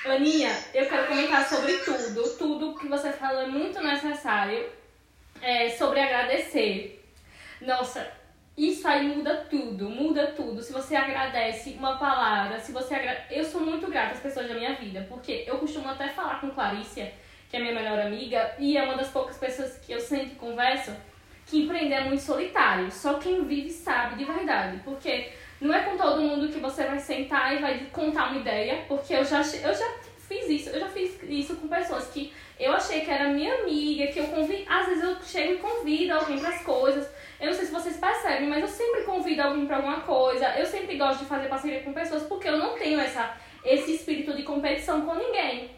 Aninha, 0.06 0.58
eu 0.74 0.88
quero 0.88 1.06
comentar 1.06 1.48
sobre 1.48 1.78
tudo. 1.78 2.38
Tudo 2.38 2.80
que 2.80 2.88
você 2.88 3.12
falou 3.12 3.42
é 3.42 3.48
muito 3.48 3.80
necessário. 3.80 4.68
É, 5.40 5.70
sobre 5.70 6.00
agradecer. 6.00 7.06
Nossa, 7.62 8.12
isso 8.58 8.88
aí 8.88 9.08
muda 9.08 9.46
tudo, 9.48 9.88
muda 9.88 10.34
tudo. 10.36 10.64
Se 10.64 10.74
você 10.74 10.96
agradece 10.96 11.76
uma 11.78 12.00
palavra, 12.00 12.60
se 12.60 12.72
você 12.72 12.96
agra... 12.96 13.24
Eu 13.30 13.44
sou 13.44 13.62
muito 13.62 13.86
grata 13.86 14.16
às 14.16 14.20
pessoas 14.20 14.48
da 14.48 14.56
minha 14.56 14.74
vida, 14.74 15.06
porque 15.08 15.44
eu 15.46 15.60
costumo 15.60 15.90
até 15.90 16.08
falar 16.08 16.42
com 16.42 16.50
Clarícia, 16.50 17.14
que 17.50 17.58
é 17.58 17.60
minha 17.60 17.74
melhor 17.74 18.00
amiga, 18.00 18.56
e 18.60 18.78
é 18.78 18.84
uma 18.84 18.96
das 18.96 19.10
poucas 19.10 19.38
pessoas 19.38 19.78
que 19.78 19.92
eu 19.92 20.00
sempre 20.00 20.36
converso, 20.36 20.92
que 21.46 21.64
empreender 21.64 21.96
é 21.96 22.04
muito 22.04 22.22
solitário. 22.22 22.92
Só 22.92 23.16
quem 23.16 23.46
vive 23.46 23.70
sabe 23.70 24.16
de 24.16 24.26
verdade. 24.26 24.82
Porque 24.84 25.32
não 25.62 25.74
é 25.74 25.82
com 25.82 25.98
todo 25.98 26.22
mundo 26.22 26.50
que 26.50 26.60
você 26.60 26.84
vai 26.84 27.00
sentar 27.00 27.56
e 27.56 27.60
vai 27.60 27.88
contar 27.92 28.30
uma 28.30 28.40
ideia, 28.40 28.84
porque 28.88 29.14
eu 29.14 29.24
já, 29.24 29.40
eu 29.40 29.74
já 29.74 29.94
fiz 30.28 30.50
isso, 30.50 30.70
eu 30.70 30.82
já 30.82 30.90
fiz 30.90 31.18
isso 31.24 31.56
com 31.56 31.68
pessoas 31.68 32.08
que 32.10 32.34
eu 32.60 32.74
achei 32.74 33.02
que 33.02 33.10
era 33.10 33.30
minha 33.30 33.54
amiga, 33.62 34.08
que 34.08 34.20
eu 34.20 34.28
convido, 34.28 34.64
às 34.68 34.88
vezes 34.88 35.04
eu 35.04 35.16
chego 35.24 35.54
e 35.54 35.58
convido 35.58 36.14
alguém 36.14 36.40
para 36.40 36.50
as 36.50 36.64
coisas. 36.64 37.08
Eu 37.40 37.48
não 37.48 37.54
sei 37.54 37.66
se 37.66 37.72
vocês 37.72 37.98
percebem, 37.98 38.48
mas 38.48 38.62
eu 38.62 38.68
sempre 38.68 39.04
convido 39.04 39.44
alguém 39.44 39.66
para 39.68 39.78
alguma 39.78 40.02
coisa. 40.02 40.48
Eu 40.58 40.66
sempre 40.66 40.98
gosto 40.98 41.20
de 41.20 41.26
fazer 41.26 41.48
parceria 41.48 41.82
com 41.82 41.94
pessoas 41.94 42.24
porque 42.24 42.50
eu 42.50 42.58
não 42.58 42.76
tenho 42.76 43.00
essa, 43.00 43.38
esse 43.64 43.96
espírito 43.96 44.36
de 44.36 44.42
competição 44.42 45.02
com 45.06 45.14
ninguém. 45.14 45.77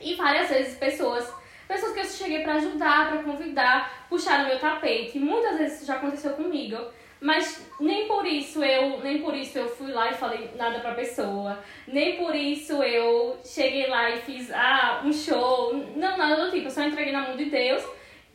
E 0.00 0.14
várias 0.14 0.48
vezes 0.48 0.76
pessoas, 0.76 1.32
pessoas 1.66 1.92
que 1.92 2.00
eu 2.00 2.04
cheguei 2.04 2.42
para 2.42 2.54
ajudar, 2.54 3.08
para 3.08 3.22
convidar, 3.22 4.06
puxaram 4.08 4.46
meu 4.46 4.58
tapete. 4.58 5.18
Muitas 5.18 5.58
vezes 5.58 5.78
isso 5.78 5.86
já 5.86 5.96
aconteceu 5.96 6.32
comigo. 6.32 6.76
Mas 7.18 7.66
nem 7.80 8.06
por 8.06 8.26
isso 8.26 8.62
eu, 8.62 9.00
nem 9.00 9.22
por 9.22 9.34
isso 9.34 9.58
eu 9.58 9.68
fui 9.68 9.90
lá 9.90 10.10
e 10.10 10.14
falei 10.14 10.50
nada 10.54 10.80
pra 10.80 10.94
pessoa. 10.94 11.58
Nem 11.88 12.16
por 12.16 12.34
isso 12.34 12.82
eu 12.82 13.38
cheguei 13.42 13.86
lá 13.86 14.10
e 14.10 14.18
fiz 14.18 14.50
ah, 14.52 15.02
um 15.04 15.12
show. 15.12 15.74
Não, 15.96 16.16
nada 16.16 16.44
do 16.44 16.50
tipo. 16.50 16.66
Eu 16.66 16.70
só 16.70 16.82
entreguei 16.82 17.12
na 17.12 17.22
mão 17.22 17.36
de 17.36 17.46
Deus 17.46 17.82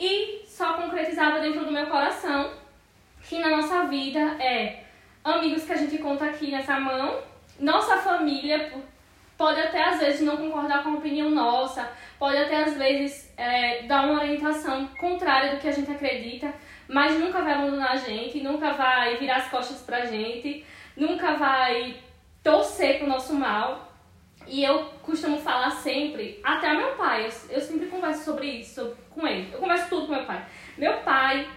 e 0.00 0.42
só 0.46 0.74
concretizava 0.74 1.38
dentro 1.40 1.64
do 1.64 1.70
meu 1.70 1.86
coração 1.86 2.52
que 3.28 3.38
na 3.38 3.50
nossa 3.50 3.84
vida 3.84 4.18
é 4.42 4.82
amigos 5.24 5.64
que 5.64 5.72
a 5.72 5.76
gente 5.76 5.98
conta 5.98 6.24
aqui 6.24 6.50
nessa 6.50 6.78
mão, 6.78 7.22
nossa 7.58 7.96
família, 7.98 8.72
pode 9.36 9.60
até 9.60 9.82
às 9.82 9.98
vezes 9.98 10.20
não 10.20 10.36
concordar 10.36 10.82
com 10.82 10.90
a 10.90 10.94
opinião 10.94 11.30
nossa, 11.30 11.90
pode 12.18 12.36
até 12.36 12.64
às 12.64 12.76
vezes 12.76 13.32
é, 13.36 13.82
dar 13.82 14.06
uma 14.06 14.20
orientação 14.20 14.86
contrária 14.98 15.54
do 15.54 15.60
que 15.60 15.68
a 15.68 15.72
gente 15.72 15.90
acredita, 15.90 16.52
mas 16.88 17.18
nunca 17.18 17.42
vai 17.42 17.54
abandonar 17.54 17.92
a 17.92 17.96
gente, 17.96 18.42
nunca 18.42 18.72
vai 18.72 19.16
virar 19.16 19.36
as 19.36 19.48
costas 19.48 19.80
pra 19.82 20.04
gente, 20.04 20.64
nunca 20.96 21.34
vai 21.34 21.96
torcer 22.42 22.98
pro 22.98 23.08
nosso 23.08 23.34
mal. 23.34 23.90
E 24.46 24.64
eu 24.64 24.86
costumo 25.02 25.38
falar 25.38 25.70
sempre, 25.70 26.40
até 26.42 26.74
meu 26.74 26.96
pai, 26.96 27.26
eu, 27.26 27.30
eu 27.50 27.60
sempre 27.60 27.86
converso 27.86 28.24
sobre 28.24 28.46
isso 28.46 28.96
com 29.10 29.26
ele. 29.26 29.48
Eu 29.52 29.60
converso 29.60 29.88
tudo 29.88 30.06
com 30.06 30.12
meu 30.14 30.24
pai. 30.24 30.44
Meu 30.76 30.98
pai, 30.98 31.48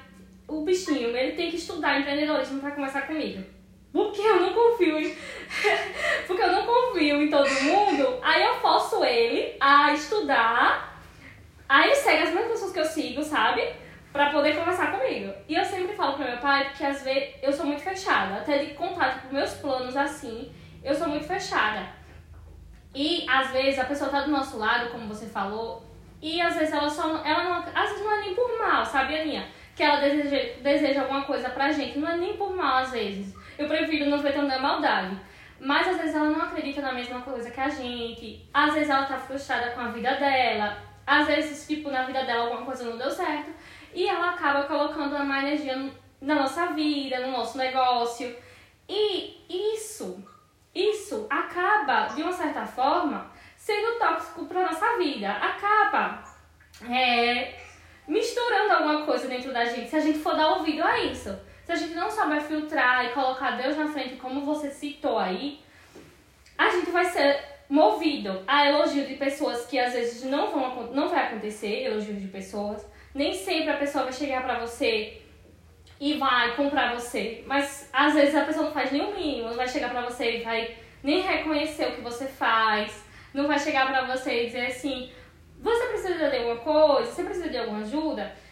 o 0.48 0.62
bichinho, 0.62 1.16
ele 1.16 1.32
tem 1.32 1.50
que 1.50 1.58
estudar 1.58 2.00
empreendedorismo 2.00 2.60
para 2.60 2.72
conversar 2.72 3.08
comigo. 3.08 3.55
Porque 3.96 4.20
eu 4.20 4.41
não 4.41 4.54
confio. 4.54 4.98
Porque 6.28 6.43
eu 6.43 6.52
não 6.52 6.66
confio 6.66 7.22
em 7.22 7.30
todo 7.30 7.50
mundo. 7.50 8.20
Aí 8.22 8.43
eu 8.43 8.56
forço 8.56 9.02
ele 9.06 9.56
a 9.58 9.93
estudar. 9.93 11.00
Aí 11.70 11.86
ele 11.86 11.96
segue 11.96 12.24
as 12.24 12.34
mesmas 12.34 12.52
pessoas 12.52 12.74
que 12.74 12.80
eu 12.80 12.84
sigo, 12.84 13.24
sabe? 13.24 13.74
Pra 14.12 14.32
poder 14.32 14.58
conversar 14.58 14.91
comigo. 14.91 15.34
E 15.48 15.56
eu 15.56 15.64
sempre 15.64 15.96
falo 15.96 16.18
pro 16.18 16.26
meu 16.26 16.38
pai 16.39 16.74
que 16.76 16.86
às 16.86 17.04
vezes 17.04 17.36
eu 17.41 17.54
sou 17.54 17.66
muito 17.66 17.84
fechada. 17.84 18.36
Até 18.36 18.58
de 18.58 18.74
contar, 18.74 19.14
tipo, 19.14 19.34
meus 19.34 19.54
planos 19.54 19.96
assim, 19.96 20.54
eu 20.84 20.93
sou 20.93 21.08
muito 21.08 21.26
fechada. 21.26 21.88
E 22.93 23.26
às 23.30 23.52
vezes 23.52 23.80
a 23.80 23.86
pessoa 23.86 24.10
tá 24.10 24.24
do 24.24 24.32
nosso 24.32 24.58
lado, 24.58 24.91
como 24.91 25.08
você 25.08 25.26
falou, 25.26 25.82
e 26.22 26.41
às 26.41 26.54
vezes 26.54 26.74
ela 26.74 26.89
só. 26.89 27.24
Ela 27.24 27.43
não, 27.46 27.64
às 27.74 27.89
vezes 27.91 28.04
não 28.04 28.12
é 28.12 28.20
nem 28.20 28.36
por 28.36 28.60
mal, 28.60 28.86
sabe, 28.86 29.18
Aninha? 29.18 29.48
Que 29.74 29.84
ela 29.84 30.02
deseja, 30.02 30.60
deseja 30.62 31.02
alguma 31.04 31.22
coisa 31.22 31.50
pra 31.50 31.72
gente. 31.72 31.98
Não 31.98 32.10
é 32.10 32.18
nem 32.18 32.36
por 32.36 32.54
mal, 32.54 32.80
às 32.80 32.91
vezes. 32.91 33.34
Eu 33.58 33.68
prefiro 33.68 34.10
não 34.10 34.20
ver 34.20 34.34
tanta 34.34 34.60
maldade. 34.60 35.18
Mas 35.60 35.88
às 35.88 35.97
vezes 35.97 36.16
ela 36.16 36.30
não 36.30 36.41
acredita 36.41 36.82
na 36.82 36.91
mesma 36.91 37.22
coisa 37.22 37.49
que 37.49 37.60
a 37.60 37.70
gente. 37.70 38.47
Às 38.53 38.74
vezes 38.74 38.89
ela 38.89 39.06
tá 39.06 39.18
frustrada 39.18 39.72
com 39.72 39.82
a 39.82 39.88
vida 39.88 40.14
dela. 40.16 40.78
Às 41.08 41.28
vezes, 41.28 41.68
tipo, 41.68 41.89
na 41.89 42.03
vida 42.03 42.24
dela 42.24 42.45
alguma 42.45 42.66
coisa 42.66 42.84
não 42.84 42.97
deu 42.97 43.10
certo. 43.10 43.51
E 43.93 44.08
ela 44.08 44.32
acaba 44.32 44.64
colocando 44.64 45.16
uma 45.16 45.39
energia 45.39 45.91
na 46.20 46.36
nossa 46.36 46.68
vida, 46.68 47.20
no 47.20 47.32
nosso 47.32 47.58
negócio. 47.58 48.36
E 48.89 49.74
isso 49.74 50.24
isso 50.76 51.26
acaba, 51.30 52.08
de 52.14 52.22
uma 52.22 52.34
certa 52.34 52.66
forma, 52.66 53.32
sendo 53.56 53.97
tóxico 53.97 54.45
para 54.45 54.64
nossa 54.64 54.97
vida. 54.97 55.32
Acaba 55.32 56.22
é, 56.89 57.58
misturando 58.06 58.74
alguma 58.74 59.06
coisa 59.06 59.30
dentro 59.30 59.53
da 59.53 59.64
gente, 59.64 59.89
se 59.89 59.95
a 59.95 60.01
gente 60.01 60.20
for 60.20 60.36
dar 60.36 60.49
ouvido 60.49 60.84
a 60.84 60.99
isso. 60.99 61.34
Se 61.66 61.72
a 61.72 61.76
gente 61.76 61.95
não 61.95 62.11
souber 62.11 62.41
filtrar 62.41 63.05
e 63.05 63.09
colocar 63.09 63.51
Deus 63.51 63.76
na 63.76 63.88
frente, 63.88 64.18
como 64.18 64.45
você 64.45 64.70
citou 64.70 65.18
aí, 65.18 65.59
a 66.55 66.70
gente 66.70 66.91
vai 66.91 67.05
ser 67.05 67.39
movido 67.68 68.43
a 68.45 68.68
elogio 68.68 69.05
de 69.05 69.16
pessoas 69.16 69.66
que 69.66 69.80
às 69.80 69.93
vezes 69.93 70.24
não, 70.24 70.51
vão, 70.51 70.93
não 70.93 71.09
vai 71.09 71.26
acontecer, 71.26 71.84
elogio 71.84 72.13
de 72.13 72.28
pessoas. 72.28 72.86
Nem 73.13 73.34
sempre 73.34 73.72
a 73.72 73.78
pessoa 73.78 74.03
vai 74.03 74.13
chegar 74.13 74.43
pra 74.43 74.59
você 74.59 75.22
e 75.99 76.13
vai 76.13 76.55
comprar 76.55 76.93
você. 76.93 77.43
Mas 77.47 77.89
às 77.91 78.13
vezes 78.13 78.36
a 78.36 78.45
pessoa 78.45 78.66
não 78.66 78.74
faz 78.74 78.91
nenhum 78.91 79.16
mínimo, 79.16 79.49
não 79.49 79.55
vai 79.55 79.68
chegar 79.68 79.89
pra 79.89 80.03
você 80.03 80.38
e 80.38 80.43
vai 80.43 80.76
nem 81.01 81.22
reconhecer 81.22 81.88
o 81.88 81.95
que 81.95 82.01
você 82.01 82.26
faz, 82.26 83.03
não 83.34 83.47
vai 83.47 83.57
chegar 83.57 83.88
pra 83.88 84.05
você 84.05 84.43
e 84.43 84.45
dizer 84.47 84.68
assim: 84.68 85.11
você 85.59 85.88
precisa 85.88 86.30
de 86.30 86.38
alguma 86.38 86.57
coisa, 86.57 87.11
você 87.11 87.24
precisa 87.24 87.49
de 87.49 87.57
alguma 87.57 87.80
ajuda. 87.80 88.45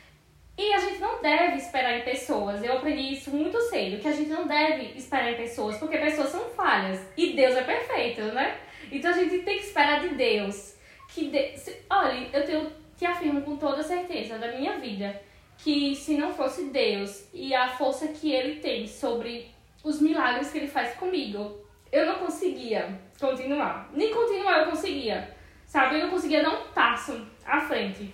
E 0.57 0.73
a 0.73 0.77
gente 0.77 0.99
não 0.99 1.21
deve 1.21 1.57
esperar 1.57 1.97
em 1.97 2.03
pessoas. 2.03 2.63
Eu 2.63 2.73
aprendi 2.73 3.13
isso 3.13 3.31
muito 3.31 3.59
cedo, 3.61 3.99
que 3.99 4.07
a 4.07 4.11
gente 4.11 4.29
não 4.29 4.45
deve 4.45 4.97
esperar 4.97 5.31
em 5.31 5.35
pessoas, 5.35 5.77
porque 5.77 5.97
pessoas 5.97 6.29
são 6.29 6.49
falhas 6.49 7.01
e 7.17 7.33
Deus 7.33 7.55
é 7.55 7.63
perfeito, 7.63 8.21
né? 8.21 8.57
Então 8.91 9.09
a 9.09 9.13
gente 9.13 9.39
tem 9.39 9.57
que 9.57 9.65
esperar 9.65 9.99
de 10.01 10.09
Deus. 10.09 10.75
Que 11.09 11.29
de... 11.29 11.55
Olha, 11.89 12.29
eu 12.31 12.45
tenho, 12.45 12.71
te 12.97 13.05
afirmo 13.05 13.41
com 13.41 13.57
toda 13.57 13.81
certeza 13.81 14.37
da 14.37 14.51
minha 14.51 14.77
vida 14.77 15.19
que 15.57 15.95
se 15.95 16.17
não 16.17 16.33
fosse 16.33 16.65
Deus 16.65 17.27
e 17.33 17.53
a 17.53 17.67
força 17.69 18.07
que 18.09 18.31
Ele 18.31 18.59
tem 18.59 18.87
sobre 18.87 19.49
os 19.83 20.01
milagres 20.01 20.51
que 20.51 20.57
Ele 20.57 20.67
faz 20.67 20.93
comigo, 20.95 21.57
eu 21.91 22.05
não 22.05 22.15
conseguia 22.15 22.99
continuar. 23.19 23.89
Nem 23.93 24.13
continuar 24.13 24.59
eu 24.59 24.69
conseguia, 24.69 25.35
sabe? 25.65 25.95
Eu 25.95 26.03
não 26.03 26.09
conseguia 26.09 26.43
dar 26.43 26.51
um 26.51 26.71
passo 26.73 27.25
à 27.45 27.61
frente. 27.61 28.13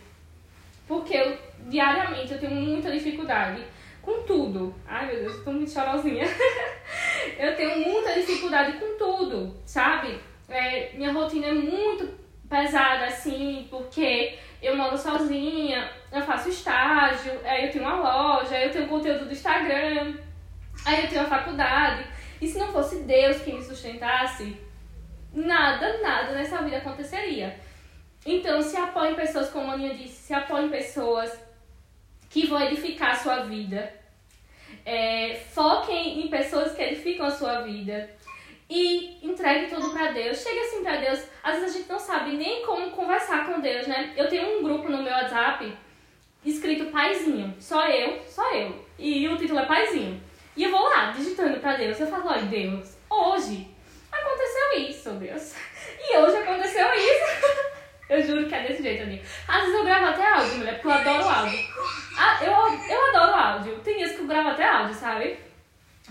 Porque 0.89 1.15
eu, 1.15 1.37
diariamente 1.67 2.33
eu 2.33 2.39
tenho 2.39 2.55
muita 2.55 2.91
dificuldade 2.91 3.63
com 4.01 4.23
tudo. 4.23 4.73
Ai 4.87 5.05
meu 5.05 5.19
Deus, 5.19 5.35
eu 5.35 5.43
tô 5.43 5.51
muito 5.51 5.69
chorosinha. 5.69 6.25
eu 7.37 7.55
tenho 7.55 7.77
muita 7.87 8.11
dificuldade 8.15 8.73
com 8.79 8.97
tudo, 8.97 9.55
sabe? 9.63 10.19
É, 10.49 10.91
minha 10.95 11.13
rotina 11.13 11.45
é 11.45 11.53
muito 11.53 12.09
pesada, 12.49 13.05
assim, 13.05 13.67
porque 13.69 14.39
eu 14.59 14.75
moro 14.75 14.97
sozinha, 14.97 15.91
eu 16.11 16.23
faço 16.23 16.49
estágio, 16.49 17.39
aí 17.45 17.67
eu 17.67 17.71
tenho 17.71 17.85
uma 17.85 18.01
loja, 18.01 18.55
aí 18.55 18.65
eu 18.65 18.71
tenho 18.71 18.87
conteúdo 18.87 19.25
do 19.25 19.31
Instagram, 19.31 20.15
aí 20.83 21.03
eu 21.03 21.07
tenho 21.07 21.21
a 21.21 21.25
faculdade. 21.25 22.03
E 22.41 22.47
se 22.47 22.57
não 22.57 22.69
fosse 22.69 23.03
Deus 23.03 23.37
que 23.43 23.53
me 23.53 23.63
sustentasse, 23.63 24.57
nada, 25.31 25.99
nada 26.01 26.31
nessa 26.31 26.63
vida 26.63 26.77
aconteceria. 26.77 27.68
Então, 28.32 28.61
se 28.61 28.77
apoie 28.77 29.09
em 29.09 29.15
pessoas, 29.15 29.49
como 29.49 29.71
a 29.71 29.73
Aninha 29.73 29.95
disse, 29.95 30.27
se 30.27 30.34
apoie 30.36 30.65
em 30.65 30.69
pessoas 30.69 31.36
que 32.30 32.45
vão 32.45 32.61
edificar 32.61 33.13
a 33.13 33.15
sua 33.15 33.39
vida. 33.39 33.91
É, 34.86 35.41
foquem 35.51 36.21
em 36.21 36.27
pessoas 36.27 36.73
que 36.73 36.82
edificam 36.84 37.25
a 37.25 37.32
sua 37.32 37.61
vida 37.61 38.07
e 38.69 39.17
entregue 39.23 39.73
tudo 39.73 39.89
para 39.89 40.11
Deus. 40.11 40.43
Chega 40.43 40.61
assim 40.61 40.84
para 40.84 40.97
Deus. 40.97 41.23
Às 41.41 41.55
vezes 41.55 41.75
a 41.75 41.80
gente 41.80 41.89
não 41.89 41.97
sabe 41.97 42.38
nem 42.38 42.63
como 42.67 42.91
conversar 42.91 43.47
com 43.47 43.59
Deus, 43.61 43.88
né? 43.88 44.13
Eu 44.15 44.30
tenho 44.30 44.59
um 44.59 44.63
grupo 44.63 44.88
no 44.89 45.01
meu 45.01 45.11
WhatsApp 45.11 45.75
escrito 46.45 46.91
Paizinho. 46.91 47.55
Só 47.59 47.88
eu, 47.88 48.21
só 48.27 48.53
eu. 48.53 48.86
E 48.99 49.27
o 49.27 49.38
título 49.38 49.61
é 49.61 49.65
Paizinho. 49.65 50.21
E 50.55 50.65
eu 50.65 50.69
vou 50.69 50.88
lá 50.88 51.09
digitando 51.09 51.59
para 51.59 51.77
Deus. 51.77 51.99
Eu 51.99 52.05
falo, 52.05 52.30
olha, 52.30 52.43
Deus, 52.43 52.95
hoje 53.09 53.67
aconteceu 54.11 54.88
isso, 54.88 55.09
Deus. 55.13 55.55
E 56.01 56.17
hoje 56.17 56.38
aconteceu 56.38 56.88
isso. 56.93 57.69
Eu 58.10 58.24
juro 58.24 58.47
que 58.47 58.55
é 58.55 58.64
desse 58.64 58.82
jeito, 58.82 59.03
amigo. 59.03 59.24
Às 59.47 59.62
vezes 59.62 59.76
eu 59.76 59.86
gravo 59.86 60.05
até 60.07 60.34
áudio, 60.34 60.57
mulher, 60.57 60.82
porque 60.82 60.88
eu 60.88 60.91
adoro 60.91 61.30
áudio. 61.30 61.60
Ah, 62.18 62.39
eu, 62.43 62.51
eu 62.51 63.10
adoro 63.10 63.36
áudio. 63.36 63.80
Tem 63.80 63.99
vezes 63.99 64.16
que 64.16 64.22
eu 64.24 64.28
gravo 64.28 64.49
até 64.49 64.68
áudio, 64.68 64.95
sabe? 64.95 65.38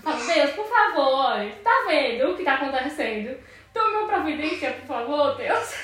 Falo, 0.03 0.25
Deus, 0.25 0.51
por 0.53 0.67
favor, 0.67 1.51
tá 1.65 1.85
vendo 1.89 2.31
o 2.31 2.37
que 2.37 2.45
tá 2.45 2.55
acontecendo? 2.55 3.37
Toma 3.75 3.99
uma 3.99 4.09
providência, 4.09 4.73
por 4.73 4.87
favor, 4.87 5.37
Deus. 5.37 5.75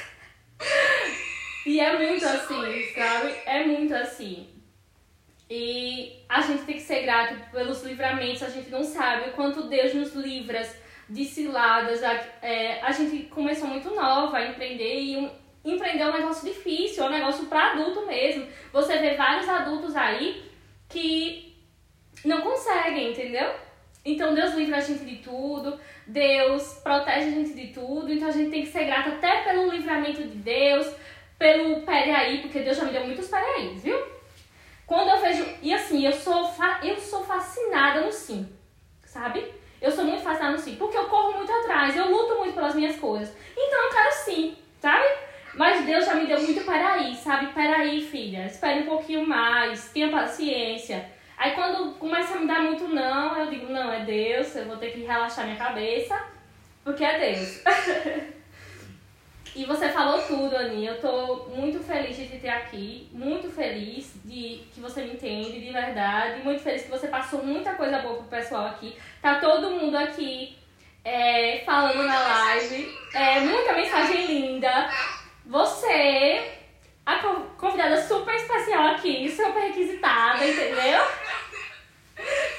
E 1.67 1.81
é 1.81 1.97
muito 1.97 2.25
assim, 2.25 2.95
sabe? 2.95 3.35
É 3.47 3.65
muito 3.65 3.95
assim. 3.95 4.49
E 5.49 6.25
a 6.29 6.41
gente 6.41 6.65
tem 6.65 6.77
que 6.77 6.83
ser 6.83 7.03
grato 7.03 7.37
pelos 7.51 7.83
livramentos, 7.83 8.43
a 8.43 8.49
gente 8.49 8.71
não 8.71 8.83
sabe 8.83 9.31
o 9.31 9.33
quanto 9.33 9.69
Deus 9.69 9.95
nos 9.95 10.15
livra 10.15 10.63
de 11.09 11.25
ciladas. 11.25 12.03
A, 12.03 12.13
é, 12.43 12.81
a 12.83 12.93
gente 12.93 13.25
começou 13.25 13.69
muito 13.69 13.95
nova 13.95 14.39
a 14.39 14.47
empreender 14.47 15.01
e 15.01 15.17
um, 15.17 15.31
empreender 15.65 16.03
é 16.03 16.09
um 16.09 16.13
negócio 16.13 16.47
difícil, 16.47 17.05
é 17.05 17.07
um 17.07 17.13
negócio 17.13 17.47
para 17.47 17.73
adulto 17.73 18.07
mesmo. 18.07 18.47
Você 18.73 18.99
vê 18.99 19.15
vários 19.15 19.49
adultos 19.49 19.97
aí 19.97 20.45
que 20.89 21.57
não 22.25 22.43
conseguem, 22.43 23.13
entendeu? 23.13 23.55
Então 24.05 24.35
Deus 24.35 24.53
livra 24.55 24.77
a 24.77 24.81
gente 24.81 25.05
de 25.05 25.17
tudo, 25.17 25.81
Deus 26.07 26.81
protege 26.83 27.29
a 27.29 27.31
gente 27.31 27.55
de 27.55 27.69
tudo, 27.69 28.13
então 28.13 28.29
a 28.29 28.33
gente 28.33 28.51
tem 28.51 28.63
que 28.63 28.71
ser 28.71 28.85
grato 28.85 29.09
até 29.09 29.43
pelo 29.45 29.71
livramento 29.71 30.23
de 30.23 30.37
Deus, 30.37 30.95
pelo 31.39 31.81
peraí, 31.83 32.43
porque 32.43 32.61
Deus 32.61 32.77
já 32.77 32.85
me 32.85 32.93
deu 32.93 33.07
muitos 33.07 33.29
peraí, 33.29 33.75
viu? 33.77 33.99
Quando 34.87 35.09
eu 35.09 35.21
vejo. 35.21 35.47
E 35.63 35.73
assim, 35.73 36.05
eu 36.05 36.13
sou, 36.13 36.51
eu 36.83 36.97
sou 36.99 37.25
fascinada 37.25 38.03
no 38.03 38.13
sim, 38.13 38.47
sabe? 39.05 39.51
Eu 39.81 39.91
sou 39.91 40.05
muito 40.05 40.23
fascinada 40.23 40.53
no 40.53 40.59
sim, 40.59 40.77
porque 40.77 40.99
eu 40.99 41.07
corro 41.07 41.39
muito 41.39 41.51
atrás, 41.51 41.97
eu 41.97 42.11
luto 42.11 42.37
muito 42.37 42.55
pelas 42.55 42.75
minhas 42.75 42.97
coisas. 42.97 43.35
Então 43.57 43.85
eu 43.85 43.91
quero 43.91 44.13
sim, 44.13 44.57
sabe? 44.81 45.05
Mas 45.57 45.85
Deus 45.85 46.05
já 46.05 46.15
me 46.15 46.27
deu 46.27 46.41
muito 46.41 46.65
peraí, 46.65 47.15
sabe? 47.15 47.47
Peraí, 47.53 48.01
filha, 48.03 48.47
espere 48.47 48.81
um 48.81 48.87
pouquinho 48.87 49.27
mais, 49.27 49.91
tenha 49.91 50.11
paciência. 50.11 51.09
Aí 51.37 51.53
quando 51.53 51.95
começa 51.95 52.35
a 52.35 52.41
me 52.41 52.47
dar 52.47 52.63
muito 52.63 52.89
não, 52.89 53.37
eu 53.39 53.51
digo, 53.51 53.71
não, 53.73 53.93
é 53.93 54.05
Deus, 54.05 54.55
eu 54.57 54.67
vou 54.67 54.77
ter 54.77 54.93
que 54.93 55.01
relaxar 55.01 55.45
minha 55.45 55.57
cabeça, 55.57 56.19
porque 56.83 57.05
é 57.05 57.19
Deus. 57.19 57.63
e 59.55 59.65
você 59.65 59.89
falou 59.89 60.23
tudo, 60.23 60.57
Aninha. 60.57 60.93
Eu 60.93 61.01
tô 61.01 61.49
muito 61.55 61.81
feliz 61.81 62.17
de 62.17 62.29
te 62.29 62.39
ter 62.39 62.49
aqui, 62.49 63.09
muito 63.13 63.51
feliz 63.51 64.15
de 64.25 64.63
que 64.73 64.81
você 64.81 65.03
me 65.03 65.13
entende 65.13 65.61
de 65.61 65.71
verdade, 65.71 66.43
muito 66.43 66.63
feliz 66.63 66.83
que 66.83 66.91
você 66.91 67.09
passou 67.09 67.43
muita 67.43 67.75
coisa 67.75 67.99
boa 67.99 68.17
pro 68.17 68.25
pessoal 68.25 68.67
aqui. 68.67 68.97
Tá 69.21 69.37
todo 69.37 69.71
mundo 69.71 69.97
aqui 69.97 70.57
é, 71.05 71.63
falando 71.67 72.03
na 72.05 72.21
live. 72.21 72.97
É, 73.13 73.41
muita 73.41 73.73
mensagem 73.73 74.27
linda. 74.27 74.89
Você 75.47 76.53
a 77.05 77.17
convidada 77.59 78.01
super 78.01 78.35
especial 78.35 78.94
aqui, 79.05 79.31
super 79.31 79.61
requisitada, 79.61 80.47
entendeu? 80.47 81.03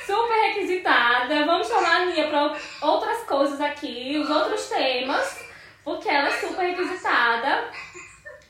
Super 0.06 0.48
requisitada. 0.50 1.44
Vamos 1.44 1.68
chamar 1.68 2.02
a 2.02 2.06
Nia 2.06 2.28
para 2.28 2.56
outras 2.84 3.24
coisas 3.24 3.60
aqui, 3.60 4.20
os 4.20 4.30
outros 4.30 4.70
temas, 4.70 5.44
Porque 5.84 6.08
ela 6.08 6.28
é 6.28 6.32
super 6.32 6.62
requisitada 6.62 7.70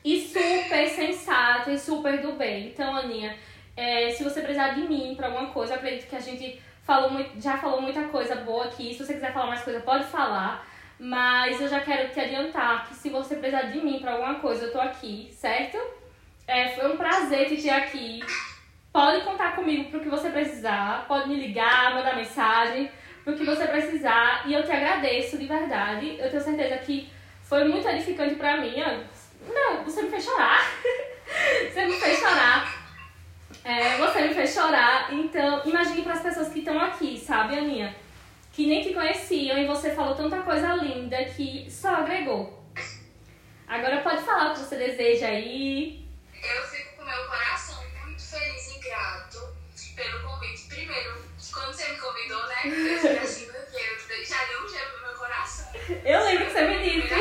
e 0.03 0.21
super 0.21 0.89
sensata 0.89 1.71
e 1.71 1.79
super 1.79 2.21
do 2.21 2.33
bem. 2.33 2.67
Então, 2.67 2.95
Aninha, 2.95 3.37
é, 3.77 4.09
se 4.11 4.23
você 4.23 4.41
precisar 4.41 4.69
de 4.69 4.81
mim 4.81 5.15
pra 5.15 5.27
alguma 5.27 5.47
coisa, 5.47 5.75
acredito 5.75 6.09
que 6.09 6.15
a 6.15 6.19
gente 6.19 6.61
falou 6.83 7.09
muito, 7.09 7.41
já 7.41 7.57
falou 7.57 7.81
muita 7.81 8.03
coisa 8.09 8.35
boa 8.35 8.65
aqui. 8.65 8.93
Se 8.93 9.05
você 9.05 9.13
quiser 9.13 9.33
falar 9.33 9.47
mais 9.47 9.63
coisa, 9.63 9.79
pode 9.79 10.05
falar. 10.05 10.67
Mas 10.99 11.59
eu 11.59 11.67
já 11.67 11.79
quero 11.81 12.09
te 12.09 12.19
adiantar 12.19 12.87
que 12.87 12.95
se 12.95 13.09
você 13.09 13.35
precisar 13.35 13.63
de 13.63 13.81
mim 13.81 13.99
pra 13.99 14.13
alguma 14.13 14.35
coisa, 14.35 14.65
eu 14.65 14.71
tô 14.71 14.79
aqui, 14.79 15.29
certo? 15.33 15.77
É, 16.47 16.69
foi 16.69 16.91
um 16.91 16.97
prazer 16.97 17.47
te 17.49 17.61
ter 17.61 17.69
aqui. 17.69 18.19
Pode 18.93 19.25
contar 19.25 19.55
comigo 19.55 19.89
pro 19.89 19.99
que 19.99 20.09
você 20.09 20.29
precisar. 20.29 21.05
Pode 21.07 21.27
me 21.27 21.35
ligar, 21.35 21.93
mandar 21.95 22.15
mensagem, 22.15 22.89
pro 23.23 23.35
que 23.35 23.43
você 23.43 23.67
precisar. 23.67 24.43
E 24.47 24.53
eu 24.53 24.63
te 24.63 24.71
agradeço 24.71 25.37
de 25.37 25.47
verdade. 25.47 26.17
Eu 26.19 26.29
tenho 26.29 26.43
certeza 26.43 26.77
que 26.77 27.09
foi 27.43 27.65
muito 27.65 27.87
edificante 27.87 28.35
pra 28.35 28.57
mim. 28.57 28.75
Não, 29.53 29.83
você 29.83 30.03
me 30.03 30.09
fez 30.09 30.23
chorar. 30.23 30.61
você 31.71 31.85
me 31.85 31.93
fez 31.93 32.19
chorar. 32.19 32.85
É, 33.63 33.97
você 33.97 34.21
me 34.21 34.33
fez 34.33 34.53
chorar. 34.53 35.11
Então, 35.11 35.61
imagine 35.65 36.03
para 36.03 36.13
as 36.13 36.21
pessoas 36.21 36.49
que 36.49 36.59
estão 36.59 36.79
aqui, 36.79 37.17
sabe, 37.17 37.57
Aninha? 37.57 37.95
Que 38.53 38.67
nem 38.67 38.81
te 38.81 38.93
conheciam 38.93 39.57
e 39.57 39.65
você 39.65 39.91
falou 39.91 40.15
tanta 40.15 40.37
coisa 40.43 40.75
linda 40.75 41.17
que 41.25 41.69
só 41.69 41.95
agregou. 41.95 42.63
Agora 43.67 44.01
pode 44.01 44.21
falar 44.21 44.51
o 44.51 44.53
que 44.53 44.59
você 44.59 44.77
deseja 44.77 45.27
aí. 45.27 46.05
Eu 46.45 46.67
fico 46.67 46.95
com 46.95 47.05
meu 47.05 47.25
coração 47.27 47.83
muito 48.03 48.21
feliz 48.21 48.75
e 48.75 48.79
grato 48.79 49.57
pelo 49.95 50.21
convite. 50.21 50.67
Primeiro, 50.67 51.23
quando 51.51 51.73
você 51.73 51.89
me 51.89 51.97
convidou, 51.97 52.45
né? 52.47 52.61
Eu 52.65 52.71
fiquei 52.71 53.17
assim, 53.19 53.51
meu 53.51 53.65
Deus, 53.65 54.27
já 54.27 54.45
deu 54.45 54.63
um 54.63 54.69
gelo 54.69 54.97
no 54.97 55.07
meu 55.07 55.15
coração. 55.15 55.71
Eu 56.03 56.23
lembro 56.23 56.45
que 56.45 56.51
você 56.51 56.67
me 56.67 57.01
disse. 57.01 57.15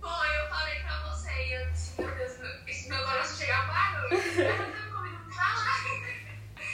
Foi, 0.00 0.38
eu 0.38 0.48
falei 0.48 0.80
pra 0.80 0.98
você 1.08 1.30
e 1.30 1.52
eu 1.52 1.70
disse, 1.70 2.00
meu 2.00 2.10
Deus, 2.10 2.38
meu, 2.38 2.96
meu 2.96 3.04
coração 3.06 3.36
chega 3.36 3.56
a 3.56 3.66
parar. 3.66 4.02
Eu 4.02 4.18
você 4.18 4.44
tá 4.44 4.52
me 4.52 4.90
convidando 4.90 5.34
pra 5.34 5.54
lá. 5.54 5.70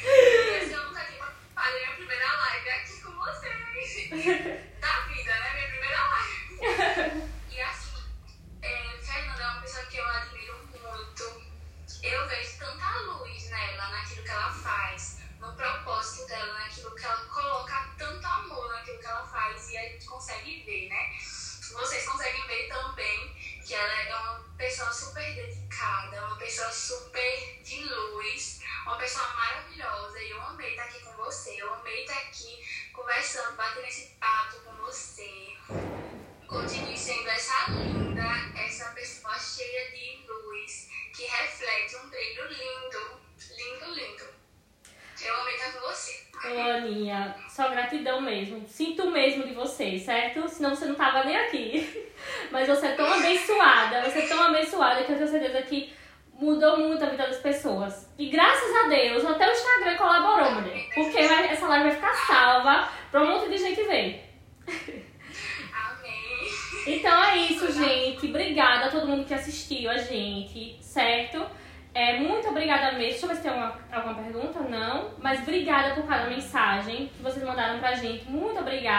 Eu 0.04 0.88
nunca 0.88 1.04
tinha 1.04 1.26
falei 1.54 1.84
minha 1.84 1.96
primeira 1.96 2.32
live 2.32 2.70
aqui 2.70 3.00
com 3.02 3.12
vocês. 3.12 4.65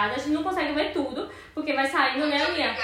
Obrigada. 0.08 0.14
A 0.16 0.18
gente 0.18 0.30
não 0.30 0.43
consegue 0.43 0.74
ver 0.74 0.93
tudo, 0.93 1.30
porque 1.53 1.74
vai 1.74 1.88
saindo, 1.88 2.28
né, 2.28 2.41
Aninha? 2.41 2.76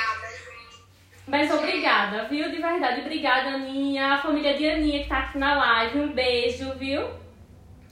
Mas 1.26 1.52
obrigada, 1.52 2.26
viu? 2.26 2.52
De 2.52 2.62
verdade. 2.62 3.02
Obrigada, 3.02 3.50
Aninha. 3.50 4.16
A 4.16 4.22
família 4.22 4.58
de 4.58 4.70
Aninha 4.70 5.04
que 5.04 5.10
tá 5.10 5.20
aqui 5.20 5.38
na 5.38 5.56
live. 5.56 6.00
Um 6.00 6.14
beijo, 6.14 6.74
viu? 6.76 7.10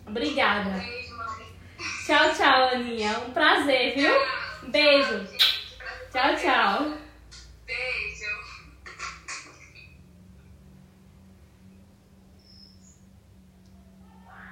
Obrigada. 0.06 0.84
Tchau, 2.06 2.34
tchau, 2.34 2.70
Aninha. 2.74 3.18
Um 3.20 3.32
prazer, 3.32 3.96
viu? 3.96 4.12
Beijo. 4.70 5.26
Tchau, 6.12 6.36
tchau. 6.36 7.01